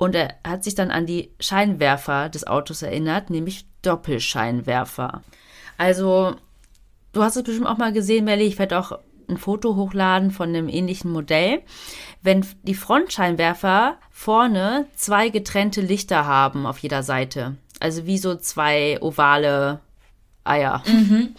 Und 0.00 0.14
er 0.14 0.36
hat 0.48 0.64
sich 0.64 0.74
dann 0.74 0.90
an 0.90 1.04
die 1.04 1.30
Scheinwerfer 1.40 2.30
des 2.30 2.46
Autos 2.46 2.80
erinnert, 2.80 3.28
nämlich 3.28 3.66
Doppelscheinwerfer. 3.82 5.20
Also, 5.76 6.36
du 7.12 7.22
hast 7.22 7.36
es 7.36 7.42
bestimmt 7.42 7.66
auch 7.66 7.76
mal 7.76 7.92
gesehen, 7.92 8.24
Melly. 8.24 8.44
Ich 8.44 8.58
werde 8.58 8.78
auch 8.78 8.98
ein 9.28 9.36
Foto 9.36 9.76
hochladen 9.76 10.30
von 10.30 10.48
einem 10.48 10.70
ähnlichen 10.70 11.12
Modell. 11.12 11.60
Wenn 12.22 12.46
die 12.62 12.72
Frontscheinwerfer 12.72 13.98
vorne 14.10 14.86
zwei 14.96 15.28
getrennte 15.28 15.82
Lichter 15.82 16.24
haben 16.24 16.64
auf 16.64 16.78
jeder 16.78 17.02
Seite, 17.02 17.56
also 17.78 18.06
wie 18.06 18.16
so 18.16 18.36
zwei 18.36 18.96
ovale 19.02 19.80
Eier, 20.44 20.82
mhm. 20.86 21.34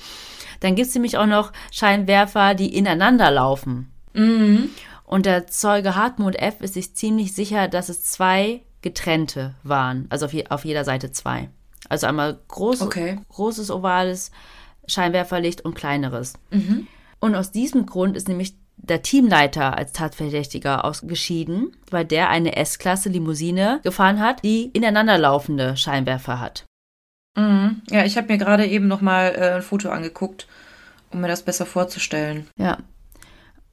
dann 0.59 0.75
gibt 0.75 0.87
es 0.87 0.93
nämlich 0.93 1.17
auch 1.17 1.25
noch 1.25 1.51
Scheinwerfer, 1.71 2.53
die 2.53 2.77
ineinander 2.77 3.31
laufen. 3.31 3.91
Mhm. 4.13 4.69
Und 5.11 5.25
der 5.25 5.45
Zeuge 5.45 5.97
Hartmut 5.97 6.37
F. 6.37 6.61
ist 6.61 6.75
sich 6.75 6.95
ziemlich 6.95 7.33
sicher, 7.33 7.67
dass 7.67 7.89
es 7.89 8.05
zwei 8.05 8.61
getrennte 8.81 9.55
waren. 9.61 10.05
Also 10.09 10.25
auf, 10.27 10.33
je, 10.33 10.47
auf 10.47 10.63
jeder 10.63 10.85
Seite 10.85 11.11
zwei. 11.11 11.49
Also 11.89 12.07
einmal 12.07 12.39
groß, 12.47 12.81
okay. 12.81 13.19
großes 13.27 13.71
ovales 13.71 14.31
Scheinwerferlicht 14.87 15.65
und 15.65 15.75
kleineres. 15.75 16.35
Mhm. 16.51 16.87
Und 17.19 17.35
aus 17.35 17.51
diesem 17.51 17.85
Grund 17.85 18.15
ist 18.15 18.29
nämlich 18.29 18.55
der 18.77 19.01
Teamleiter 19.01 19.77
als 19.77 19.91
Tatverdächtiger 19.91 20.85
ausgeschieden, 20.85 21.75
weil 21.89 22.05
der 22.05 22.29
eine 22.29 22.55
S-Klasse 22.55 23.09
Limousine 23.09 23.81
gefahren 23.83 24.21
hat, 24.21 24.45
die 24.45 24.69
ineinanderlaufende 24.71 25.75
Scheinwerfer 25.75 26.39
hat. 26.39 26.63
Mhm. 27.35 27.81
Ja, 27.89 28.05
ich 28.05 28.15
habe 28.15 28.31
mir 28.31 28.37
gerade 28.37 28.65
eben 28.65 28.87
noch 28.87 29.01
mal 29.01 29.35
äh, 29.35 29.55
ein 29.55 29.61
Foto 29.61 29.89
angeguckt, 29.89 30.47
um 31.11 31.19
mir 31.19 31.27
das 31.27 31.43
besser 31.43 31.65
vorzustellen. 31.65 32.47
Ja, 32.57 32.77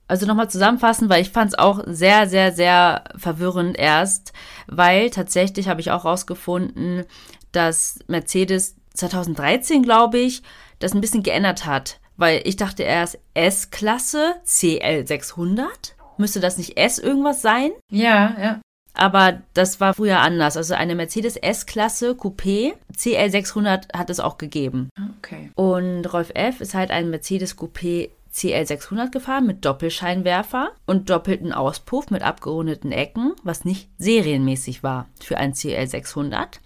also 0.09 0.27
nochmal 0.27 0.51
zusammenfassen, 0.51 1.09
weil 1.09 1.23
ich 1.23 1.31
fand 1.31 1.53
es 1.53 1.59
auch 1.59 1.83
sehr, 1.87 2.29
sehr, 2.29 2.53
sehr 2.53 3.05
verwirrend 3.17 3.79
erst, 3.79 4.33
weil 4.67 5.11
tatsächlich 5.11 5.69
habe 5.69 5.81
ich 5.81 5.91
auch 5.91 6.05
rausgefunden, 6.05 7.05
dass 7.53 7.99
Mercedes 8.09 8.77
2013, 8.95 9.83
glaube 9.83 10.19
ich, 10.19 10.43
das 10.79 10.95
ein 10.95 11.01
bisschen 11.01 11.23
geändert 11.23 11.67
hat. 11.67 12.01
Weil 12.17 12.43
ich 12.45 12.57
dachte 12.57 12.83
erst 12.83 13.19
S-Klasse, 13.35 14.35
CL600. 14.45 15.69
Müsste 16.17 16.41
das 16.41 16.59
nicht 16.59 16.77
S 16.77 16.99
irgendwas 16.99 17.43
sein? 17.43 17.71
Ja, 17.93 18.35
ja. 18.41 18.61
Aber 18.95 19.43
das 19.55 19.79
war 19.81 19.95
früher 19.95 20.19
anders. 20.19 20.57
Also 20.57 20.75
eine 20.75 20.97
Mercedes 20.97 21.37
S-Klasse 21.37 22.13
Coupé 22.13 22.73
CL600 22.97 23.97
hat 23.97 24.11
es 24.11 24.19
auch 24.19 24.39
gegeben. 24.39 24.89
Okay. 25.19 25.53
Und 25.55 26.13
Rolf 26.13 26.33
F. 26.35 26.61
ist 26.61 26.75
halt 26.75 26.91
ein 26.91 27.09
Mercedes 27.09 27.57
Coupé 27.57 28.11
CL600 28.39 29.11
gefahren 29.11 29.47
mit 29.47 29.65
Doppelscheinwerfer 29.65 30.71
und 30.87 31.11
doppelten 31.11 31.53
Auspuff 31.53 32.11
mit 32.11 32.23
abgerundeten 32.23 32.93
Ecken, 32.93 33.33
was 33.43 33.65
nicht 33.65 33.91
serienmäßig 33.99 34.83
war 34.83 35.09
für 35.21 35.39
ein 35.39 35.55
CL600. 35.55 36.61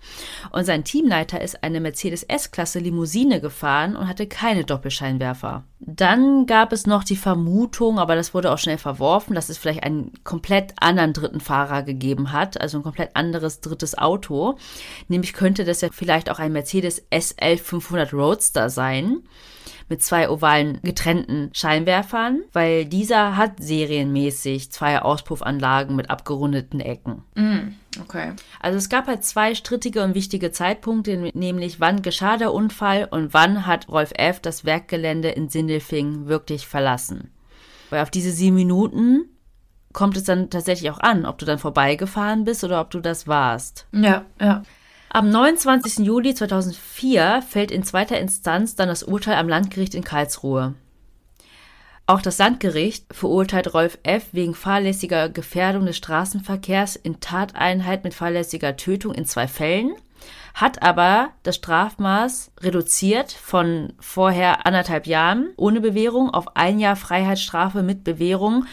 Und 0.51 0.65
sein 0.65 0.85
Teamleiter 0.85 1.41
ist 1.41 1.65
eine 1.65 1.81
Mercedes 1.81 2.23
S-Klasse 2.25 2.79
Limousine 2.79 3.41
gefahren 3.41 3.97
und 3.97 4.09
hatte 4.09 4.27
keine 4.27 4.65
Doppelscheinwerfer. 4.65 5.65
Dann 5.81 6.47
gab 6.47 6.73
es 6.73 6.87
noch 6.87 7.03
die 7.03 7.17
Vermutung, 7.17 7.99
aber 7.99 8.15
das 8.15 8.35
wurde 8.35 8.53
auch 8.53 8.59
schnell 8.59 8.79
verworfen, 8.79 9.35
dass 9.35 9.49
es 9.49 9.59
vielleicht 9.59 9.83
einen 9.83 10.13
komplett 10.23 10.75
anderen 10.81 11.13
dritten 11.13 11.41
Fahrer 11.41 11.83
gegeben 11.83 12.33
hat, 12.33 12.61
also 12.61 12.79
ein 12.79 12.85
komplett 12.85 13.17
anderes 13.17 13.61
drittes 13.61 13.99
Auto. 13.99 14.57
Nämlich 15.09 15.33
könnte 15.33 15.65
das 15.65 15.81
ja 15.81 15.89
vielleicht 15.91 16.31
auch 16.31 16.39
ein 16.39 16.53
Mercedes 16.53 17.03
SL 17.11 17.57
500 17.57 18.13
Roadster 18.13 18.71
sein 18.71 19.23
mit 19.93 20.03
zwei 20.03 20.31
ovalen 20.31 20.81
getrennten 20.83 21.51
Scheinwerfern, 21.53 22.45
weil 22.55 22.87
dieser 22.87 23.37
hat 23.37 23.63
serienmäßig 23.63 24.73
zwei 24.73 25.03
Auspuffanlagen 25.03 25.95
mit 25.95 26.09
abgerundeten 26.09 26.81
Ecken. 26.81 27.25
Mm, 27.35 27.75
okay. 28.01 28.33
Also 28.59 28.79
es 28.79 28.89
gab 28.89 29.07
halt 29.07 29.23
zwei 29.23 29.55
strittige 29.55 30.03
und 30.03 30.15
wichtige 30.15 30.51
Zeitpunkte, 30.51 31.31
nämlich 31.35 31.79
wann 31.79 32.01
geschah 32.01 32.39
der 32.39 32.55
Unfall 32.55 33.07
und 33.11 33.35
wann 33.35 33.67
hat 33.67 33.91
Rolf 33.91 34.13
F. 34.17 34.41
das 34.41 34.65
Werkgelände 34.65 35.29
in 35.29 35.51
Sindelfing 35.51 36.27
wirklich 36.27 36.67
verlassen. 36.67 37.31
Weil 37.91 38.01
auf 38.01 38.11
diese 38.11 38.33
sieben 38.33 38.57
Minuten 38.57 39.27
kommt 39.93 40.17
es 40.17 40.25
dann 40.25 40.49
tatsächlich 40.49 40.91
auch 40.91 41.01
an, 41.01 41.27
ob 41.27 41.37
du 41.37 41.45
dann 41.45 41.59
vorbeigefahren 41.59 42.45
bist 42.45 42.65
oder 42.65 42.81
ob 42.81 42.91
du 42.91 43.01
das 43.01 43.29
warst. 43.29 43.87
Ja, 43.93 44.25
ja. 44.41 44.63
Am 45.15 45.29
29. 45.29 46.07
Juli 46.07 46.35
2004 46.35 47.43
fällt 47.47 47.71
in 47.71 47.83
zweiter 47.83 48.19
Instanz 48.19 48.77
dann 48.77 48.89
das 48.89 49.03
Urteil 49.03 49.35
am 49.35 49.47
Landgericht 49.47 49.95
in 49.95 50.05
Karlsruhe. 50.05 50.73
Auch 52.07 52.23
das 52.23 52.39
Landgericht 52.39 53.05
verurteilt 53.13 53.75
Rolf 53.75 53.99
F. 54.05 54.29
wegen 54.33 54.55
fahrlässiger 54.55 55.29
Gefährdung 55.29 55.85
des 55.85 55.99
Straßenverkehrs 55.99 56.97
in 56.97 57.21
Tateinheit 57.21 58.05
mit 58.05 58.15
fahrlässiger 58.15 58.79
Tötung 58.79 59.13
in 59.13 59.27
zwei 59.27 59.49
Fällen, 59.49 59.93
hat 60.55 60.83
aber 60.83 61.29
das 61.43 61.57
Strafmaß 61.57 62.53
reduziert 62.61 63.33
von 63.33 63.93
vorher 64.01 64.65
anderthalb 64.65 65.07
Jahren 65.07 65.51
ohne 65.59 65.83
Bewährung 65.83 66.31
auf 66.31 66.57
ein 66.57 66.79
Jahr 66.81 66.97
Freiheitsstrafe 66.97 67.83
mit 67.83 68.03
Bewährung 68.03 68.65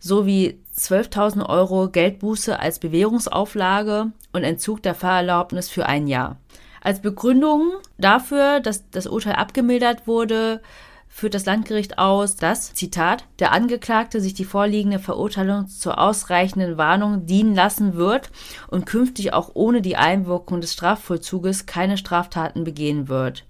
sowie 0.00 0.58
12.000 0.78 1.48
Euro 1.48 1.88
Geldbuße 1.88 2.58
als 2.58 2.78
Bewährungsauflage 2.78 4.12
und 4.32 4.44
Entzug 4.44 4.82
der 4.82 4.94
Fahrerlaubnis 4.94 5.70
für 5.70 5.86
ein 5.86 6.06
Jahr. 6.06 6.36
Als 6.82 7.00
Begründung 7.00 7.72
dafür, 7.98 8.60
dass 8.60 8.88
das 8.90 9.06
Urteil 9.06 9.34
abgemildert 9.34 10.06
wurde, 10.06 10.60
führt 11.08 11.34
das 11.34 11.46
Landgericht 11.46 11.98
aus, 11.98 12.36
dass, 12.36 12.74
Zitat, 12.74 13.24
der 13.38 13.52
Angeklagte 13.52 14.20
sich 14.20 14.34
die 14.34 14.44
vorliegende 14.44 14.98
Verurteilung 14.98 15.66
zur 15.66 15.98
ausreichenden 15.98 16.76
Warnung 16.76 17.24
dienen 17.24 17.54
lassen 17.54 17.94
wird 17.94 18.30
und 18.68 18.84
künftig 18.84 19.32
auch 19.32 19.50
ohne 19.54 19.80
die 19.80 19.96
Einwirkung 19.96 20.60
des 20.60 20.74
Strafvollzuges 20.74 21.64
keine 21.64 21.96
Straftaten 21.96 22.64
begehen 22.64 23.08
wird. 23.08 23.44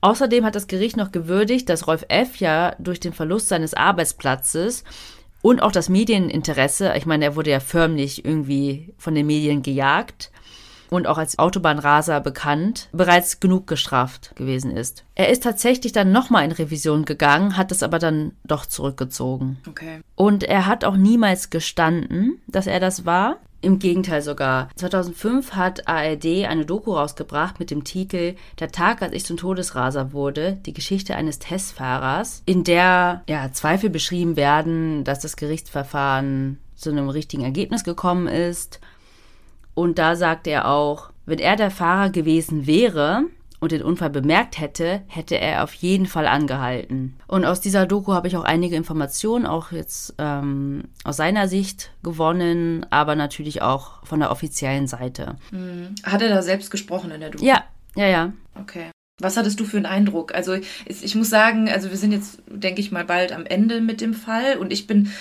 Außerdem 0.00 0.44
hat 0.44 0.54
das 0.54 0.66
Gericht 0.68 0.96
noch 0.96 1.10
gewürdigt, 1.10 1.68
dass 1.68 1.86
Rolf 1.86 2.04
F. 2.08 2.36
ja 2.36 2.76
durch 2.78 3.00
den 3.00 3.12
Verlust 3.12 3.48
seines 3.48 3.74
Arbeitsplatzes 3.74 4.84
und 5.42 5.62
auch 5.62 5.72
das 5.72 5.88
Medieninteresse, 5.88 6.94
ich 6.96 7.06
meine, 7.06 7.26
er 7.26 7.36
wurde 7.36 7.50
ja 7.50 7.60
förmlich 7.60 8.24
irgendwie 8.24 8.92
von 8.98 9.14
den 9.14 9.26
Medien 9.26 9.62
gejagt, 9.62 10.30
und 10.90 11.06
auch 11.06 11.18
als 11.18 11.38
Autobahnraser 11.38 12.20
bekannt, 12.20 12.88
bereits 12.92 13.40
genug 13.40 13.66
gestraft 13.66 14.34
gewesen 14.36 14.70
ist. 14.70 15.04
Er 15.14 15.28
ist 15.28 15.42
tatsächlich 15.42 15.92
dann 15.92 16.12
nochmal 16.12 16.44
in 16.44 16.52
Revision 16.52 17.04
gegangen, 17.04 17.56
hat 17.56 17.72
es 17.72 17.82
aber 17.82 17.98
dann 17.98 18.32
doch 18.44 18.66
zurückgezogen. 18.66 19.58
Okay. 19.68 20.00
Und 20.14 20.44
er 20.44 20.66
hat 20.66 20.84
auch 20.84 20.96
niemals 20.96 21.50
gestanden, 21.50 22.40
dass 22.46 22.66
er 22.66 22.80
das 22.80 23.04
war. 23.06 23.36
Im 23.60 23.80
Gegenteil 23.80 24.22
sogar. 24.22 24.68
2005 24.76 25.54
hat 25.54 25.88
ARD 25.88 26.46
eine 26.48 26.64
Doku 26.64 26.92
rausgebracht 26.92 27.58
mit 27.58 27.72
dem 27.72 27.82
Titel 27.82 28.36
Der 28.60 28.70
Tag, 28.70 29.02
als 29.02 29.12
ich 29.12 29.24
zum 29.24 29.36
Todesraser 29.36 30.12
wurde, 30.12 30.58
die 30.64 30.72
Geschichte 30.72 31.16
eines 31.16 31.40
Testfahrers, 31.40 32.42
in 32.46 32.62
der 32.62 33.22
ja, 33.28 33.50
Zweifel 33.50 33.90
beschrieben 33.90 34.36
werden, 34.36 35.02
dass 35.02 35.18
das 35.18 35.36
Gerichtsverfahren 35.36 36.58
zu 36.76 36.90
einem 36.90 37.08
richtigen 37.08 37.42
Ergebnis 37.42 37.82
gekommen 37.82 38.28
ist 38.28 38.78
und 39.78 39.98
da 39.98 40.16
sagt 40.16 40.48
er 40.48 40.66
auch, 40.66 41.10
wenn 41.24 41.38
er 41.38 41.54
der 41.54 41.70
Fahrer 41.70 42.10
gewesen 42.10 42.66
wäre 42.66 43.26
und 43.60 43.70
den 43.70 43.82
Unfall 43.82 44.10
bemerkt 44.10 44.58
hätte, 44.58 45.02
hätte 45.06 45.38
er 45.38 45.62
auf 45.62 45.72
jeden 45.72 46.06
Fall 46.06 46.26
angehalten. 46.26 47.16
Und 47.28 47.44
aus 47.44 47.60
dieser 47.60 47.86
Doku 47.86 48.12
habe 48.12 48.26
ich 48.26 48.36
auch 48.36 48.42
einige 48.42 48.74
Informationen, 48.74 49.46
auch 49.46 49.70
jetzt 49.70 50.14
ähm, 50.18 50.84
aus 51.04 51.16
seiner 51.16 51.46
Sicht 51.46 51.92
gewonnen, 52.02 52.86
aber 52.90 53.14
natürlich 53.14 53.62
auch 53.62 54.04
von 54.04 54.18
der 54.18 54.32
offiziellen 54.32 54.88
Seite. 54.88 55.36
Mhm. 55.52 55.94
Hat 56.02 56.22
er 56.22 56.28
da 56.28 56.42
selbst 56.42 56.72
gesprochen 56.72 57.12
in 57.12 57.20
der 57.20 57.30
Doku? 57.30 57.44
Ja, 57.44 57.62
ja, 57.94 58.06
ja. 58.06 58.32
Okay. 58.60 58.90
Was 59.20 59.36
hattest 59.36 59.60
du 59.60 59.64
für 59.64 59.76
einen 59.76 59.86
Eindruck? 59.86 60.34
Also 60.34 60.54
ich 60.86 61.14
muss 61.14 61.30
sagen, 61.30 61.68
also 61.68 61.90
wir 61.90 61.96
sind 61.96 62.10
jetzt, 62.10 62.42
denke 62.48 62.80
ich 62.80 62.90
mal, 62.90 63.04
bald 63.04 63.30
am 63.30 63.46
Ende 63.46 63.80
mit 63.80 64.00
dem 64.00 64.14
Fall 64.14 64.56
und 64.58 64.72
ich 64.72 64.88
bin 64.88 65.12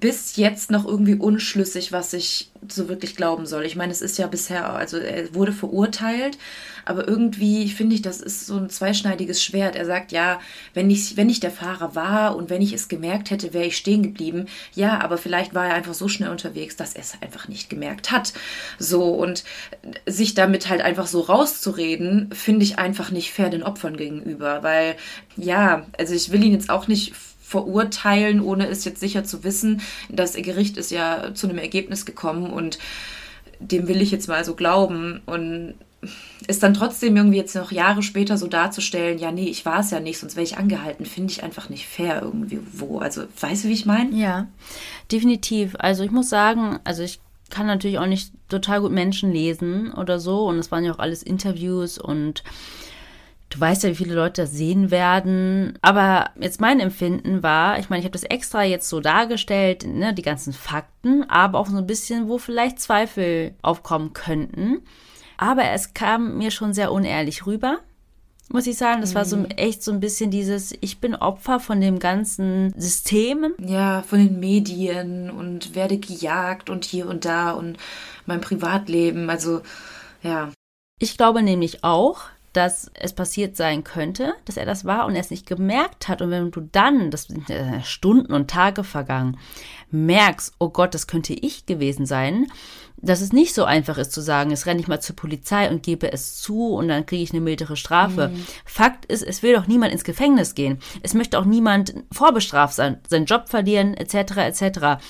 bis 0.00 0.36
jetzt 0.36 0.70
noch 0.70 0.84
irgendwie 0.86 1.14
unschlüssig, 1.14 1.92
was 1.92 2.12
ich 2.12 2.50
so 2.68 2.88
wirklich 2.88 3.16
glauben 3.16 3.46
soll. 3.46 3.64
Ich 3.64 3.76
meine, 3.76 3.92
es 3.92 4.00
ist 4.00 4.18
ja 4.18 4.26
bisher, 4.26 4.70
also 4.70 4.96
er 4.96 5.34
wurde 5.34 5.52
verurteilt, 5.52 6.38
aber 6.84 7.06
irgendwie 7.06 7.68
finde 7.68 7.94
ich, 7.94 8.02
das 8.02 8.20
ist 8.20 8.46
so 8.46 8.56
ein 8.56 8.70
zweischneidiges 8.70 9.42
Schwert. 9.42 9.76
Er 9.76 9.86
sagt, 9.86 10.12
ja, 10.12 10.40
wenn 10.72 10.90
ich, 10.90 11.16
wenn 11.16 11.28
ich 11.28 11.40
der 11.40 11.50
Fahrer 11.50 11.94
war 11.94 12.36
und 12.36 12.50
wenn 12.50 12.62
ich 12.62 12.72
es 12.72 12.88
gemerkt 12.88 13.30
hätte, 13.30 13.52
wäre 13.52 13.66
ich 13.66 13.76
stehen 13.76 14.02
geblieben. 14.02 14.46
Ja, 14.74 15.00
aber 15.00 15.18
vielleicht 15.18 15.54
war 15.54 15.66
er 15.66 15.74
einfach 15.74 15.94
so 15.94 16.08
schnell 16.08 16.30
unterwegs, 16.30 16.76
dass 16.76 16.94
er 16.94 17.02
es 17.02 17.14
einfach 17.20 17.48
nicht 17.48 17.70
gemerkt 17.70 18.10
hat. 18.10 18.32
So 18.78 19.04
und 19.14 19.44
sich 20.06 20.34
damit 20.34 20.68
halt 20.68 20.80
einfach 20.80 21.06
so 21.06 21.20
rauszureden, 21.20 22.30
finde 22.32 22.64
ich 22.64 22.78
einfach 22.78 23.10
nicht 23.10 23.32
fair 23.32 23.50
den 23.50 23.62
Opfern 23.62 23.96
gegenüber, 23.96 24.62
weil 24.62 24.96
ja, 25.36 25.86
also 25.98 26.14
ich 26.14 26.30
will 26.30 26.42
ihn 26.42 26.52
jetzt 26.52 26.70
auch 26.70 26.88
nicht 26.88 27.14
verurteilen, 27.44 28.40
ohne 28.40 28.68
es 28.68 28.84
jetzt 28.84 29.00
sicher 29.00 29.24
zu 29.24 29.44
wissen. 29.44 29.82
Das 30.08 30.32
Gericht 30.34 30.76
ist 30.76 30.90
ja 30.90 31.34
zu 31.34 31.48
einem 31.48 31.58
Ergebnis 31.58 32.06
gekommen 32.06 32.50
und 32.50 32.78
dem 33.60 33.86
will 33.86 34.00
ich 34.00 34.10
jetzt 34.10 34.28
mal 34.28 34.44
so 34.44 34.54
glauben. 34.54 35.20
Und 35.26 35.74
ist 36.46 36.62
dann 36.62 36.74
trotzdem 36.74 37.16
irgendwie 37.16 37.36
jetzt 37.36 37.54
noch 37.54 37.72
Jahre 37.72 38.02
später 38.02 38.36
so 38.36 38.46
darzustellen, 38.46 39.18
ja, 39.18 39.30
nee, 39.30 39.48
ich 39.48 39.64
war 39.64 39.80
es 39.80 39.90
ja 39.90 40.00
nicht, 40.00 40.18
sonst 40.18 40.36
wäre 40.36 40.44
ich 40.44 40.58
angehalten, 40.58 41.06
finde 41.06 41.32
ich 41.32 41.42
einfach 41.42 41.68
nicht 41.68 41.86
fair 41.86 42.20
irgendwie 42.22 42.60
wo. 42.72 42.98
Also, 42.98 43.24
weißt 43.40 43.64
du, 43.64 43.68
wie 43.68 43.74
ich 43.74 43.86
meine? 43.86 44.14
Ja, 44.14 44.46
definitiv. 45.12 45.76
Also, 45.78 46.02
ich 46.02 46.10
muss 46.10 46.28
sagen, 46.28 46.78
also 46.84 47.02
ich 47.02 47.20
kann 47.50 47.66
natürlich 47.66 47.98
auch 47.98 48.06
nicht 48.06 48.32
total 48.48 48.80
gut 48.80 48.92
Menschen 48.92 49.32
lesen 49.32 49.92
oder 49.92 50.18
so 50.18 50.46
und 50.46 50.58
es 50.58 50.70
waren 50.70 50.84
ja 50.84 50.92
auch 50.92 50.98
alles 50.98 51.22
Interviews 51.22 51.98
und 51.98 52.42
Du 53.54 53.60
weißt 53.60 53.84
ja, 53.84 53.90
wie 53.90 53.94
viele 53.94 54.16
Leute 54.16 54.42
das 54.42 54.50
sehen 54.50 54.90
werden. 54.90 55.78
Aber 55.80 56.30
jetzt 56.40 56.60
mein 56.60 56.80
Empfinden 56.80 57.44
war, 57.44 57.78
ich 57.78 57.88
meine, 57.88 58.00
ich 58.00 58.04
habe 58.04 58.18
das 58.18 58.24
extra 58.24 58.64
jetzt 58.64 58.88
so 58.88 58.98
dargestellt, 58.98 59.86
ne, 59.86 60.12
die 60.12 60.22
ganzen 60.22 60.52
Fakten, 60.52 61.22
aber 61.30 61.60
auch 61.60 61.68
so 61.68 61.76
ein 61.76 61.86
bisschen, 61.86 62.28
wo 62.28 62.38
vielleicht 62.38 62.80
Zweifel 62.80 63.54
aufkommen 63.62 64.12
könnten. 64.12 64.82
Aber 65.36 65.70
es 65.70 65.94
kam 65.94 66.36
mir 66.36 66.50
schon 66.50 66.74
sehr 66.74 66.90
unehrlich 66.90 67.46
rüber 67.46 67.78
muss 68.50 68.66
ich 68.66 68.76
sagen. 68.76 69.00
Das 69.00 69.14
war 69.14 69.24
so 69.24 69.38
mhm. 69.38 69.46
echt 69.56 69.82
so 69.82 69.90
ein 69.90 70.00
bisschen 70.00 70.30
dieses, 70.30 70.74
ich 70.80 71.00
bin 71.00 71.14
Opfer 71.14 71.60
von 71.60 71.80
dem 71.80 71.98
ganzen 71.98 72.72
System. 72.76 73.54
Ja, 73.58 74.02
von 74.02 74.18
den 74.18 74.38
Medien 74.38 75.30
und 75.30 75.74
werde 75.74 75.98
gejagt 75.98 76.68
und 76.68 76.84
hier 76.84 77.08
und 77.08 77.24
da 77.24 77.52
und 77.52 77.78
mein 78.26 78.40
Privatleben. 78.40 79.30
Also, 79.30 79.62
ja. 80.22 80.50
Ich 81.00 81.16
glaube 81.16 81.42
nämlich 81.42 81.84
auch, 81.84 82.24
dass 82.56 82.90
es 82.94 83.12
passiert 83.12 83.56
sein 83.56 83.84
könnte, 83.84 84.34
dass 84.44 84.56
er 84.56 84.64
das 84.64 84.84
war 84.84 85.06
und 85.06 85.14
er 85.14 85.20
es 85.20 85.30
nicht 85.30 85.46
gemerkt 85.46 86.08
hat. 86.08 86.22
Und 86.22 86.30
wenn 86.30 86.50
du 86.50 86.60
dann, 86.72 87.10
das 87.10 87.24
sind 87.24 87.44
Stunden 87.84 88.32
und 88.32 88.48
Tage 88.48 88.84
vergangen, 88.84 89.36
merkst, 89.90 90.54
oh 90.58 90.70
Gott, 90.70 90.94
das 90.94 91.06
könnte 91.06 91.34
ich 91.34 91.66
gewesen 91.66 92.06
sein, 92.06 92.46
dass 92.96 93.20
es 93.20 93.32
nicht 93.32 93.54
so 93.54 93.64
einfach 93.64 93.98
ist 93.98 94.12
zu 94.12 94.20
sagen, 94.20 94.50
es 94.50 94.66
renne 94.66 94.80
ich 94.80 94.88
mal 94.88 95.00
zur 95.00 95.16
Polizei 95.16 95.68
und 95.68 95.82
gebe 95.82 96.12
es 96.12 96.40
zu 96.40 96.74
und 96.74 96.88
dann 96.88 97.06
kriege 97.06 97.22
ich 97.22 97.32
eine 97.32 97.40
mildere 97.40 97.76
Strafe. 97.76 98.28
Mhm. 98.28 98.46
Fakt 98.64 99.04
ist, 99.06 99.22
es 99.22 99.42
will 99.42 99.54
doch 99.54 99.66
niemand 99.66 99.92
ins 99.92 100.04
Gefängnis 100.04 100.54
gehen. 100.54 100.78
Es 101.02 101.12
möchte 101.12 101.38
auch 101.38 101.44
niemand 101.44 101.94
vorbestraft 102.12 102.74
sein, 102.74 102.98
seinen 103.08 103.26
Job 103.26 103.48
verlieren, 103.48 103.94
etc., 103.94 104.36
etc. 104.36 105.04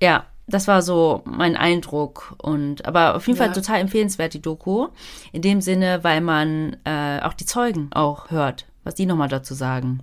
Ja, 0.00 0.26
das 0.46 0.68
war 0.68 0.82
so 0.82 1.22
mein 1.24 1.56
Eindruck. 1.56 2.34
Und 2.38 2.84
aber 2.84 3.16
auf 3.16 3.26
jeden 3.26 3.38
ja. 3.38 3.44
Fall 3.44 3.54
total 3.54 3.80
empfehlenswert, 3.80 4.34
die 4.34 4.42
Doku. 4.42 4.88
In 5.32 5.42
dem 5.42 5.60
Sinne, 5.60 6.00
weil 6.02 6.20
man 6.20 6.76
äh, 6.84 7.20
auch 7.20 7.34
die 7.34 7.46
Zeugen 7.46 7.90
auch 7.92 8.30
hört, 8.30 8.66
was 8.84 8.94
die 8.94 9.06
nochmal 9.06 9.28
dazu 9.28 9.54
sagen. 9.54 10.00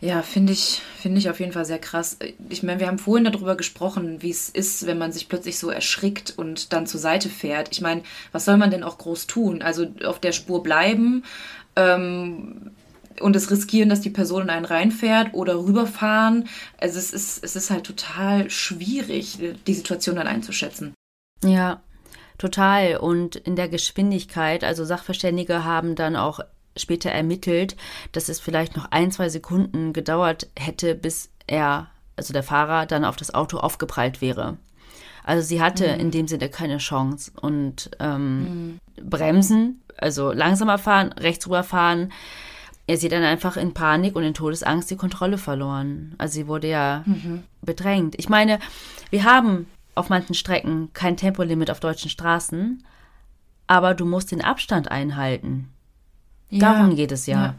Ja, 0.00 0.22
finde 0.22 0.52
ich, 0.52 0.80
finde 0.98 1.18
ich 1.18 1.28
auf 1.28 1.40
jeden 1.40 1.52
Fall 1.52 1.64
sehr 1.64 1.78
krass. 1.78 2.18
Ich 2.48 2.62
meine, 2.62 2.80
wir 2.80 2.86
haben 2.86 2.98
vorhin 2.98 3.24
darüber 3.24 3.56
gesprochen, 3.56 4.22
wie 4.22 4.30
es 4.30 4.48
ist, 4.48 4.86
wenn 4.86 4.98
man 4.98 5.12
sich 5.12 5.28
plötzlich 5.28 5.58
so 5.58 5.68
erschrickt 5.68 6.32
und 6.36 6.72
dann 6.72 6.86
zur 6.86 7.00
Seite 7.00 7.28
fährt. 7.28 7.68
Ich 7.72 7.80
meine, 7.80 8.02
was 8.32 8.44
soll 8.44 8.56
man 8.56 8.70
denn 8.70 8.82
auch 8.82 8.98
groß 8.98 9.26
tun? 9.26 9.62
Also 9.62 9.86
auf 10.04 10.20
der 10.20 10.32
Spur 10.32 10.62
bleiben, 10.62 11.24
ähm, 11.76 12.70
und 13.20 13.36
es 13.36 13.50
riskieren, 13.50 13.88
dass 13.88 14.00
die 14.00 14.10
Person 14.10 14.42
in 14.42 14.50
einen 14.50 14.64
reinfährt 14.64 15.34
oder 15.34 15.56
rüberfahren. 15.56 16.48
Also 16.78 16.98
es 16.98 17.12
ist, 17.12 17.44
es 17.44 17.56
ist 17.56 17.70
halt 17.70 17.84
total 17.84 18.50
schwierig, 18.50 19.38
die 19.66 19.74
Situation 19.74 20.16
dann 20.16 20.26
einzuschätzen. 20.26 20.94
Ja, 21.44 21.82
total. 22.38 22.96
Und 22.96 23.36
in 23.36 23.56
der 23.56 23.68
Geschwindigkeit, 23.68 24.64
also 24.64 24.84
Sachverständige 24.84 25.64
haben 25.64 25.94
dann 25.94 26.16
auch 26.16 26.40
später 26.76 27.10
ermittelt, 27.10 27.76
dass 28.12 28.28
es 28.28 28.40
vielleicht 28.40 28.76
noch 28.76 28.90
ein, 28.90 29.12
zwei 29.12 29.28
Sekunden 29.28 29.92
gedauert 29.92 30.48
hätte, 30.58 30.94
bis 30.94 31.30
er, 31.46 31.88
also 32.16 32.32
der 32.32 32.42
Fahrer, 32.42 32.86
dann 32.86 33.04
auf 33.04 33.16
das 33.16 33.32
Auto 33.34 33.58
aufgeprallt 33.58 34.20
wäre. 34.20 34.58
Also 35.22 35.46
sie 35.46 35.62
hatte 35.62 35.94
mhm. 35.94 36.00
in 36.00 36.10
dem 36.10 36.28
Sinne 36.28 36.48
keine 36.48 36.78
Chance. 36.78 37.32
Und 37.40 37.90
ähm, 37.98 38.40
mhm. 38.40 38.80
bremsen, 39.08 39.82
also 39.96 40.32
langsamer 40.32 40.78
fahren, 40.78 41.12
rechts 41.12 41.46
rüberfahren, 41.46 42.12
er 42.86 42.96
sie 42.96 43.08
dann 43.08 43.22
einfach 43.22 43.56
in 43.56 43.72
Panik 43.72 44.14
und 44.14 44.24
in 44.24 44.34
Todesangst 44.34 44.90
die 44.90 44.96
Kontrolle 44.96 45.38
verloren. 45.38 46.14
Also 46.18 46.34
sie 46.34 46.46
wurde 46.46 46.68
ja 46.68 47.02
mhm. 47.06 47.42
bedrängt. 47.62 48.14
Ich 48.18 48.28
meine, 48.28 48.58
wir 49.10 49.24
haben 49.24 49.66
auf 49.94 50.08
manchen 50.08 50.34
Strecken 50.34 50.90
kein 50.92 51.16
Tempolimit 51.16 51.70
auf 51.70 51.80
deutschen 51.80 52.10
Straßen, 52.10 52.84
aber 53.66 53.94
du 53.94 54.04
musst 54.04 54.32
den 54.32 54.42
Abstand 54.42 54.90
einhalten. 54.90 55.68
Ja. 56.50 56.72
Darum 56.72 56.96
geht 56.96 57.12
es 57.12 57.26
ja. 57.26 57.54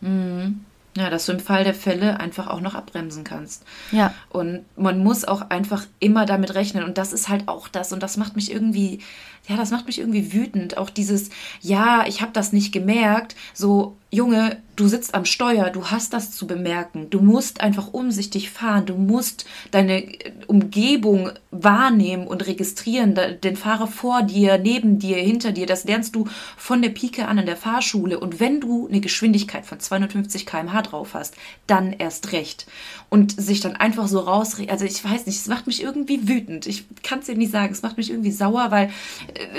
Ja. 0.00 0.08
Mhm. 0.08 0.64
ja, 0.96 1.10
dass 1.10 1.26
du 1.26 1.32
im 1.32 1.40
Fall 1.40 1.64
der 1.64 1.74
Fälle 1.74 2.18
einfach 2.20 2.46
auch 2.46 2.62
noch 2.62 2.74
abbremsen 2.74 3.22
kannst. 3.22 3.64
Ja. 3.92 4.14
Und 4.30 4.64
man 4.76 5.02
muss 5.02 5.26
auch 5.26 5.50
einfach 5.50 5.84
immer 5.98 6.24
damit 6.24 6.54
rechnen. 6.54 6.84
Und 6.84 6.96
das 6.96 7.12
ist 7.12 7.28
halt 7.28 7.48
auch 7.48 7.68
das. 7.68 7.92
Und 7.92 8.02
das 8.02 8.16
macht 8.16 8.34
mich 8.34 8.50
irgendwie 8.50 9.00
ja, 9.48 9.56
das 9.56 9.70
macht 9.70 9.86
mich 9.86 9.98
irgendwie 9.98 10.32
wütend. 10.32 10.76
Auch 10.76 10.90
dieses, 10.90 11.30
ja, 11.60 12.04
ich 12.06 12.22
habe 12.22 12.32
das 12.32 12.52
nicht 12.52 12.72
gemerkt. 12.72 13.34
So, 13.52 13.96
Junge, 14.12 14.60
du 14.74 14.88
sitzt 14.88 15.14
am 15.14 15.24
Steuer, 15.24 15.70
du 15.70 15.86
hast 15.86 16.12
das 16.12 16.32
zu 16.32 16.48
bemerken. 16.48 17.10
Du 17.10 17.20
musst 17.20 17.60
einfach 17.60 17.92
umsichtig 17.92 18.50
fahren. 18.50 18.86
Du 18.86 18.94
musst 18.94 19.46
deine 19.70 20.02
äh, 20.02 20.32
Umgebung 20.48 21.30
wahrnehmen 21.52 22.26
und 22.26 22.46
registrieren. 22.46 23.16
Den 23.42 23.56
Fahrer 23.56 23.86
vor 23.86 24.22
dir, 24.22 24.58
neben 24.58 24.98
dir, 24.98 25.16
hinter 25.16 25.52
dir. 25.52 25.66
Das 25.66 25.84
lernst 25.84 26.16
du 26.16 26.26
von 26.56 26.82
der 26.82 26.90
Pike 26.90 27.28
an 27.28 27.38
in 27.38 27.46
der 27.46 27.56
Fahrschule. 27.56 28.18
Und 28.18 28.40
wenn 28.40 28.60
du 28.60 28.88
eine 28.88 29.00
Geschwindigkeit 29.00 29.64
von 29.64 29.78
250 29.78 30.44
km/h 30.44 30.82
drauf 30.82 31.14
hast, 31.14 31.34
dann 31.68 31.92
erst 31.92 32.32
recht. 32.32 32.66
Und 33.10 33.40
sich 33.40 33.60
dann 33.60 33.76
einfach 33.76 34.08
so 34.08 34.20
rausreden. 34.20 34.70
Also 34.70 34.84
ich 34.84 35.04
weiß 35.04 35.26
nicht, 35.26 35.36
es 35.36 35.46
macht 35.46 35.68
mich 35.68 35.82
irgendwie 35.82 36.28
wütend. 36.28 36.66
Ich 36.66 36.84
kann 37.02 37.20
es 37.20 37.26
dir 37.26 37.36
nicht 37.36 37.52
sagen. 37.52 37.72
Es 37.72 37.82
macht 37.82 37.96
mich 37.96 38.10
irgendwie 38.10 38.32
sauer, 38.32 38.70
weil 38.70 38.90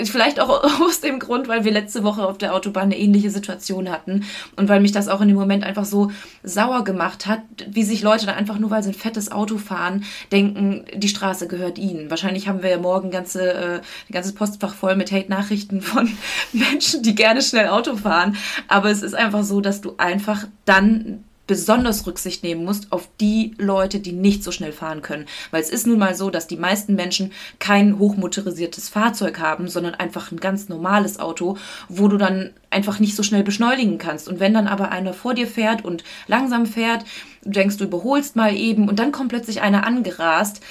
vielleicht 0.04 0.40
auch 0.40 0.64
aus 0.80 1.00
dem 1.00 1.18
Grund, 1.18 1.48
weil 1.48 1.64
wir 1.64 1.72
letzte 1.72 2.04
Woche 2.04 2.26
auf 2.26 2.38
der 2.38 2.54
Autobahn 2.54 2.84
eine 2.84 2.98
ähnliche 2.98 3.30
Situation 3.30 3.90
hatten 3.90 4.24
und 4.56 4.68
weil 4.68 4.80
mich 4.80 4.92
das 4.92 5.08
auch 5.08 5.20
in 5.20 5.28
dem 5.28 5.36
Moment 5.36 5.64
einfach 5.64 5.84
so 5.84 6.10
sauer 6.42 6.84
gemacht 6.84 7.26
hat, 7.26 7.40
wie 7.68 7.84
sich 7.84 8.02
Leute 8.02 8.26
dann 8.26 8.34
einfach 8.34 8.58
nur, 8.58 8.70
weil 8.70 8.82
sie 8.82 8.90
ein 8.90 8.94
fettes 8.94 9.30
Auto 9.30 9.58
fahren, 9.58 10.04
denken, 10.30 10.84
die 10.94 11.08
Straße 11.08 11.48
gehört 11.48 11.78
ihnen. 11.78 12.10
Wahrscheinlich 12.10 12.48
haben 12.48 12.62
wir 12.62 12.70
ja 12.70 12.78
morgen 12.78 13.10
ganze, 13.10 13.52
äh, 13.52 13.74
ein 13.76 14.12
ganzes 14.12 14.34
Postfach 14.34 14.74
voll 14.74 14.96
mit 14.96 15.12
Hate-Nachrichten 15.12 15.80
von 15.80 16.10
Menschen, 16.52 17.02
die 17.02 17.14
gerne 17.14 17.42
schnell 17.42 17.68
Auto 17.68 17.96
fahren. 17.96 18.36
Aber 18.68 18.90
es 18.90 19.02
ist 19.02 19.14
einfach 19.14 19.44
so, 19.44 19.60
dass 19.60 19.80
du 19.80 19.94
einfach 19.98 20.46
dann 20.64 21.24
besonders 21.52 22.06
Rücksicht 22.06 22.42
nehmen 22.42 22.64
musst 22.64 22.92
auf 22.92 23.10
die 23.20 23.54
Leute, 23.58 24.00
die 24.00 24.12
nicht 24.12 24.42
so 24.42 24.52
schnell 24.52 24.72
fahren 24.72 25.02
können. 25.02 25.26
Weil 25.50 25.60
es 25.60 25.68
ist 25.68 25.86
nun 25.86 25.98
mal 25.98 26.14
so, 26.14 26.30
dass 26.30 26.46
die 26.46 26.56
meisten 26.56 26.94
Menschen 26.94 27.30
kein 27.58 27.98
hochmotorisiertes 27.98 28.88
Fahrzeug 28.88 29.38
haben, 29.38 29.68
sondern 29.68 29.94
einfach 29.94 30.32
ein 30.32 30.40
ganz 30.40 30.70
normales 30.70 31.18
Auto, 31.18 31.58
wo 31.90 32.08
du 32.08 32.16
dann 32.16 32.54
einfach 32.70 33.00
nicht 33.00 33.14
so 33.14 33.22
schnell 33.22 33.42
beschleunigen 33.42 33.98
kannst. 33.98 34.30
Und 34.30 34.40
wenn 34.40 34.54
dann 34.54 34.66
aber 34.66 34.92
einer 34.92 35.12
vor 35.12 35.34
dir 35.34 35.46
fährt 35.46 35.84
und 35.84 36.04
langsam 36.26 36.64
fährt, 36.64 37.04
du 37.44 37.50
denkst, 37.50 37.76
du 37.76 37.84
überholst 37.84 38.34
mal 38.34 38.56
eben 38.56 38.88
und 38.88 38.98
dann 38.98 39.12
kommt 39.12 39.28
plötzlich 39.28 39.60
einer 39.60 39.86
angerast, 39.86 40.62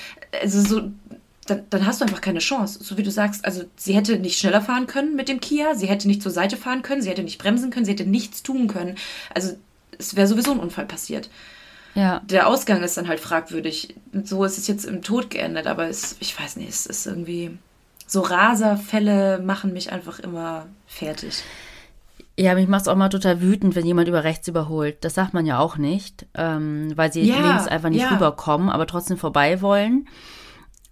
also 0.41 0.61
so, 0.61 0.82
dann, 1.45 1.61
dann, 1.69 1.86
hast 1.86 2.01
du 2.01 2.05
einfach 2.05 2.21
keine 2.21 2.39
Chance. 2.39 2.84
So 2.84 2.97
wie 2.97 3.03
du 3.03 3.11
sagst, 3.11 3.45
also 3.45 3.65
sie 3.75 3.93
hätte 3.93 4.17
nicht 4.17 4.39
schneller 4.39 4.61
fahren 4.61 4.88
können 4.88 5.15
mit 5.15 5.29
dem 5.29 5.39
Kia, 5.39 5.75
sie 5.75 5.86
hätte 5.86 6.07
nicht 6.07 6.23
zur 6.23 6.32
Seite 6.32 6.57
fahren 6.57 6.82
können, 6.82 7.03
sie 7.03 7.09
hätte 7.11 7.21
nicht 7.21 7.38
bremsen 7.38 7.69
können, 7.69 7.86
sie 7.86 7.91
hätte 7.91 8.09
nichts 8.09 8.41
tun 8.41 8.67
können. 8.67 8.95
Also 9.36 9.57
es 9.97 10.15
wäre 10.15 10.27
sowieso 10.27 10.51
ein 10.51 10.59
Unfall 10.59 10.85
passiert. 10.85 11.29
Ja. 11.93 12.21
Der 12.25 12.47
Ausgang 12.47 12.81
ist 12.83 12.97
dann 12.97 13.07
halt 13.07 13.19
fragwürdig. 13.19 13.95
So 14.23 14.43
ist 14.43 14.57
es 14.57 14.67
jetzt 14.67 14.85
im 14.85 15.01
Tod 15.01 15.29
geendet, 15.29 15.67
aber 15.67 15.87
es, 15.87 16.15
ich 16.19 16.39
weiß 16.39 16.55
nicht, 16.57 16.69
es 16.69 16.85
ist 16.85 17.05
irgendwie. 17.05 17.57
So 18.07 18.21
Raserfälle 18.21 19.39
machen 19.39 19.73
mich 19.73 19.91
einfach 19.91 20.19
immer 20.19 20.65
fertig. 20.87 21.43
Ja, 22.37 22.55
mich 22.55 22.67
macht 22.67 22.83
es 22.83 22.87
auch 22.87 22.95
mal 22.95 23.09
total 23.09 23.41
wütend, 23.41 23.75
wenn 23.75 23.85
jemand 23.85 24.07
über 24.07 24.23
rechts 24.23 24.47
überholt. 24.47 24.97
Das 25.01 25.13
sagt 25.15 25.33
man 25.33 25.45
ja 25.45 25.59
auch 25.59 25.77
nicht, 25.77 26.25
ähm, 26.33 26.91
weil 26.95 27.11
sie 27.11 27.21
ja, 27.21 27.35
links 27.35 27.67
einfach 27.67 27.89
nicht 27.89 28.01
ja. 28.01 28.09
rüberkommen, 28.09 28.69
aber 28.69 28.87
trotzdem 28.87 29.17
vorbei 29.17 29.61
wollen. 29.61 30.07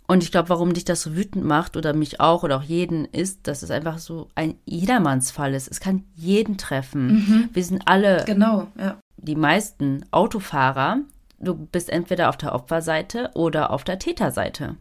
Und 0.10 0.24
ich 0.24 0.32
glaube, 0.32 0.50
warum 0.50 0.74
dich 0.74 0.86
das 0.86 1.04
so 1.04 1.16
wütend 1.16 1.46
macht 1.46 1.78
oder 1.78 1.94
mich 1.94 2.20
auch 2.20 2.42
oder 2.42 2.58
auch 2.58 2.64
jeden, 2.64 3.06
ist, 3.06 3.46
dass 3.46 3.62
es 3.62 3.70
einfach 3.70 4.00
so 4.00 4.28
ein 4.34 4.56
Jedermannsfall 4.66 5.54
ist. 5.54 5.68
Es 5.70 5.80
kann 5.80 6.04
jeden 6.16 6.58
treffen. 6.58 7.08
Mhm. 7.14 7.50
Wir 7.54 7.64
sind 7.64 7.84
alle, 7.86 8.24
genau, 8.26 8.66
ja. 8.76 8.98
die 9.18 9.36
meisten 9.36 10.04
Autofahrer, 10.10 11.02
du 11.38 11.54
bist 11.54 11.92
entweder 11.92 12.30
auf 12.30 12.38
der 12.38 12.56
Opferseite 12.56 13.30
oder 13.36 13.70
auf 13.70 13.84
der 13.84 14.00
Täterseite. 14.00 14.78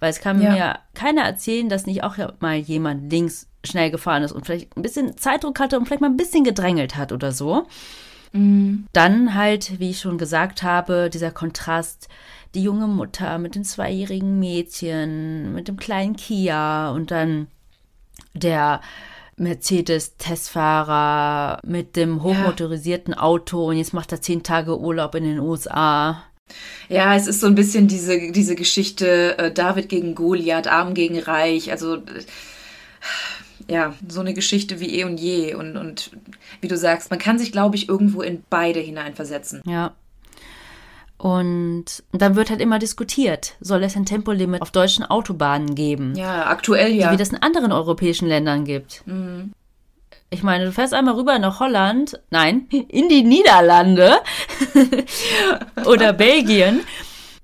Weil 0.00 0.10
es 0.10 0.20
kann 0.20 0.42
ja. 0.42 0.52
mir 0.52 0.78
keiner 0.92 1.22
erzählen, 1.22 1.70
dass 1.70 1.86
nicht 1.86 2.04
auch 2.04 2.18
mal 2.40 2.56
jemand 2.56 3.10
links 3.10 3.48
schnell 3.64 3.90
gefahren 3.90 4.22
ist 4.22 4.32
und 4.32 4.44
vielleicht 4.44 4.76
ein 4.76 4.82
bisschen 4.82 5.16
Zeitdruck 5.16 5.58
hatte 5.60 5.78
und 5.78 5.86
vielleicht 5.86 6.02
mal 6.02 6.10
ein 6.10 6.18
bisschen 6.18 6.44
gedrängelt 6.44 6.96
hat 6.98 7.12
oder 7.12 7.32
so. 7.32 7.66
Mhm. 8.32 8.86
Dann 8.92 9.34
halt, 9.34 9.78
wie 9.80 9.90
ich 9.90 10.00
schon 10.00 10.18
gesagt 10.18 10.62
habe, 10.62 11.08
dieser 11.08 11.30
Kontrast 11.30 12.10
die 12.54 12.62
junge 12.62 12.86
Mutter 12.86 13.38
mit 13.38 13.54
den 13.54 13.64
zweijährigen 13.64 14.38
Mädchen, 14.38 15.54
mit 15.54 15.68
dem 15.68 15.76
kleinen 15.76 16.16
Kia 16.16 16.90
und 16.90 17.10
dann 17.10 17.46
der 18.34 18.80
Mercedes-Testfahrer 19.36 21.60
mit 21.64 21.96
dem 21.96 22.22
hochmotorisierten 22.22 23.14
Auto 23.14 23.68
und 23.68 23.78
jetzt 23.78 23.94
macht 23.94 24.12
er 24.12 24.20
zehn 24.20 24.42
Tage 24.42 24.78
Urlaub 24.78 25.14
in 25.14 25.24
den 25.24 25.38
USA. 25.38 26.24
Ja, 26.88 27.16
es 27.16 27.26
ist 27.26 27.40
so 27.40 27.46
ein 27.46 27.54
bisschen 27.54 27.88
diese, 27.88 28.32
diese 28.32 28.54
Geschichte 28.54 29.38
äh, 29.38 29.52
David 29.52 29.88
gegen 29.88 30.14
Goliath, 30.14 30.68
Arm 30.68 30.94
gegen 30.94 31.18
Reich. 31.18 31.70
Also 31.70 31.96
äh, 31.96 32.00
ja, 33.68 33.94
so 34.08 34.20
eine 34.20 34.34
Geschichte 34.34 34.80
wie 34.80 34.98
eh 34.98 35.04
und 35.04 35.18
je. 35.18 35.54
Und, 35.54 35.76
und 35.76 36.10
wie 36.60 36.68
du 36.68 36.76
sagst, 36.76 37.10
man 37.10 37.18
kann 37.18 37.38
sich, 37.38 37.52
glaube 37.52 37.76
ich, 37.76 37.88
irgendwo 37.88 38.22
in 38.22 38.42
beide 38.50 38.80
hineinversetzen. 38.80 39.62
Ja. 39.64 39.94
Und 41.22 42.02
dann 42.10 42.34
wird 42.34 42.50
halt 42.50 42.60
immer 42.60 42.80
diskutiert, 42.80 43.54
soll 43.60 43.84
es 43.84 43.94
ein 43.94 44.04
Tempolimit 44.04 44.60
auf 44.60 44.72
deutschen 44.72 45.04
Autobahnen 45.04 45.76
geben? 45.76 46.16
Ja, 46.16 46.48
aktuell 46.48 46.92
ja. 46.92 47.12
Wie 47.12 47.16
das 47.16 47.28
in 47.28 47.40
anderen 47.40 47.70
europäischen 47.70 48.26
Ländern 48.26 48.64
gibt. 48.64 49.06
Mhm. 49.06 49.52
Ich 50.30 50.42
meine, 50.42 50.64
du 50.64 50.72
fährst 50.72 50.92
einmal 50.92 51.14
rüber 51.14 51.38
nach 51.38 51.60
Holland, 51.60 52.20
nein, 52.30 52.66
in 52.88 53.08
die 53.08 53.22
Niederlande 53.22 54.16
oder 55.84 56.12
Belgien 56.12 56.80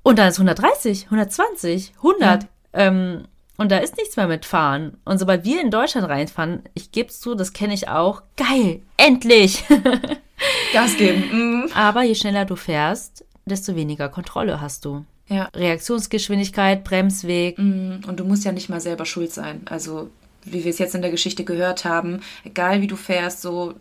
und 0.03 0.19
da 0.19 0.27
ist 0.27 0.41
130, 0.41 1.05
120, 1.05 1.93
100. 1.99 2.43
Ja. 2.43 2.49
Ähm, 2.73 3.29
und 3.59 3.71
da 3.71 3.79
ist 3.79 3.97
nichts 3.97 4.17
mehr 4.17 4.27
mit 4.27 4.45
Fahren. 4.45 4.97
Und 5.05 5.19
sobald 5.19 5.45
wir 5.45 5.61
in 5.61 5.71
Deutschland 5.71 6.09
reinfahren, 6.09 6.65
ich 6.75 6.91
gebe 6.91 7.11
es 7.11 7.21
zu, 7.21 7.37
das 7.37 7.53
kenne 7.53 7.75
ich 7.75 7.89
auch, 7.89 8.23
geil, 8.37 8.83
endlich. 8.97 9.63
Gas 10.73 10.97
geben. 10.97 11.25
Mhm. 11.31 11.71
Aber 11.75 12.03
je 12.03 12.15
schneller 12.15 12.45
du 12.45 12.57
fährst, 12.57 13.25
desto 13.49 13.75
weniger 13.75 14.09
Kontrolle 14.09 14.61
hast 14.61 14.85
du. 14.85 15.05
Ja. 15.29 15.49
Reaktionsgeschwindigkeit, 15.55 16.85
Bremsweg. 16.85 17.59
Mhm. 17.59 18.01
Und 18.07 18.19
du 18.19 18.25
musst 18.25 18.45
ja 18.45 18.53
nicht 18.53 18.69
mal 18.69 18.81
selber 18.81 19.05
schuld 19.05 19.33
sein. 19.33 19.63
Also, 19.67 20.11
wie 20.45 20.65
wir 20.65 20.71
es 20.71 20.79
jetzt 20.79 20.95
in 20.95 21.03
der 21.03 21.11
Geschichte 21.11 21.45
gehört 21.45 21.85
haben, 21.85 22.21
egal 22.45 22.81
wie 22.81 22.87
du 22.87 22.97
fährst, 22.97 23.43
so, 23.43 23.75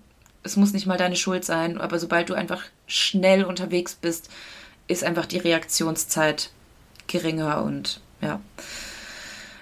es 0.44 0.58
muss 0.58 0.74
nicht 0.74 0.86
mal 0.86 0.98
deine 0.98 1.16
Schuld 1.16 1.46
sein, 1.46 1.78
aber 1.78 2.00
sobald 2.00 2.30
du 2.30 2.34
einfach 2.34 2.64
schnell 2.86 3.44
unterwegs 3.44 3.96
bist, 3.96 4.30
ist 4.88 5.04
einfach 5.04 5.26
die 5.26 5.38
Reaktionszeit 5.38 6.52
geringer 7.08 7.64
und 7.64 8.02
ja, 8.22 8.40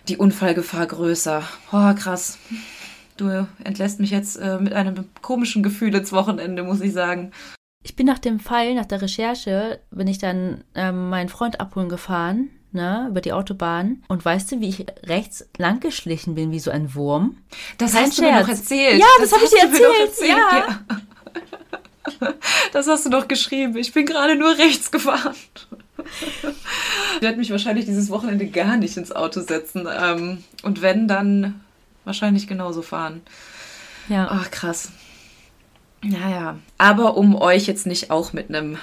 die 0.08 0.18
Unfallgefahr 0.18 0.86
größer. 0.86 1.44
Oh, 1.72 1.94
krass. 1.94 2.38
Du 3.18 3.48
entlässt 3.64 4.00
mich 4.00 4.12
jetzt 4.12 4.36
äh, 4.38 4.60
mit 4.60 4.74
einem 4.74 5.06
komischen 5.22 5.64
Gefühl 5.64 5.94
ins 5.96 6.12
Wochenende, 6.12 6.64
muss 6.64 6.82
ich 6.82 6.94
sagen 6.94 7.32
ich 7.86 7.96
bin 7.96 8.08
nach 8.08 8.18
dem 8.18 8.40
Fall, 8.40 8.74
nach 8.74 8.88
der 8.88 9.04
Recherche, 9.04 9.80
bin 9.92 10.08
ich 10.08 10.18
dann 10.18 10.64
ähm, 10.74 11.10
meinen 11.12 11.30
Freund 11.30 11.60
abholen 11.60 11.88
gefahren, 11.88 12.50
ne, 12.72 13.06
über 13.12 13.22
die 13.22 13.32
Autobahn. 13.32 14.04
Und 14.08 14.26
weißt 14.26 14.52
du, 14.52 14.60
wie 14.60 14.70
ich 14.70 14.88
rechts 15.04 15.48
lang 15.60 15.82
geschlichen 15.82 16.34
bin, 16.34 16.52
wie 16.52 16.60
so 16.60 16.72
ein 16.72 16.96
Wurm? 16.96 17.38
Das 17.78 17.94
Kein 17.94 18.06
hast 18.06 18.16
Scherz. 18.16 18.28
du 18.28 18.34
mir 18.34 18.42
noch 18.42 18.50
erzählt. 18.50 19.00
Ja, 19.00 19.06
das, 19.20 19.30
das 19.30 19.34
habe 19.34 19.46
ich 19.46 19.52
dir 19.52 19.68
erzählt. 19.68 20.08
erzählt. 20.08 20.30
Ja. 20.32 20.58
ja. 20.58 21.02
Das 22.72 22.88
hast 22.88 23.06
du 23.06 23.10
doch 23.10 23.28
geschrieben. 23.28 23.76
Ich 23.78 23.92
bin 23.92 24.06
gerade 24.06 24.36
nur 24.36 24.56
rechts 24.58 24.92
gefahren. 24.92 25.34
Ich 27.16 27.22
werde 27.22 27.38
mich 27.38 27.50
wahrscheinlich 27.50 27.86
dieses 27.86 28.12
Wochenende 28.12 28.46
gar 28.46 28.78
nicht 28.78 28.96
ins 28.96 29.12
Auto 29.12 29.42
setzen. 29.42 29.88
Ähm, 29.92 30.44
und 30.62 30.84
wenn, 30.84 31.08
dann 31.08 31.64
wahrscheinlich 32.04 32.48
genauso 32.48 32.84
fahren. 32.84 33.22
Ja. 34.08 34.28
Ach, 34.30 34.52
krass. 34.52 34.92
Ja, 36.10 36.30
ja. 36.30 36.60
Aber 36.78 37.18
um 37.18 37.36
euch 37.36 37.66
jetzt 37.66 37.88
nicht 37.88 38.12
auch 38.12 38.34
mit 38.34 38.50
einem 38.50 38.78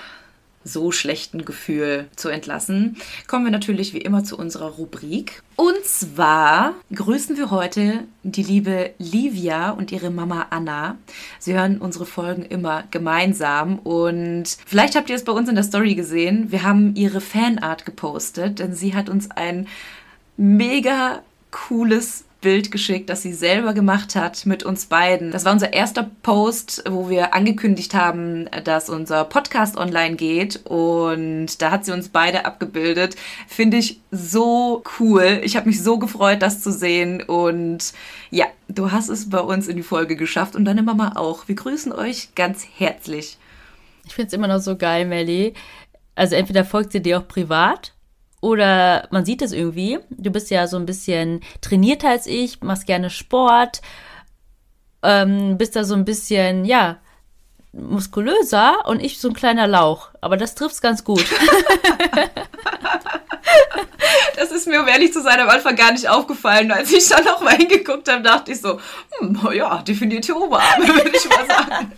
so 0.64 0.92
schlechten 0.92 1.44
Gefühl 1.44 2.06
zu 2.14 2.28
entlassen, 2.28 2.96
kommen 3.26 3.44
wir 3.44 3.50
natürlich 3.50 3.94
wie 3.94 3.98
immer 3.98 4.22
zu 4.22 4.38
unserer 4.38 4.70
Rubrik. 4.70 5.42
Und 5.56 5.84
zwar 5.84 6.74
grüßen 6.94 7.36
wir 7.36 7.50
heute 7.50 8.04
die 8.22 8.42
liebe 8.42 8.90
Livia 8.98 9.70
und 9.70 9.90
ihre 9.90 10.10
Mama 10.10 10.46
Anna. 10.50 10.98
Sie 11.38 11.54
hören 11.54 11.78
unsere 11.78 12.06
Folgen 12.06 12.44
immer 12.44 12.84
gemeinsam 12.90 13.78
und 13.80 14.44
vielleicht 14.66 14.94
habt 14.94 15.10
ihr 15.10 15.16
es 15.16 15.24
bei 15.24 15.32
uns 15.32 15.48
in 15.48 15.56
der 15.56 15.64
Story 15.64 15.94
gesehen. 15.94 16.52
Wir 16.52 16.62
haben 16.62 16.94
ihre 16.94 17.20
Fanart 17.20 17.84
gepostet, 17.84 18.60
denn 18.60 18.74
sie 18.74 18.94
hat 18.94 19.08
uns 19.08 19.30
ein 19.32 19.66
mega 20.36 21.22
cooles 21.50 22.24
Bild 22.42 22.70
geschickt, 22.70 23.08
das 23.08 23.22
sie 23.22 23.32
selber 23.32 23.72
gemacht 23.72 24.14
hat 24.14 24.44
mit 24.44 24.62
uns 24.62 24.84
beiden. 24.84 25.30
Das 25.30 25.46
war 25.46 25.52
unser 25.52 25.72
erster 25.72 26.10
Post, 26.22 26.84
wo 26.90 27.08
wir 27.08 27.32
angekündigt 27.32 27.94
haben, 27.94 28.50
dass 28.64 28.90
unser 28.90 29.24
Podcast 29.24 29.78
online 29.78 30.16
geht 30.16 30.60
und 30.66 31.62
da 31.62 31.70
hat 31.70 31.86
sie 31.86 31.92
uns 31.92 32.10
beide 32.10 32.44
abgebildet. 32.44 33.16
Finde 33.46 33.78
ich 33.78 34.00
so 34.10 34.82
cool. 34.98 35.40
Ich 35.42 35.56
habe 35.56 35.68
mich 35.68 35.82
so 35.82 35.98
gefreut, 35.98 36.42
das 36.42 36.60
zu 36.60 36.70
sehen 36.70 37.22
und 37.22 37.94
ja, 38.30 38.46
du 38.68 38.92
hast 38.92 39.08
es 39.08 39.30
bei 39.30 39.40
uns 39.40 39.68
in 39.68 39.76
die 39.76 39.82
Folge 39.82 40.16
geschafft 40.16 40.54
und 40.54 40.66
deine 40.66 40.82
Mama 40.82 41.12
auch. 41.14 41.48
Wir 41.48 41.54
grüßen 41.54 41.92
euch 41.92 42.34
ganz 42.34 42.66
herzlich. 42.76 43.38
Ich 44.04 44.14
finde 44.14 44.26
es 44.26 44.32
immer 44.34 44.48
noch 44.48 44.60
so 44.60 44.76
geil, 44.76 45.06
Melly. 45.06 45.54
Also 46.16 46.34
entweder 46.34 46.64
folgt 46.64 46.92
sie 46.92 47.00
dir 47.00 47.18
auch 47.18 47.28
privat 47.28 47.91
oder 48.42 49.08
man 49.10 49.24
sieht 49.24 49.40
es 49.40 49.52
irgendwie. 49.52 50.00
Du 50.10 50.30
bist 50.30 50.50
ja 50.50 50.66
so 50.66 50.76
ein 50.76 50.84
bisschen 50.84 51.40
trainierter 51.62 52.10
als 52.10 52.26
ich, 52.26 52.60
machst 52.60 52.86
gerne 52.86 53.08
Sport, 53.08 53.80
ähm, 55.02 55.56
bist 55.56 55.76
da 55.76 55.84
so 55.84 55.94
ein 55.94 56.04
bisschen, 56.04 56.66
ja, 56.66 56.98
muskulöser 57.72 58.86
und 58.86 59.02
ich 59.02 59.18
so 59.18 59.28
ein 59.28 59.34
kleiner 59.34 59.66
Lauch. 59.66 60.10
Aber 60.20 60.36
das 60.36 60.54
trifft's 60.54 60.80
ganz 60.80 61.04
gut. 61.04 61.24
Das 64.36 64.50
ist 64.50 64.66
mir, 64.66 64.80
um 64.80 64.88
ehrlich 64.88 65.12
zu 65.12 65.22
sein, 65.22 65.38
am 65.40 65.48
Anfang 65.48 65.76
gar 65.76 65.92
nicht 65.92 66.08
aufgefallen. 66.08 66.70
Als 66.72 66.92
ich 66.92 67.08
dann 67.08 67.24
noch 67.24 67.40
mal 67.40 67.54
hingeguckt 67.54 68.10
habe, 68.10 68.22
dachte 68.22 68.52
ich 68.52 68.60
so, 68.60 68.80
hm, 69.18 69.38
ja, 69.52 69.82
definierte 69.82 70.34
Oberarme, 70.34 70.88
würde 70.94 71.12
ich 71.14 71.28
mal 71.28 71.46
sagen. 71.46 71.92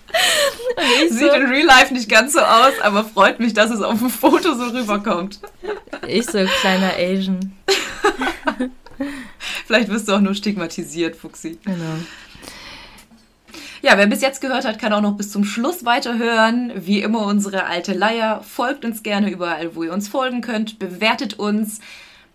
Sieht 1.09 1.19
so, 1.21 1.31
in 1.31 1.47
Real 1.47 1.67
Life 1.67 1.95
nicht 1.95 2.09
ganz 2.09 2.33
so 2.33 2.41
aus, 2.41 2.73
aber 2.83 3.05
freut 3.05 3.41
mich, 3.41 3.55
dass 3.55 3.71
es 3.71 3.81
auf 3.81 3.99
dem 3.99 4.11
Foto 4.11 4.55
so 4.55 4.65
rüberkommt. 4.67 5.41
Ich 6.07 6.27
so 6.27 6.45
kleiner 6.61 6.93
Asian. 6.99 7.57
Vielleicht 9.67 9.89
wirst 9.89 10.09
du 10.09 10.13
auch 10.15 10.21
nur 10.21 10.35
stigmatisiert, 10.35 11.17
Fuxi. 11.17 11.59
Genau. 11.65 11.99
Ja, 13.85 13.99
wer 13.99 14.07
bis 14.07 14.23
jetzt 14.23 14.41
gehört 14.41 14.65
hat, 14.65 14.79
kann 14.79 14.95
auch 14.95 15.03
noch 15.03 15.15
bis 15.15 15.31
zum 15.31 15.45
Schluss 15.45 15.85
weiterhören. 15.85 16.73
Wie 16.75 17.03
immer 17.03 17.27
unsere 17.27 17.67
alte 17.67 17.93
Leier. 17.93 18.43
Folgt 18.43 18.83
uns 18.87 19.03
gerne 19.03 19.29
überall, 19.29 19.77
wo 19.77 19.83
ihr 19.83 19.93
uns 19.93 20.09
folgen 20.09 20.41
könnt. 20.41 20.79
Bewertet 20.79 21.39
uns. 21.39 21.81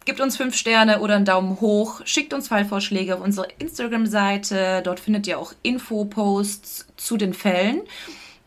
Gebt 0.06 0.22
uns 0.22 0.38
fünf 0.38 0.56
Sterne 0.56 1.00
oder 1.00 1.16
einen 1.16 1.26
Daumen 1.26 1.60
hoch. 1.60 2.02
Schickt 2.06 2.36
uns 2.36 2.50
Fallvorschläge 2.50 3.16
auf 3.16 3.22
unsere 3.22 3.48
Instagram-Seite. 3.58 4.84
Dort 4.84 5.00
findet 5.00 5.26
ihr 5.26 5.40
auch 5.40 5.54
Info-Posts 5.64 6.86
zu 6.98 7.18
den 7.18 7.34
Fällen. 7.34 7.82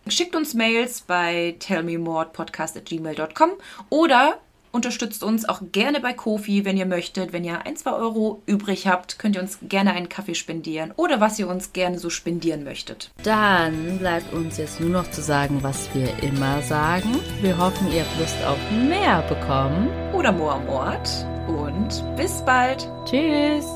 Schickt 0.07 0.37
uns 0.37 0.55
Mails 0.55 1.01
bei 1.01 1.57
tellmemordpodcast.gmail.com 1.59 3.51
oder 3.91 4.39
Unterstützt 4.73 5.23
uns 5.23 5.47
auch 5.47 5.61
gerne 5.71 6.01
bei 6.01 6.15
Kofi, 6.15 6.65
wenn 6.65 6.79
ihr 6.79 6.87
möchtet. 6.87 7.33
Wenn 7.35 7.45
ihr 7.45 7.67
ein, 7.67 7.77
zwei 7.77 7.93
Euro 7.93 8.43
übrig 8.47 8.87
habt, 8.87 9.19
könnt 9.19 9.37
ihr 9.37 9.43
uns 9.43 9.59
gerne 9.63 9.93
einen 9.93 10.09
Kaffee 10.09 10.35
spendieren 10.35 10.93
oder 10.97 11.21
was 11.21 11.39
ihr 11.39 11.47
uns 11.47 11.75
gerne 11.75 11.99
so 11.99 12.09
spendieren 12.09 12.65
möchtet. 12.65 13.11
Dann 13.23 13.99
bleibt 13.99 14.33
uns 14.33 14.57
jetzt 14.57 14.81
nur 14.81 14.89
noch 14.89 15.11
zu 15.11 15.21
sagen, 15.21 15.63
was 15.63 15.95
wir 15.95 16.23
immer 16.23 16.63
sagen. 16.63 17.21
Wir 17.43 17.59
hoffen, 17.59 17.93
ihr 17.93 18.03
habt 18.03 18.19
Lust 18.19 18.43
auf 18.47 18.59
mehr 18.71 19.23
bekommen. 19.29 19.91
Oder 20.15 20.33
Moor 20.33 20.59
Mord. 20.61 21.27
Und 21.49 22.03
bis 22.17 22.43
bald. 22.45 22.89
Tschüss. 23.05 23.67